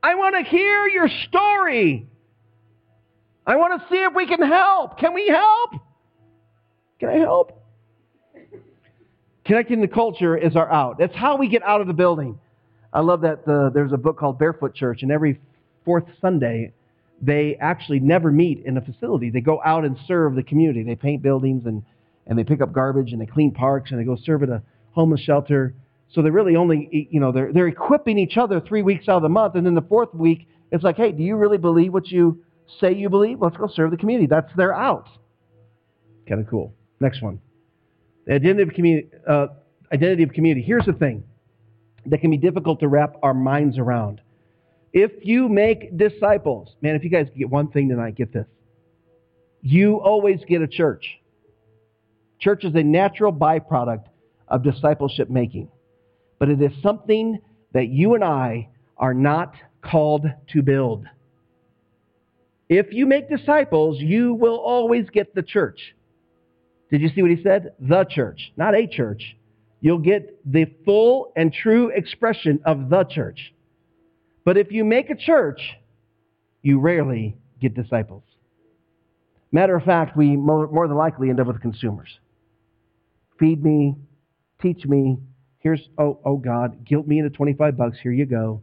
I 0.03 0.15
want 0.17 0.35
to 0.37 0.43
hear 0.43 0.89
your 0.89 1.09
story. 1.29 2.09
I 3.47 3.57
want 3.57 3.81
to 3.81 3.89
see 3.89 3.97
if 3.97 4.15
we 4.15 4.27
can 4.27 4.43
help. 4.43 4.99
Can 4.99 5.15
we 5.15 5.29
help? 5.29 5.71
Can 6.99 7.09
I 7.11 7.17
help? 7.17 7.61
Connecting 9.45 9.81
the 9.81 9.89
culture 9.89 10.37
is 10.37 10.57
our 10.57 10.71
out. 10.73 10.99
That's 10.99 11.15
how 11.15 11.37
we 11.37 11.49
get 11.49 11.63
out 11.63 11.81
of 11.81 11.87
the 11.87 11.93
building. 11.93 12.39
I 12.93 13.01
love 13.01 13.23
that 13.23 13.45
the, 13.45 13.71
there's 13.75 13.93
a 13.93 13.99
book 13.99 14.19
called 14.19 14.39
Barefoot 14.39 14.75
Church, 14.75 15.03
and 15.03 15.13
every 15.13 15.41
fourth 15.85 16.05
Sunday, 16.21 16.73
they 17.21 17.57
actually 17.61 18.01
never 18.01 18.31
meet 18.31 18.65
in 18.65 18.79
a 18.79 18.81
facility. 18.81 19.31
They 19.31 19.41
go 19.41 19.61
out 19.65 19.85
and 19.85 19.99
serve 20.07 20.35
the 20.35 20.43
community. 20.43 20.83
They 20.83 20.97
paint 20.97 21.23
buildings 21.23 21.67
and 21.67 21.83
and 22.27 22.39
they 22.39 22.45
pick 22.45 22.61
up 22.61 22.73
garbage 22.73 23.13
and 23.13 23.21
they 23.21 23.27
clean 23.27 23.53
parks 23.53 23.91
and 23.91 24.01
they 24.01 24.05
go 24.05 24.17
serve 24.25 24.43
at 24.43 24.49
a 24.49 24.63
homeless 24.93 25.21
shelter. 25.21 25.75
So 26.13 26.23
they're 26.23 26.33
really 26.33 26.57
only, 26.57 27.09
you 27.11 27.21
know, 27.21 27.33
they're, 27.33 27.53
they're 27.53 27.69
equipping 27.69 28.19
each 28.19 28.37
other 28.37 28.61
three 28.61 28.83
weeks 28.83 29.09
out 29.09 29.17
of 29.17 29.23
the 29.23 29.29
month. 29.29 29.57
And 29.57 29.67
then 29.67 29.75
the 29.75 29.83
fourth 29.83 30.15
week, 30.15 30.49
it's 30.71 30.85
like, 30.85 30.97
hey, 30.97 31.13
do 31.13 31.23
you 31.23 31.37
really 31.37 31.59
believe 31.59 31.93
what 31.93 32.09
you 32.09 32.43
say 32.81 32.95
you 32.95 33.09
believe? 33.09 33.41
Let's 33.41 33.57
go 33.57 33.69
serve 33.69 33.91
the 33.91 33.97
community. 33.97 34.27
That's 34.27 34.53
their 34.57 34.75
out. 34.75 35.09
Kind 36.29 36.41
of 36.41 36.49
cool. 36.49 36.75
Next 37.01 37.23
one. 37.23 37.41
The 38.27 38.35
identity 38.35 38.63
of 38.63 38.75
community. 38.75 39.09
Uh, 39.27 39.47
identity 39.93 40.23
of 40.23 40.33
community. 40.33 40.65
Here's 40.67 40.87
the 40.87 40.93
thing 40.93 41.25
that 42.07 42.21
can 42.21 42.31
be 42.31 42.37
difficult 42.37 42.81
to 42.81 42.89
wrap 42.89 43.17
our 43.23 43.35
minds 43.35 43.79
around. 43.79 44.21
If 44.93 45.11
you 45.23 45.49
make 45.49 45.97
disciples, 45.97 46.75
man, 46.81 46.95
if 46.95 47.03
you 47.03 47.11
guys 47.11 47.27
get 47.37 47.51
one 47.51 47.69
thing 47.69 47.89
tonight, 47.89 48.15
get 48.15 48.33
this. 48.33 48.47
You 49.61 50.01
always 50.01 50.41
get 50.47 50.63
a 50.63 50.69
church. 50.69 51.05
Church 52.39 52.65
is 52.65 52.75
a 52.75 52.83
natural 52.83 53.33
byproduct 53.33 54.05
of 54.49 54.63
discipleship 54.63 55.31
making, 55.31 55.69
but 56.39 56.49
it 56.49 56.61
is 56.61 56.71
something 56.83 57.41
that 57.73 57.89
you 57.89 58.15
and 58.15 58.23
I 58.23 58.69
are 58.97 59.15
not 59.15 59.55
called 59.83 60.27
to 60.53 60.63
build. 60.63 61.07
If 62.69 62.93
you 62.93 63.07
make 63.07 63.29
disciples, 63.29 63.99
you 64.01 64.35
will 64.35 64.57
always 64.57 65.11
get 65.11 65.35
the 65.35 65.43
church. 65.43 65.79
Did 66.91 67.01
you 67.01 67.11
see 67.15 67.23
what 67.23 67.31
he 67.31 67.43
said? 67.43 67.73
The 67.81 68.05
church, 68.05 68.53
not 68.57 68.75
a 68.75 68.87
church. 68.87 69.37
You'll 69.81 69.99
get 69.99 70.41
the 70.51 70.67
full 70.85 71.33
and 71.37 71.53
true 71.53 71.89
expression 71.89 72.61
of 72.65 72.89
the 72.89 73.05
church. 73.05 73.53
But 74.45 74.57
if 74.57 74.73
you 74.73 74.85
make 74.85 75.11
a 75.11 75.17
church, 75.17 75.61
you 76.63 76.81
rarely 76.81 77.37
get 77.61 77.75
disciples. 77.75 78.23
Matter 79.53 79.77
of 79.77 79.85
fact, 79.85 80.17
we 80.17 80.37
more, 80.37 80.89
than 80.89 80.97
likely 80.97 81.31
end 81.31 81.41
up 81.41 81.47
with 81.47 81.61
consumers 81.61 82.19
feed 83.39 83.63
me, 83.65 83.95
teach 84.61 84.85
me. 84.87 85.19
Here's, 85.59 85.89
oh, 85.99 86.19
oh 86.25 86.37
God, 86.37 86.85
guilt 86.85 87.07
me 87.07 87.19
into 87.19 87.31
25 87.31 87.77
bucks. 87.77 87.99
Here 88.03 88.13
you 88.13 88.27
go. 88.27 88.63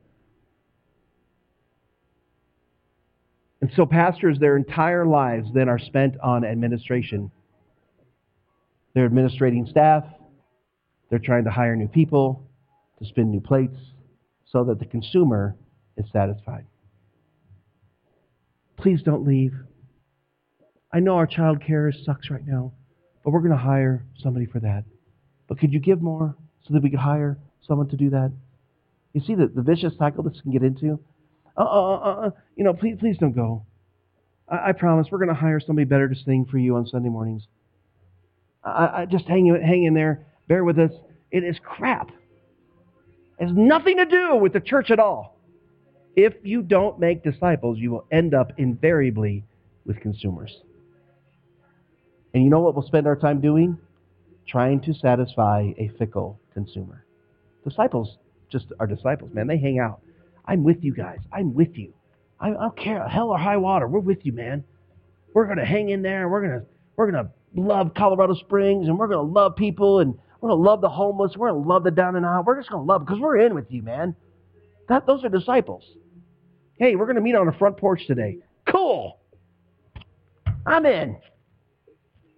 And 3.61 3.71
so 3.75 3.85
pastors, 3.85 4.39
their 4.39 4.57
entire 4.57 5.05
lives 5.05 5.49
then 5.53 5.69
are 5.69 5.79
spent 5.79 6.19
on 6.21 6.43
administration. 6.43 7.31
They're 8.93 9.05
administrating 9.05 9.67
staff. 9.69 10.03
They're 11.09 11.19
trying 11.19 11.45
to 11.45 11.51
hire 11.51 11.75
new 11.75 11.87
people 11.87 12.47
to 12.99 13.05
spin 13.05 13.29
new 13.31 13.41
plates 13.41 13.77
so 14.51 14.63
that 14.65 14.79
the 14.79 14.85
consumer 14.85 15.55
is 15.97 16.05
satisfied. 16.11 16.65
Please 18.77 19.03
don't 19.03 19.27
leave. 19.27 19.53
I 20.91 20.99
know 20.99 21.15
our 21.15 21.27
child 21.27 21.63
care 21.65 21.91
sucks 21.91 22.29
right 22.29 22.45
now 22.45 22.73
but 23.23 23.31
we're 23.31 23.39
going 23.39 23.51
to 23.51 23.57
hire 23.57 24.05
somebody 24.17 24.45
for 24.45 24.59
that. 24.59 24.83
But 25.47 25.59
could 25.59 25.71
you 25.71 25.79
give 25.79 26.01
more 26.01 26.35
so 26.65 26.73
that 26.73 26.81
we 26.81 26.89
could 26.89 26.99
hire 26.99 27.37
someone 27.67 27.89
to 27.89 27.97
do 27.97 28.09
that? 28.11 28.31
You 29.13 29.21
see 29.21 29.35
the, 29.35 29.47
the 29.53 29.61
vicious 29.61 29.93
cycle 29.97 30.23
this 30.23 30.39
can 30.41 30.51
get 30.51 30.63
into? 30.63 30.99
Uh, 31.57 31.61
uh, 31.61 31.65
uh, 31.65 32.27
uh, 32.27 32.29
you 32.55 32.63
know, 32.63 32.73
please, 32.73 32.97
please 32.99 33.17
don't 33.17 33.35
go. 33.35 33.65
I, 34.47 34.69
I 34.69 34.71
promise 34.71 35.07
we're 35.11 35.17
going 35.17 35.29
to 35.29 35.35
hire 35.35 35.59
somebody 35.59 35.85
better 35.85 36.07
to 36.07 36.15
sing 36.15 36.45
for 36.49 36.57
you 36.57 36.75
on 36.75 36.85
Sunday 36.87 37.09
mornings. 37.09 37.43
I, 38.63 39.01
I 39.01 39.05
just 39.05 39.25
hang, 39.25 39.47
hang 39.63 39.85
in 39.85 39.93
there. 39.93 40.25
Bear 40.47 40.63
with 40.63 40.79
us. 40.79 40.91
It 41.31 41.43
is 41.43 41.57
crap. 41.63 42.09
It 43.39 43.47
has 43.47 43.51
nothing 43.55 43.97
to 43.97 44.05
do 44.05 44.35
with 44.35 44.53
the 44.53 44.59
church 44.59 44.91
at 44.91 44.99
all. 44.99 45.37
If 46.15 46.33
you 46.43 46.61
don't 46.61 46.99
make 46.99 47.23
disciples, 47.23 47.77
you 47.79 47.91
will 47.91 48.05
end 48.11 48.33
up 48.33 48.51
invariably 48.57 49.45
with 49.85 49.99
consumers. 50.01 50.55
And 52.33 52.43
you 52.43 52.49
know 52.49 52.59
what 52.59 52.75
we'll 52.75 52.85
spend 52.85 53.07
our 53.07 53.15
time 53.15 53.41
doing? 53.41 53.77
Trying 54.47 54.81
to 54.81 54.93
satisfy 54.93 55.71
a 55.77 55.89
fickle 55.97 56.39
consumer. 56.53 57.05
Disciples 57.67 58.17
just 58.51 58.65
are 58.79 58.87
disciples, 58.87 59.31
man. 59.33 59.47
They 59.47 59.57
hang 59.57 59.79
out. 59.79 60.01
I'm 60.45 60.63
with 60.63 60.83
you 60.83 60.93
guys. 60.93 61.19
I'm 61.31 61.53
with 61.53 61.77
you. 61.77 61.93
I 62.39 62.51
don't 62.51 62.77
care, 62.77 63.07
hell 63.07 63.29
or 63.29 63.37
high 63.37 63.57
water. 63.57 63.87
We're 63.87 63.99
with 63.99 64.25
you, 64.25 64.33
man. 64.33 64.63
We're 65.33 65.47
gonna 65.47 65.65
hang 65.65 65.89
in 65.89 66.01
there. 66.01 66.27
We're 66.27 66.41
gonna 66.41 66.63
we're 66.95 67.11
gonna 67.11 67.29
love 67.55 67.93
Colorado 67.95 68.33
Springs 68.35 68.87
and 68.87 68.97
we're 68.97 69.07
going 69.07 69.25
to 69.25 69.33
love 69.33 69.55
people 69.55 69.99
and 69.99 70.13
we're 70.39 70.49
going 70.49 70.63
to 70.63 70.69
love 70.69 70.81
the 70.81 70.89
homeless. 70.89 71.33
We're 71.37 71.51
going 71.51 71.63
to 71.63 71.69
love 71.69 71.83
the 71.83 71.91
down 71.91 72.15
and 72.15 72.25
out. 72.25 72.45
We're 72.45 72.57
just 72.57 72.69
going 72.69 72.85
to 72.85 72.91
love 72.91 73.05
because 73.05 73.19
we're 73.19 73.37
in 73.37 73.53
with 73.53 73.65
you, 73.69 73.81
man. 73.81 74.15
That, 74.89 75.05
those 75.05 75.23
are 75.23 75.29
disciples. 75.29 75.83
Hey, 76.77 76.95
we're 76.95 77.05
going 77.05 77.15
to 77.15 77.21
meet 77.21 77.35
on 77.35 77.45
the 77.45 77.53
front 77.53 77.77
porch 77.77 78.01
today. 78.07 78.37
Cool. 78.65 79.19
I'm 80.65 80.85
in. 80.85 81.17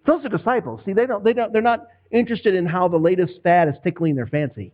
Those 0.06 0.24
are 0.24 0.28
disciples. 0.28 0.80
See, 0.84 0.92
they 0.92 1.06
don't, 1.06 1.24
they 1.24 1.32
don't, 1.32 1.52
they're 1.52 1.62
not 1.62 1.86
interested 2.10 2.54
in 2.54 2.66
how 2.66 2.88
the 2.88 2.98
latest 2.98 3.34
fad 3.42 3.68
is 3.68 3.74
tickling 3.82 4.16
their 4.16 4.26
fancy. 4.26 4.72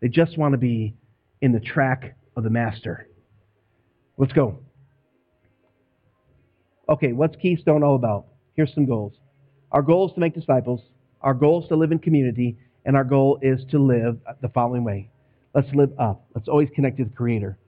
They 0.00 0.08
just 0.08 0.36
want 0.36 0.52
to 0.52 0.58
be 0.58 0.94
in 1.40 1.52
the 1.52 1.60
track 1.60 2.16
of 2.36 2.44
the 2.44 2.50
master. 2.50 3.08
Let's 4.18 4.32
go. 4.32 4.58
Okay, 6.88 7.12
what's 7.12 7.34
Keystone 7.36 7.82
all 7.82 7.96
about? 7.96 8.26
Here's 8.54 8.72
some 8.74 8.86
goals. 8.86 9.14
Our 9.72 9.82
goal 9.82 10.08
is 10.08 10.14
to 10.14 10.20
make 10.20 10.34
disciples. 10.34 10.80
Our 11.20 11.34
goal 11.34 11.62
is 11.62 11.68
to 11.68 11.76
live 11.76 11.92
in 11.92 11.98
community. 11.98 12.56
And 12.84 12.96
our 12.96 13.04
goal 13.04 13.38
is 13.42 13.64
to 13.72 13.78
live 13.78 14.18
the 14.42 14.48
following 14.50 14.84
way. 14.84 15.10
Let's 15.54 15.68
live 15.74 15.90
up. 15.98 16.24
Let's 16.34 16.48
always 16.48 16.68
connect 16.74 16.98
to 16.98 17.04
the 17.04 17.10
Creator. 17.10 17.58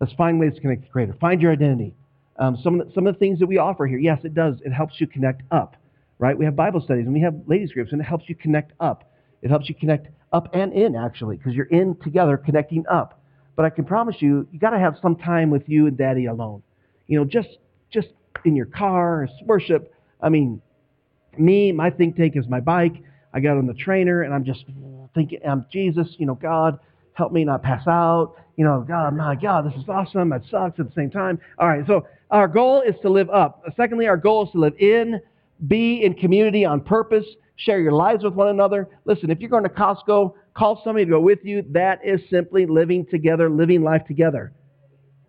Let's 0.00 0.12
find 0.12 0.38
ways 0.38 0.54
to 0.54 0.60
connect 0.60 0.82
to 0.82 0.86
the 0.86 0.92
Creator. 0.92 1.16
Find 1.20 1.42
your 1.42 1.52
identity. 1.52 1.94
Um, 2.38 2.56
some, 2.62 2.80
of 2.80 2.86
the, 2.86 2.94
some 2.94 3.06
of 3.06 3.14
the 3.14 3.18
things 3.18 3.40
that 3.40 3.46
we 3.46 3.58
offer 3.58 3.86
here, 3.86 3.98
yes, 3.98 4.20
it 4.22 4.34
does. 4.34 4.60
It 4.64 4.70
helps 4.70 5.00
you 5.00 5.06
connect 5.06 5.42
up, 5.50 5.76
right? 6.18 6.38
We 6.38 6.44
have 6.44 6.54
Bible 6.54 6.80
studies 6.80 7.06
and 7.06 7.12
we 7.12 7.20
have 7.20 7.34
ladies 7.46 7.72
groups, 7.72 7.92
and 7.92 8.00
it 8.00 8.04
helps 8.04 8.28
you 8.28 8.34
connect 8.34 8.72
up. 8.80 9.12
It 9.42 9.50
helps 9.50 9.68
you 9.68 9.74
connect 9.74 10.08
up 10.32 10.54
and 10.54 10.72
in, 10.72 10.94
actually, 10.94 11.36
because 11.36 11.54
you're 11.54 11.66
in 11.66 11.96
together, 11.96 12.36
connecting 12.36 12.84
up. 12.90 13.19
But 13.56 13.64
I 13.64 13.70
can 13.70 13.84
promise 13.84 14.16
you, 14.20 14.46
you 14.52 14.58
got 14.58 14.70
to 14.70 14.78
have 14.78 14.96
some 15.02 15.16
time 15.16 15.50
with 15.50 15.68
you 15.68 15.86
and 15.86 15.96
Daddy 15.96 16.26
alone. 16.26 16.62
You 17.06 17.18
know, 17.18 17.24
just 17.24 17.48
just 17.90 18.08
in 18.44 18.56
your 18.56 18.66
car, 18.66 19.28
worship. 19.44 19.94
I 20.20 20.28
mean, 20.28 20.62
me, 21.38 21.72
my 21.72 21.90
think 21.90 22.16
tank 22.16 22.36
is 22.36 22.46
my 22.48 22.60
bike. 22.60 22.94
I 23.32 23.40
got 23.40 23.56
on 23.56 23.66
the 23.66 23.74
trainer, 23.74 24.22
and 24.22 24.34
I'm 24.34 24.44
just 24.44 24.64
thinking, 25.14 25.40
I'm 25.46 25.66
Jesus. 25.72 26.08
You 26.18 26.26
know, 26.26 26.34
God, 26.34 26.78
help 27.14 27.32
me 27.32 27.44
not 27.44 27.62
pass 27.62 27.86
out. 27.86 28.34
You 28.56 28.64
know, 28.64 28.84
God, 28.86 29.16
my 29.16 29.36
God, 29.36 29.66
this 29.66 29.74
is 29.80 29.88
awesome. 29.88 30.32
It 30.32 30.42
sucks 30.50 30.78
at 30.78 30.86
the 30.86 30.92
same 30.94 31.10
time. 31.10 31.38
All 31.58 31.68
right, 31.68 31.86
so 31.86 32.06
our 32.30 32.48
goal 32.48 32.82
is 32.82 32.94
to 33.02 33.08
live 33.08 33.30
up. 33.30 33.62
Secondly, 33.76 34.06
our 34.06 34.16
goal 34.16 34.46
is 34.46 34.52
to 34.52 34.58
live 34.58 34.74
in, 34.78 35.20
be 35.66 36.04
in 36.04 36.14
community 36.14 36.64
on 36.64 36.80
purpose, 36.80 37.24
share 37.56 37.80
your 37.80 37.92
lives 37.92 38.24
with 38.24 38.34
one 38.34 38.48
another. 38.48 38.88
Listen, 39.04 39.30
if 39.30 39.40
you're 39.40 39.50
going 39.50 39.62
to 39.64 39.70
Costco, 39.70 40.34
call 40.60 40.80
somebody 40.84 41.06
to 41.06 41.10
go 41.10 41.20
with 41.20 41.38
you. 41.42 41.64
That 41.70 42.00
is 42.04 42.20
simply 42.28 42.66
living 42.66 43.06
together, 43.06 43.48
living 43.48 43.82
life 43.82 44.02
together. 44.06 44.52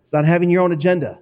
It's 0.04 0.12
not 0.12 0.26
having 0.26 0.50
your 0.50 0.62
own 0.62 0.72
agenda, 0.72 1.18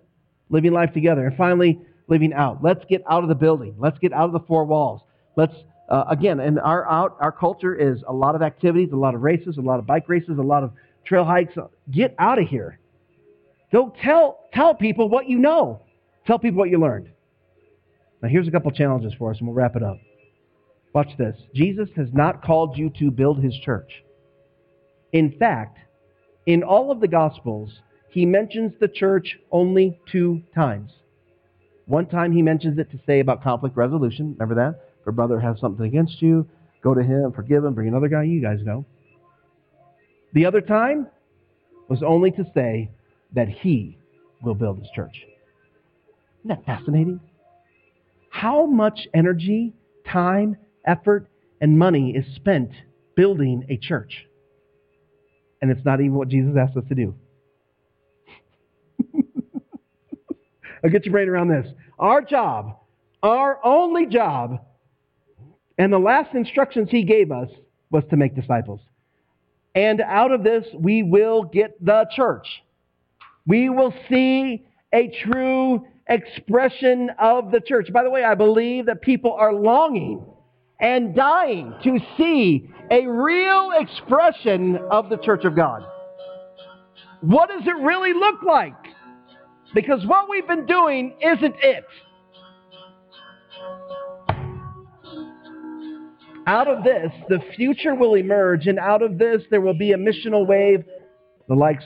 living 0.48 0.72
life 0.72 0.92
together. 0.92 1.26
And 1.26 1.36
finally, 1.36 1.80
living 2.08 2.32
out. 2.32 2.58
Let's 2.60 2.84
get 2.86 3.02
out 3.08 3.22
of 3.22 3.28
the 3.28 3.36
building. 3.36 3.76
Let's 3.78 3.98
get 4.00 4.12
out 4.12 4.24
of 4.24 4.32
the 4.32 4.40
four 4.40 4.64
walls. 4.64 5.02
Let's 5.36 5.54
uh, 5.88 6.04
again, 6.08 6.40
and 6.40 6.58
our 6.58 6.88
out 6.90 7.16
our 7.20 7.30
culture 7.30 7.74
is 7.74 8.02
a 8.06 8.12
lot 8.12 8.34
of 8.34 8.42
activities, 8.42 8.90
a 8.92 8.96
lot 8.96 9.14
of 9.14 9.22
races, 9.22 9.58
a 9.58 9.60
lot 9.60 9.78
of 9.78 9.86
bike 9.86 10.08
races, 10.08 10.38
a 10.38 10.42
lot 10.42 10.64
of 10.64 10.72
trail 11.04 11.24
hikes. 11.24 11.54
Get 11.90 12.14
out 12.18 12.40
of 12.40 12.48
here. 12.48 12.80
Go 13.72 13.94
tell 14.02 14.40
tell 14.52 14.74
people 14.74 15.08
what 15.08 15.28
you 15.28 15.38
know. 15.38 15.82
Tell 16.26 16.38
people 16.38 16.58
what 16.58 16.68
you 16.68 16.80
learned. 16.80 17.10
Now 18.22 18.28
here's 18.28 18.48
a 18.48 18.50
couple 18.50 18.72
challenges 18.72 19.14
for 19.16 19.30
us, 19.30 19.38
and 19.38 19.46
we'll 19.46 19.54
wrap 19.54 19.76
it 19.76 19.84
up. 19.84 19.98
Watch 20.92 21.16
this. 21.18 21.36
Jesus 21.54 21.88
has 21.96 22.08
not 22.12 22.42
called 22.42 22.76
you 22.76 22.90
to 22.98 23.10
build 23.10 23.42
his 23.42 23.54
church. 23.64 24.02
In 25.12 25.32
fact, 25.38 25.78
in 26.46 26.62
all 26.62 26.90
of 26.90 27.00
the 27.00 27.08
Gospels, 27.08 27.70
he 28.10 28.26
mentions 28.26 28.72
the 28.80 28.88
church 28.88 29.38
only 29.52 30.00
two 30.10 30.42
times. 30.54 30.92
One 31.86 32.06
time 32.06 32.32
he 32.32 32.42
mentions 32.42 32.78
it 32.78 32.90
to 32.90 33.00
say 33.06 33.20
about 33.20 33.42
conflict 33.42 33.76
resolution. 33.76 34.36
Remember 34.38 34.54
that? 34.56 34.80
If 35.00 35.06
a 35.06 35.12
brother 35.12 35.40
has 35.40 35.58
something 35.60 35.86
against 35.86 36.20
you, 36.20 36.46
go 36.82 36.94
to 36.94 37.02
him, 37.02 37.32
forgive 37.32 37.64
him, 37.64 37.74
bring 37.74 37.88
another 37.88 38.08
guy. 38.08 38.24
You 38.24 38.40
guys 38.40 38.58
know. 38.62 38.84
The 40.32 40.46
other 40.46 40.60
time 40.60 41.08
was 41.88 42.02
only 42.02 42.30
to 42.32 42.44
say 42.54 42.90
that 43.34 43.48
he 43.48 43.98
will 44.42 44.54
build 44.54 44.78
his 44.78 44.88
church. 44.94 45.24
Isn't 46.40 46.48
that 46.48 46.64
fascinating? 46.64 47.20
How 48.30 48.66
much 48.66 49.08
energy, 49.12 49.72
time, 50.06 50.56
effort, 50.90 51.28
and 51.60 51.78
money 51.78 52.10
is 52.10 52.24
spent 52.34 52.70
building 53.14 53.64
a 53.68 53.76
church? 53.76 54.26
And 55.62 55.70
it's 55.70 55.84
not 55.84 56.00
even 56.00 56.14
what 56.14 56.28
Jesus 56.28 56.56
asked 56.58 56.76
us 56.76 56.84
to 56.88 56.94
do. 56.94 57.14
I'll 60.84 60.90
get 60.90 61.04
your 61.04 61.12
brain 61.12 61.28
around 61.28 61.48
this. 61.48 61.66
Our 61.98 62.22
job, 62.22 62.78
our 63.22 63.58
only 63.64 64.06
job, 64.06 64.64
and 65.78 65.92
the 65.92 65.98
last 65.98 66.34
instructions 66.34 66.88
he 66.90 67.04
gave 67.04 67.30
us 67.30 67.48
was 67.90 68.04
to 68.10 68.16
make 68.16 68.34
disciples. 68.34 68.80
And 69.74 70.00
out 70.00 70.32
of 70.32 70.42
this, 70.42 70.64
we 70.74 71.02
will 71.02 71.44
get 71.44 71.82
the 71.84 72.06
church. 72.14 72.46
We 73.46 73.68
will 73.68 73.94
see 74.08 74.66
a 74.92 75.12
true 75.24 75.86
expression 76.08 77.10
of 77.18 77.50
the 77.50 77.60
church. 77.60 77.92
By 77.92 78.02
the 78.02 78.10
way, 78.10 78.24
I 78.24 78.34
believe 78.34 78.86
that 78.86 79.00
people 79.00 79.32
are 79.32 79.52
longing 79.52 80.24
and 80.80 81.14
dying 81.14 81.74
to 81.84 81.98
see 82.16 82.70
a 82.90 83.06
real 83.06 83.70
expression 83.78 84.78
of 84.90 85.08
the 85.08 85.16
church 85.18 85.44
of 85.44 85.54
God. 85.54 85.82
What 87.20 87.48
does 87.50 87.66
it 87.66 87.82
really 87.82 88.12
look 88.14 88.42
like? 88.42 88.74
Because 89.74 90.04
what 90.06 90.28
we've 90.28 90.48
been 90.48 90.66
doing 90.66 91.14
isn't 91.20 91.54
it. 91.62 91.84
Out 96.46 96.66
of 96.66 96.82
this, 96.82 97.12
the 97.28 97.38
future 97.54 97.94
will 97.94 98.14
emerge, 98.14 98.66
and 98.66 98.78
out 98.78 99.02
of 99.02 99.18
this, 99.18 99.42
there 99.50 99.60
will 99.60 99.76
be 99.76 99.92
a 99.92 99.96
missional 99.96 100.46
wave, 100.46 100.84
the 101.48 101.54
likes 101.54 101.84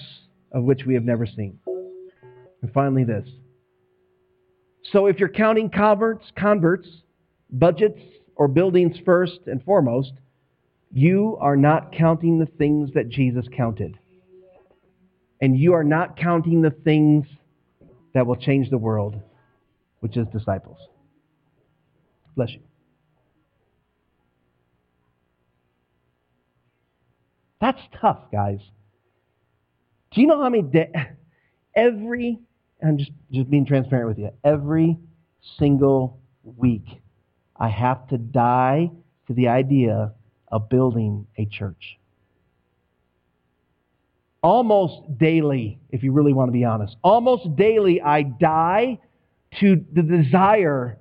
of 0.52 0.62
which 0.62 0.82
we 0.86 0.94
have 0.94 1.04
never 1.04 1.26
seen. 1.26 1.58
And 2.62 2.72
finally, 2.72 3.04
this. 3.04 3.28
So 4.92 5.06
if 5.06 5.18
you're 5.18 5.28
counting 5.28 5.68
converts, 5.68 6.24
converts, 6.38 6.88
budgets, 7.50 8.00
or 8.36 8.48
buildings 8.48 8.96
first 9.04 9.40
and 9.46 9.62
foremost, 9.62 10.12
you 10.92 11.36
are 11.40 11.56
not 11.56 11.92
counting 11.92 12.38
the 12.38 12.46
things 12.46 12.90
that 12.94 13.08
Jesus 13.08 13.46
counted. 13.56 13.98
And 15.40 15.58
you 15.58 15.74
are 15.74 15.84
not 15.84 16.16
counting 16.16 16.62
the 16.62 16.70
things 16.70 17.26
that 18.14 18.26
will 18.26 18.36
change 18.36 18.70
the 18.70 18.78
world, 18.78 19.20
which 20.00 20.16
is 20.16 20.26
disciples. 20.32 20.78
Bless 22.36 22.50
you. 22.50 22.60
That's 27.60 27.80
tough, 28.00 28.18
guys. 28.30 28.60
Do 30.12 30.20
you 30.20 30.26
know 30.26 30.40
how 30.40 30.48
many 30.48 30.62
days? 30.62 30.90
Every, 31.74 32.38
I'm 32.86 32.98
just, 32.98 33.10
just 33.32 33.50
being 33.50 33.66
transparent 33.66 34.08
with 34.08 34.18
you, 34.18 34.30
every 34.44 34.96
single 35.58 36.20
week, 36.44 36.84
I 37.56 37.68
have 37.68 38.08
to 38.08 38.18
die 38.18 38.90
to 39.26 39.34
the 39.34 39.48
idea 39.48 40.12
of 40.48 40.68
building 40.68 41.26
a 41.38 41.46
church 41.46 41.98
almost 44.44 45.16
daily, 45.16 45.80
if 45.88 46.02
you 46.02 46.12
really 46.12 46.34
want 46.34 46.48
to 46.48 46.52
be 46.52 46.64
honest, 46.64 46.96
almost 47.02 47.56
daily 47.56 48.02
I 48.02 48.22
die 48.22 48.98
to 49.58 49.82
the 49.94 50.02
desire 50.02 50.98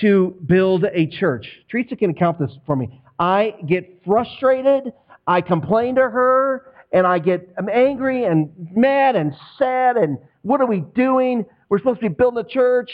to 0.00 0.36
build 0.44 0.84
a 0.92 1.06
church. 1.06 1.46
Teresa 1.70 1.94
can 1.94 2.10
account 2.10 2.40
this 2.40 2.50
for 2.66 2.74
me. 2.74 3.00
I 3.20 3.54
get 3.68 4.02
frustrated, 4.04 4.92
I 5.28 5.42
complain 5.42 5.94
to 5.94 6.00
her, 6.00 6.72
and 6.92 7.06
I 7.06 7.20
get 7.20 7.54
I'm 7.56 7.68
angry 7.68 8.24
and 8.24 8.50
mad 8.74 9.14
and 9.14 9.32
sad 9.56 9.96
and 9.96 10.18
what 10.42 10.60
are 10.60 10.66
we 10.66 10.80
doing? 10.80 11.46
We're 11.68 11.78
supposed 11.78 12.00
to 12.00 12.08
be 12.08 12.14
building 12.14 12.44
a 12.44 12.48
church. 12.48 12.90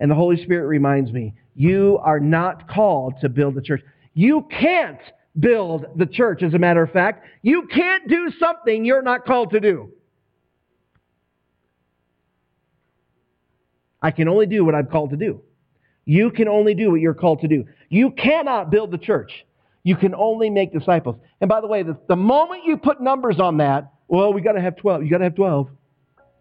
And 0.00 0.10
the 0.10 0.14
Holy 0.14 0.42
Spirit 0.42 0.66
reminds 0.66 1.12
me, 1.12 1.34
you 1.54 2.00
are 2.02 2.20
not 2.20 2.68
called 2.68 3.14
to 3.20 3.28
build 3.28 3.56
a 3.58 3.60
church. 3.60 3.82
You 4.14 4.46
can't 4.50 5.00
build 5.38 5.86
the 5.96 6.06
church, 6.06 6.42
as 6.42 6.54
a 6.54 6.58
matter 6.58 6.82
of 6.82 6.90
fact. 6.90 7.26
You 7.42 7.68
can't 7.72 8.08
do 8.08 8.32
something 8.38 8.84
you're 8.84 9.02
not 9.02 9.26
called 9.26 9.50
to 9.50 9.60
do. 9.60 9.90
I 14.02 14.10
can 14.10 14.28
only 14.28 14.46
do 14.46 14.64
what 14.64 14.74
I'm 14.74 14.86
called 14.86 15.10
to 15.10 15.16
do. 15.16 15.42
You 16.06 16.30
can 16.30 16.48
only 16.48 16.74
do 16.74 16.90
what 16.90 17.00
you're 17.00 17.14
called 17.14 17.42
to 17.42 17.48
do. 17.48 17.66
You 17.90 18.10
cannot 18.10 18.70
build 18.70 18.90
the 18.90 18.98
church. 18.98 19.44
You 19.82 19.96
can 19.96 20.14
only 20.14 20.50
make 20.50 20.72
disciples. 20.72 21.16
And 21.40 21.48
by 21.48 21.60
the 21.60 21.66
way, 21.66 21.82
the, 21.82 21.96
the 22.08 22.16
moment 22.16 22.64
you 22.64 22.76
put 22.76 23.00
numbers 23.00 23.38
on 23.38 23.58
that, 23.58 23.92
well, 24.08 24.32
we 24.32 24.40
got 24.40 24.52
to 24.52 24.60
have 24.60 24.76
12. 24.76 25.04
You 25.04 25.10
got 25.10 25.18
to 25.18 25.24
have 25.24 25.36
12. 25.36 25.68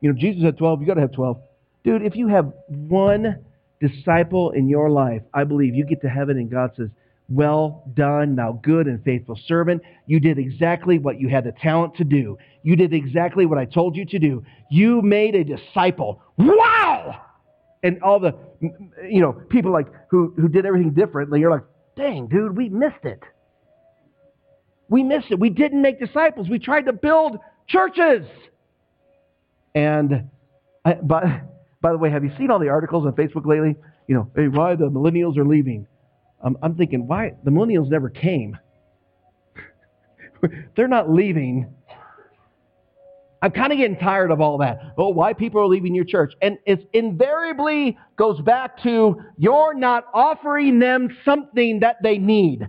You 0.02 0.12
know, 0.12 0.18
Jesus 0.18 0.44
had 0.44 0.58
12. 0.58 0.82
You 0.82 0.88
got 0.88 0.96
to 0.96 1.02
have 1.02 1.12
12. 1.12 1.38
Dude, 1.84 2.02
if 2.02 2.16
you 2.16 2.28
have 2.28 2.52
one 2.68 3.46
disciple 3.80 4.52
in 4.52 4.68
your 4.68 4.90
life, 4.90 5.22
I 5.34 5.44
believe 5.44 5.76
you 5.76 5.86
get 5.86 6.02
to 6.02 6.10
heaven 6.10 6.38
and 6.38 6.50
God 6.50 6.72
says, 6.76 6.90
well 7.30 7.84
done, 7.94 8.36
thou 8.36 8.60
good 8.64 8.88
and 8.88 9.04
faithful 9.04 9.40
servant. 9.48 9.84
You 10.08 10.20
did 10.20 10.40
exactly 10.40 10.98
what 10.98 11.20
you 11.20 11.30
had 11.30 11.44
the 11.44 11.52
talent 11.52 11.96
to 11.98 12.04
do. 12.04 12.38
You 12.64 12.76
did 12.76 12.94
exactly 12.94 13.46
what 13.46 13.60
I 13.60 13.66
told 13.66 13.96
you 13.96 14.06
to 14.06 14.20
do. 14.20 14.44
You 14.72 15.02
made 15.04 15.36
a 15.36 15.44
disciple. 15.44 16.24
Wow! 16.38 17.22
and 17.84 18.02
all 18.04 18.20
the, 18.20 18.34
you 18.62 19.22
know, 19.22 19.34
people 19.34 19.72
like 19.72 19.88
who, 20.10 20.34
who 20.38 20.48
did 20.48 20.66
everything 20.66 20.92
differently, 20.94 21.40
you're 21.40 21.52
like, 21.52 21.64
dang, 21.96 22.28
dude, 22.28 22.56
we 22.56 22.70
missed 22.70 23.04
it. 23.04 23.22
We 24.90 25.04
missed 25.04 25.28
it. 25.32 25.40
We 25.40 25.50
didn't 25.50 25.82
make 25.82 26.00
disciples. 26.00 26.50
We 26.50 26.60
tried 26.60 26.84
to 26.84 26.94
build 26.94 27.38
churches. 27.68 28.26
And, 29.76 30.30
I, 30.84 30.94
by, 30.96 31.42
by 31.82 31.92
the 31.92 31.98
way, 31.98 32.10
have 32.10 32.24
you 32.24 32.32
seen 32.38 32.52
all 32.52 32.60
the 32.60 32.70
articles 32.70 33.06
on 33.06 33.14
Facebook 33.14 33.46
lately? 33.46 33.76
You 34.08 34.16
know, 34.16 34.32
hey, 34.36 34.48
why 34.48 34.76
the 34.76 34.90
millennials 34.90 35.38
are 35.38 35.46
leaving. 35.46 35.88
Um, 36.44 36.58
I'm 36.62 36.76
thinking, 36.76 37.08
why? 37.08 37.34
The 37.44 37.52
millennials 37.52 37.90
never 37.90 38.10
came. 38.10 38.58
They're 40.76 40.88
not 40.88 41.10
leaving. 41.10 41.74
I'm 43.42 43.52
kind 43.52 43.72
of 43.72 43.78
getting 43.78 43.98
tired 43.98 44.32
of 44.32 44.42
all 44.42 44.58
that. 44.58 44.94
Oh, 44.98 45.10
why 45.10 45.34
people 45.34 45.62
are 45.62 45.68
leaving 45.68 45.96
your 45.96 46.04
church. 46.04 46.34
And 46.42 46.58
it 46.66 46.90
invariably 46.92 47.98
goes 48.18 48.42
back 48.42 48.82
to 48.84 49.22
you're 49.38 49.74
not 49.74 50.06
offering 50.14 50.80
them 50.80 51.16
something 51.24 51.80
that 51.80 51.98
they 52.04 52.18
need. 52.18 52.68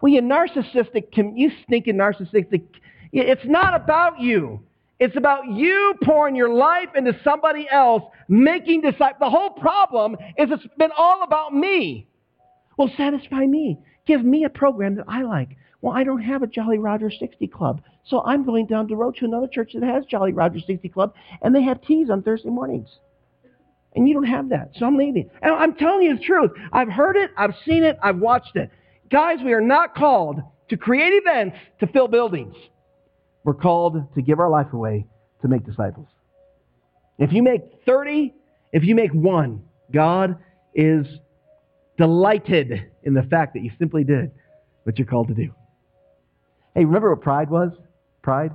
Well, 0.00 0.12
you 0.12 0.20
narcissistic, 0.20 1.06
you 1.34 1.50
stinking 1.64 1.96
narcissistic, 1.96 2.64
it's 3.12 3.44
not 3.46 3.74
about 3.74 4.20
you. 4.20 4.60
It's 5.00 5.16
about 5.16 5.46
you 5.46 5.94
pouring 6.02 6.34
your 6.34 6.52
life 6.52 6.88
into 6.96 7.18
somebody 7.22 7.68
else, 7.70 8.02
making 8.28 8.80
disciples. 8.80 9.20
The 9.20 9.30
whole 9.30 9.50
problem 9.50 10.16
is 10.36 10.50
it's 10.50 10.66
been 10.76 10.90
all 10.96 11.22
about 11.22 11.54
me. 11.54 12.08
Well, 12.76 12.90
satisfy 12.96 13.46
me. 13.46 13.78
Give 14.06 14.24
me 14.24 14.44
a 14.44 14.48
program 14.48 14.96
that 14.96 15.04
I 15.06 15.22
like. 15.22 15.56
Well, 15.80 15.94
I 15.94 16.02
don't 16.02 16.22
have 16.22 16.42
a 16.42 16.48
Jolly 16.48 16.78
Roger 16.78 17.10
60 17.10 17.46
Club. 17.48 17.80
So 18.06 18.22
I'm 18.24 18.44
going 18.44 18.66
down 18.66 18.88
the 18.88 18.96
road 18.96 19.16
to 19.16 19.24
another 19.24 19.46
church 19.46 19.72
that 19.74 19.84
has 19.84 20.04
Jolly 20.06 20.32
Roger 20.32 20.58
60 20.58 20.88
Club, 20.88 21.14
and 21.42 21.54
they 21.54 21.62
have 21.62 21.80
teas 21.82 22.10
on 22.10 22.22
Thursday 22.22 22.48
mornings. 22.48 22.88
And 23.94 24.08
you 24.08 24.14
don't 24.14 24.24
have 24.24 24.48
that. 24.48 24.70
So 24.76 24.86
I'm 24.86 24.96
leaving. 24.96 25.30
And 25.42 25.54
I'm 25.54 25.74
telling 25.74 26.02
you 26.02 26.16
the 26.16 26.24
truth. 26.24 26.50
I've 26.72 26.88
heard 26.88 27.16
it, 27.16 27.30
I've 27.36 27.54
seen 27.64 27.84
it, 27.84 27.98
I've 28.02 28.18
watched 28.18 28.56
it. 28.56 28.70
Guys, 29.10 29.38
we 29.44 29.52
are 29.52 29.60
not 29.60 29.94
called 29.94 30.40
to 30.70 30.76
create 30.76 31.12
events 31.14 31.56
to 31.80 31.86
fill 31.86 32.08
buildings. 32.08 32.54
We're 33.44 33.54
called 33.54 34.14
to 34.14 34.22
give 34.22 34.40
our 34.40 34.50
life 34.50 34.72
away 34.72 35.06
to 35.42 35.48
make 35.48 35.64
disciples. 35.64 36.08
If 37.18 37.32
you 37.32 37.42
make 37.42 37.62
30, 37.86 38.34
if 38.72 38.84
you 38.84 38.94
make 38.94 39.12
one, 39.12 39.62
God 39.92 40.36
is 40.74 41.06
delighted 41.96 42.90
in 43.02 43.14
the 43.14 43.22
fact 43.22 43.54
that 43.54 43.62
you 43.62 43.70
simply 43.78 44.04
did 44.04 44.30
what 44.84 44.98
you're 44.98 45.06
called 45.06 45.28
to 45.28 45.34
do. 45.34 45.52
Hey, 46.74 46.84
remember 46.84 47.10
what 47.10 47.22
pride 47.22 47.50
was? 47.50 47.72
Pride? 48.22 48.52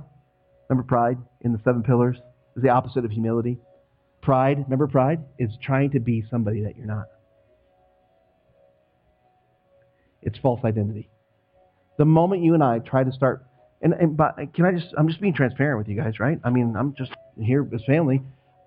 Remember 0.68 0.86
pride 0.86 1.18
in 1.42 1.52
the 1.52 1.60
seven 1.64 1.82
pillars? 1.82 2.16
Is 2.56 2.62
the 2.62 2.70
opposite 2.70 3.04
of 3.04 3.10
humility. 3.10 3.58
Pride, 4.22 4.58
remember 4.64 4.86
pride, 4.86 5.20
is 5.38 5.50
trying 5.62 5.90
to 5.90 6.00
be 6.00 6.24
somebody 6.30 6.62
that 6.62 6.76
you're 6.76 6.86
not. 6.86 7.06
It's 10.22 10.38
false 10.38 10.64
identity. 10.64 11.10
The 11.98 12.06
moment 12.06 12.42
you 12.42 12.54
and 12.54 12.64
I 12.64 12.78
try 12.78 13.04
to 13.04 13.12
start, 13.12 13.44
and, 13.84 13.92
and 13.92 14.16
but 14.16 14.36
can 14.54 14.64
I 14.64 14.72
just, 14.72 14.92
I'm 14.96 15.08
just 15.08 15.20
being 15.20 15.34
transparent 15.34 15.78
with 15.78 15.88
you 15.88 15.94
guys, 15.94 16.18
right? 16.18 16.40
I 16.42 16.50
mean, 16.50 16.74
I'm 16.76 16.94
just 16.94 17.12
here 17.40 17.68
as 17.72 17.82
family. 17.84 18.22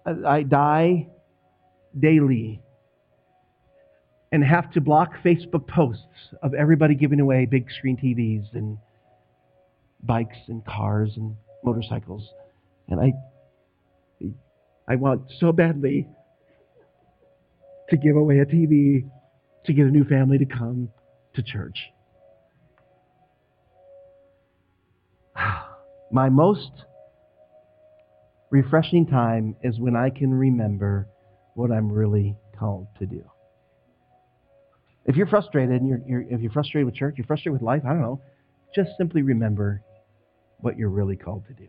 I, 0.05 0.11
I 0.25 0.43
die 0.43 1.07
daily 1.99 2.61
and 4.31 4.43
have 4.43 4.71
to 4.73 4.81
block 4.81 5.13
Facebook 5.25 5.67
posts 5.67 6.03
of 6.43 6.53
everybody 6.53 6.93
giving 6.93 7.19
away 7.19 7.45
big 7.45 7.67
screen 7.71 7.97
TVs 7.97 8.53
and 8.53 8.77
bikes 10.03 10.37
and 10.47 10.63
cars 10.63 11.13
and 11.15 11.35
motorcycles. 11.63 12.29
And 12.87 12.99
I 12.99 13.13
I 14.87 14.95
want 14.95 15.23
so 15.39 15.51
badly 15.51 16.07
to 17.89 17.97
give 17.97 18.15
away 18.15 18.39
a 18.39 18.45
TV 18.45 19.09
to 19.65 19.73
get 19.73 19.85
a 19.85 19.89
new 19.89 20.05
family 20.05 20.37
to 20.37 20.45
come 20.45 20.89
to 21.33 21.41
church. 21.41 21.89
My 26.11 26.29
most 26.29 26.71
refreshing 28.49 29.07
time 29.07 29.55
is 29.61 29.79
when 29.79 29.95
I 29.95 30.09
can 30.09 30.33
remember 30.33 31.07
what 31.55 31.71
I'm 31.71 31.91
really 31.91 32.37
called 32.57 32.87
to 32.99 33.05
do. 33.05 33.23
If 35.05 35.15
you're 35.15 35.27
frustrated 35.27 35.81
and 35.81 35.87
you're, 35.87 36.01
you're, 36.07 36.21
if 36.21 36.41
you're 36.41 36.51
frustrated 36.51 36.85
with 36.85 36.95
church, 36.95 37.15
you're 37.17 37.27
frustrated 37.27 37.53
with 37.53 37.61
life, 37.61 37.83
I 37.85 37.89
don't 37.89 38.01
know, 38.01 38.21
just 38.75 38.91
simply 38.97 39.21
remember 39.21 39.81
what 40.59 40.77
you're 40.77 40.89
really 40.89 41.15
called 41.15 41.45
to 41.47 41.53
do. 41.53 41.67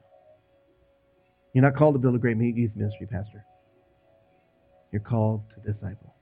You're 1.52 1.64
not 1.64 1.76
called 1.76 1.94
to 1.94 1.98
build 1.98 2.14
a 2.14 2.18
great 2.18 2.36
youth 2.36 2.72
ministry, 2.74 3.06
Pastor. 3.06 3.44
You're 4.92 5.00
called 5.00 5.42
to 5.54 5.72
disciple. 5.72 6.14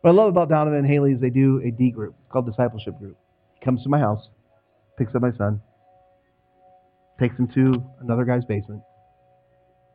What 0.00 0.10
I 0.10 0.12
love 0.14 0.28
about 0.28 0.48
Donovan 0.48 0.80
and 0.80 0.86
Haley 0.86 1.12
is 1.12 1.20
they 1.20 1.30
do 1.30 1.62
a 1.64 1.70
D 1.70 1.90
group 1.90 2.14
called 2.28 2.46
Discipleship 2.46 2.98
Group. 2.98 3.16
He 3.58 3.64
comes 3.64 3.82
to 3.82 3.88
my 3.88 3.98
house, 3.98 4.28
picks 4.98 5.14
up 5.14 5.22
my 5.22 5.32
son, 5.36 5.60
takes 7.18 7.36
him 7.36 7.48
to 7.48 7.84
another 8.00 8.24
guy's 8.24 8.44
basement, 8.44 8.82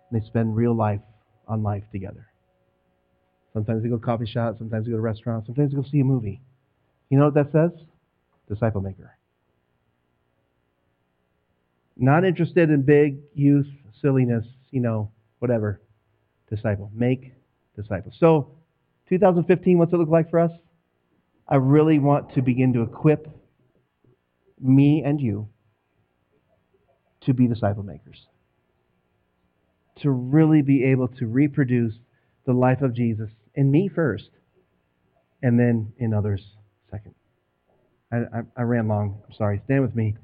and 0.10 0.22
they 0.22 0.26
spend 0.26 0.56
real 0.56 0.76
life 0.76 1.02
on 1.48 1.64
life 1.64 1.84
together. 1.92 2.28
Sometimes 3.54 3.84
they 3.84 3.90
go 3.90 3.98
to 3.98 4.04
coffee 4.04 4.26
shop, 4.26 4.58
sometimes 4.58 4.86
they 4.86 4.92
go 4.92 4.98
to 4.98 5.02
restaurants, 5.02 5.48
sometimes 5.48 5.72
they 5.72 5.76
go 5.76 5.84
see 5.84 6.00
a 6.00 6.04
movie. 6.04 6.42
You 7.10 7.18
know 7.18 7.26
what 7.26 7.34
that 7.34 7.52
says? 7.52 7.72
Disciple 8.48 8.82
maker. 8.82 9.18
Not 11.98 12.24
interested 12.24 12.70
in 12.70 12.84
big 12.84 13.18
youth 13.34 13.68
silliness, 14.02 14.46
you 14.72 14.80
know, 14.80 15.12
whatever. 15.40 15.82
Disciple. 16.50 16.90
Make 16.94 17.34
disciples. 17.76 18.16
So 18.20 18.52
2015, 19.10 19.78
what's 19.78 19.92
it 19.92 19.98
look 19.98 20.10
like 20.10 20.30
for 20.30 20.40
us? 20.40 20.52
I 21.48 21.56
really 21.56 22.00
want 22.00 22.34
to 22.36 22.42
begin 22.42 22.74
to 22.74 22.84
equip 22.84 23.28
me 24.62 25.04
and 25.06 25.20
you 25.20 25.50
to 27.22 27.34
be 27.34 27.48
disciple 27.48 27.84
makers. 27.84 28.28
To 30.02 30.10
really 30.10 30.62
be 30.62 30.86
able 30.86 31.08
to 31.10 31.28
reproduce 31.28 31.94
the 32.46 32.54
life 32.54 32.82
of 32.82 32.94
Jesus 32.94 33.30
in 33.56 33.70
me 33.70 33.90
first, 33.94 34.30
and 35.42 35.60
then 35.60 35.94
in 35.98 36.14
others 36.14 36.42
second. 36.90 37.14
I, 38.12 38.18
I, 38.18 38.42
I 38.58 38.62
ran 38.64 38.88
long. 38.88 39.22
I'm 39.28 39.34
sorry. 39.36 39.62
Stand 39.66 39.82
with 39.82 39.96
me. 39.96 40.16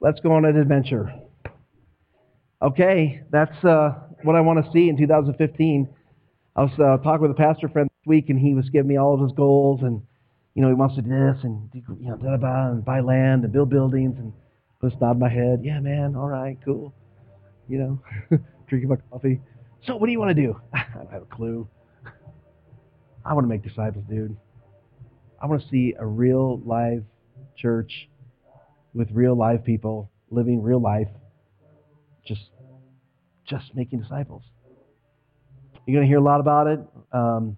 Let's 0.00 0.20
go 0.20 0.32
on 0.32 0.44
an 0.46 0.56
adventure. 0.56 1.12
Okay, 2.62 3.22
that's 3.30 3.64
uh, 3.64 3.90
what 4.22 4.36
I 4.36 4.40
want 4.40 4.64
to 4.64 4.72
see 4.72 4.88
in 4.88 4.96
2015. 4.96 5.88
I 6.56 6.62
was 6.62 6.72
uh, 6.74 7.02
talking 7.02 7.22
with 7.22 7.30
a 7.30 7.34
pastor 7.34 7.68
friend 7.68 7.88
this 7.88 8.06
week, 8.06 8.28
and 8.28 8.38
he 8.38 8.54
was 8.54 8.68
giving 8.70 8.88
me 8.88 8.96
all 8.96 9.14
of 9.14 9.20
his 9.20 9.32
goals, 9.32 9.80
and 9.82 10.02
you 10.54 10.62
know 10.62 10.68
he 10.68 10.74
wants 10.74 10.96
to 10.96 11.02
do 11.02 11.08
this 11.08 11.38
and 11.44 11.68
you 11.74 12.10
know 12.10 12.16
da 12.16 12.36
da 12.36 12.70
and 12.70 12.84
buy 12.84 13.00
land 13.00 13.44
and 13.44 13.52
build 13.52 13.70
buildings, 13.70 14.16
and 14.18 14.32
just 14.82 15.00
nod 15.00 15.18
my 15.18 15.28
head, 15.28 15.60
yeah, 15.62 15.78
man, 15.80 16.16
all 16.16 16.28
right, 16.28 16.58
cool, 16.64 16.94
you 17.68 17.78
know, 17.78 18.00
drinking 18.68 18.88
my 18.88 18.96
coffee. 19.10 19.40
So 19.86 19.96
what 19.96 20.06
do 20.06 20.12
you 20.12 20.18
want 20.18 20.34
to 20.36 20.42
do? 20.42 20.60
I 20.72 20.84
don't 20.94 21.10
have 21.10 21.22
a 21.22 21.26
clue. 21.26 21.68
I 23.24 23.34
want 23.34 23.44
to 23.44 23.48
make 23.48 23.62
disciples, 23.62 24.04
dude. 24.08 24.36
I 25.40 25.46
want 25.46 25.62
to 25.62 25.68
see 25.68 25.94
a 25.98 26.06
real 26.06 26.60
live 26.64 27.04
church 27.56 28.08
with 28.94 29.10
real 29.12 29.34
live 29.34 29.64
people 29.64 30.10
living 30.30 30.62
real 30.62 30.80
life, 30.80 31.08
just 32.26 32.42
just 33.46 33.74
making 33.74 34.00
disciples. 34.00 34.42
You're 35.86 35.96
going 35.96 36.06
to 36.06 36.08
hear 36.08 36.18
a 36.18 36.22
lot 36.22 36.40
about 36.40 36.66
it. 36.68 36.80
Um, 37.12 37.56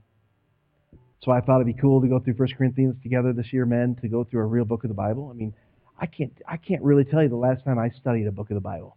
so 1.22 1.30
I 1.30 1.40
thought 1.40 1.56
it'd 1.56 1.66
be 1.66 1.80
cool 1.80 2.00
to 2.00 2.08
go 2.08 2.18
through 2.18 2.34
1 2.34 2.48
Corinthians 2.56 2.96
together 3.02 3.32
this 3.32 3.52
year, 3.52 3.64
men, 3.64 3.96
to 4.02 4.08
go 4.08 4.24
through 4.24 4.42
a 4.42 4.46
real 4.46 4.64
book 4.64 4.84
of 4.84 4.88
the 4.88 4.94
Bible. 4.94 5.30
I 5.32 5.36
mean, 5.36 5.54
I 5.98 6.06
can't 6.06 6.32
I 6.48 6.56
can't 6.56 6.82
really 6.82 7.04
tell 7.04 7.22
you 7.22 7.28
the 7.28 7.36
last 7.36 7.64
time 7.64 7.78
I 7.78 7.90
studied 7.90 8.26
a 8.26 8.32
book 8.32 8.50
of 8.50 8.54
the 8.54 8.60
Bible. 8.60 8.96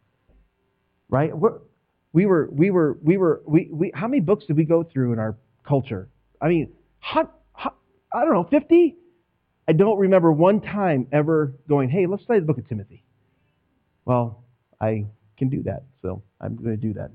Right? 1.10 1.32
We 2.14 2.26
were 2.26 2.50
we 2.52 2.72
were 2.72 2.98
we 3.04 3.18
were 3.18 3.44
we, 3.46 3.70
we 3.72 3.92
how 3.94 4.08
many 4.08 4.22
books 4.22 4.46
did 4.46 4.58
we 4.58 4.66
go 4.66 4.84
through 4.84 5.14
in 5.14 5.20
our 5.20 5.38
culture? 5.68 6.10
I 6.42 6.48
mean, 6.48 6.74
I 8.16 8.24
don't 8.24 8.34
know, 8.34 8.48
50? 8.50 8.96
I 9.68 9.74
don't 9.74 9.98
remember 9.98 10.32
one 10.32 10.62
time 10.62 11.08
ever 11.12 11.54
going, 11.68 11.90
hey, 11.90 12.06
let's 12.06 12.24
study 12.24 12.40
the 12.40 12.46
book 12.46 12.58
of 12.58 12.68
Timothy. 12.68 13.04
Well, 14.06 14.44
I 14.80 15.06
can 15.38 15.50
do 15.50 15.64
that, 15.64 15.84
so 16.02 16.24
I'm 16.40 16.56
going 16.56 16.72
to 16.72 16.78
do 16.78 16.94
that. 16.94 17.12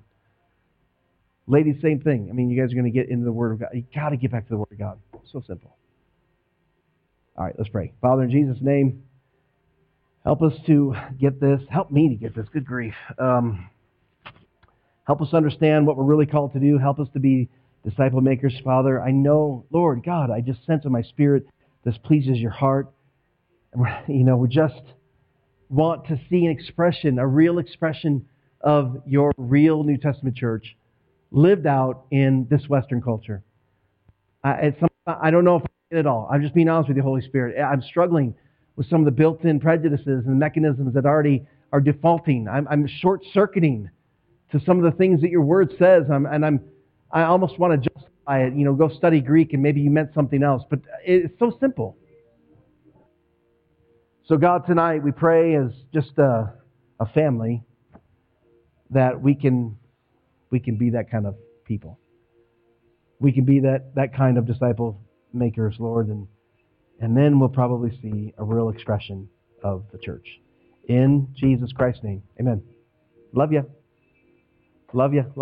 Ladies, 1.50 1.82
same 1.82 1.98
thing. 1.98 2.28
I 2.30 2.32
mean, 2.32 2.48
you 2.48 2.62
guys 2.62 2.70
are 2.70 2.76
going 2.76 2.84
to 2.84 2.96
get 2.96 3.08
into 3.10 3.24
the 3.24 3.32
Word 3.32 3.50
of 3.50 3.58
God. 3.58 3.70
You 3.74 3.82
got 3.92 4.10
to 4.10 4.16
get 4.16 4.30
back 4.30 4.44
to 4.46 4.50
the 4.50 4.56
Word 4.56 4.68
of 4.70 4.78
God. 4.78 5.00
So 5.32 5.42
simple. 5.44 5.76
All 7.36 7.44
right, 7.44 7.54
let's 7.58 7.68
pray. 7.68 7.92
Father, 8.00 8.22
in 8.22 8.30
Jesus' 8.30 8.58
name, 8.60 9.02
help 10.22 10.42
us 10.42 10.52
to 10.66 10.94
get 11.18 11.40
this. 11.40 11.60
Help 11.68 11.90
me 11.90 12.08
to 12.08 12.14
get 12.14 12.36
this. 12.36 12.46
Good 12.52 12.64
grief. 12.64 12.94
Um, 13.18 13.68
help 15.08 15.20
us 15.22 15.34
understand 15.34 15.88
what 15.88 15.96
we're 15.96 16.04
really 16.04 16.26
called 16.26 16.52
to 16.52 16.60
do. 16.60 16.78
Help 16.78 17.00
us 17.00 17.08
to 17.14 17.18
be 17.18 17.48
disciple 17.84 18.20
makers, 18.20 18.54
Father. 18.62 19.02
I 19.02 19.10
know, 19.10 19.64
Lord 19.72 20.04
God, 20.04 20.30
I 20.30 20.42
just 20.42 20.64
sense 20.66 20.84
in 20.84 20.92
my 20.92 21.02
spirit 21.02 21.48
this 21.84 21.96
pleases 22.04 22.38
your 22.38 22.52
heart. 22.52 22.92
You 24.06 24.22
know, 24.22 24.36
we 24.36 24.46
just 24.46 24.82
want 25.68 26.06
to 26.06 26.20
see 26.30 26.44
an 26.44 26.52
expression, 26.52 27.18
a 27.18 27.26
real 27.26 27.58
expression 27.58 28.26
of 28.60 29.02
your 29.04 29.32
real 29.36 29.82
New 29.82 29.96
Testament 29.96 30.36
church 30.36 30.76
lived 31.30 31.66
out 31.66 32.04
in 32.10 32.46
this 32.50 32.68
Western 32.68 33.00
culture. 33.00 33.42
I, 34.42 34.74
some, 34.80 34.88
I 35.06 35.30
don't 35.30 35.44
know 35.44 35.56
if 35.56 35.62
I 35.62 35.96
it 35.96 36.06
all. 36.06 36.28
I'm 36.32 36.40
just 36.40 36.54
being 36.54 36.68
honest 36.68 36.88
with 36.88 36.96
you, 36.96 37.02
Holy 37.02 37.20
Spirit. 37.20 37.60
I'm 37.60 37.82
struggling 37.82 38.34
with 38.76 38.88
some 38.88 39.00
of 39.00 39.04
the 39.04 39.10
built-in 39.10 39.58
prejudices 39.60 40.24
and 40.26 40.38
mechanisms 40.38 40.94
that 40.94 41.04
already 41.04 41.44
are 41.72 41.80
defaulting. 41.80 42.48
I'm, 42.48 42.66
I'm 42.68 42.86
short-circuiting 42.86 43.90
to 44.52 44.60
some 44.60 44.78
of 44.78 44.84
the 44.84 44.96
things 44.96 45.20
that 45.20 45.30
your 45.30 45.42
word 45.42 45.74
says, 45.78 46.04
I'm, 46.12 46.26
and 46.26 46.46
I'm, 46.46 46.60
I 47.10 47.22
almost 47.22 47.58
want 47.58 47.82
to 47.82 47.90
justify 47.90 48.44
it. 48.44 48.54
You 48.54 48.64
know, 48.64 48.74
go 48.74 48.88
study 48.88 49.20
Greek, 49.20 49.52
and 49.52 49.62
maybe 49.62 49.80
you 49.80 49.90
meant 49.90 50.14
something 50.14 50.42
else. 50.42 50.62
But 50.70 50.80
it's 51.04 51.36
so 51.38 51.56
simple. 51.60 51.96
So, 54.26 54.36
God, 54.36 54.64
tonight 54.66 55.02
we 55.02 55.10
pray 55.10 55.56
as 55.56 55.72
just 55.92 56.16
a, 56.18 56.52
a 57.00 57.06
family 57.06 57.64
that 58.90 59.20
we 59.20 59.34
can 59.34 59.76
we 60.50 60.60
can 60.60 60.76
be 60.76 60.90
that 60.90 61.10
kind 61.10 61.26
of 61.26 61.36
people. 61.64 61.98
We 63.20 63.32
can 63.32 63.44
be 63.44 63.60
that, 63.60 63.94
that 63.94 64.16
kind 64.16 64.38
of 64.38 64.46
disciple 64.46 65.00
makers, 65.32 65.76
Lord, 65.78 66.08
and 66.08 66.26
and 67.00 67.16
then 67.16 67.40
we'll 67.40 67.48
probably 67.48 67.90
see 68.02 68.34
a 68.36 68.44
real 68.44 68.68
expression 68.68 69.28
of 69.64 69.84
the 69.90 69.98
church. 69.98 70.26
In 70.88 71.28
Jesus 71.34 71.72
Christ's 71.72 72.04
name. 72.04 72.22
Amen. 72.38 72.62
Love 73.32 73.52
you. 73.52 73.64
Love 74.92 75.14
you. 75.14 75.24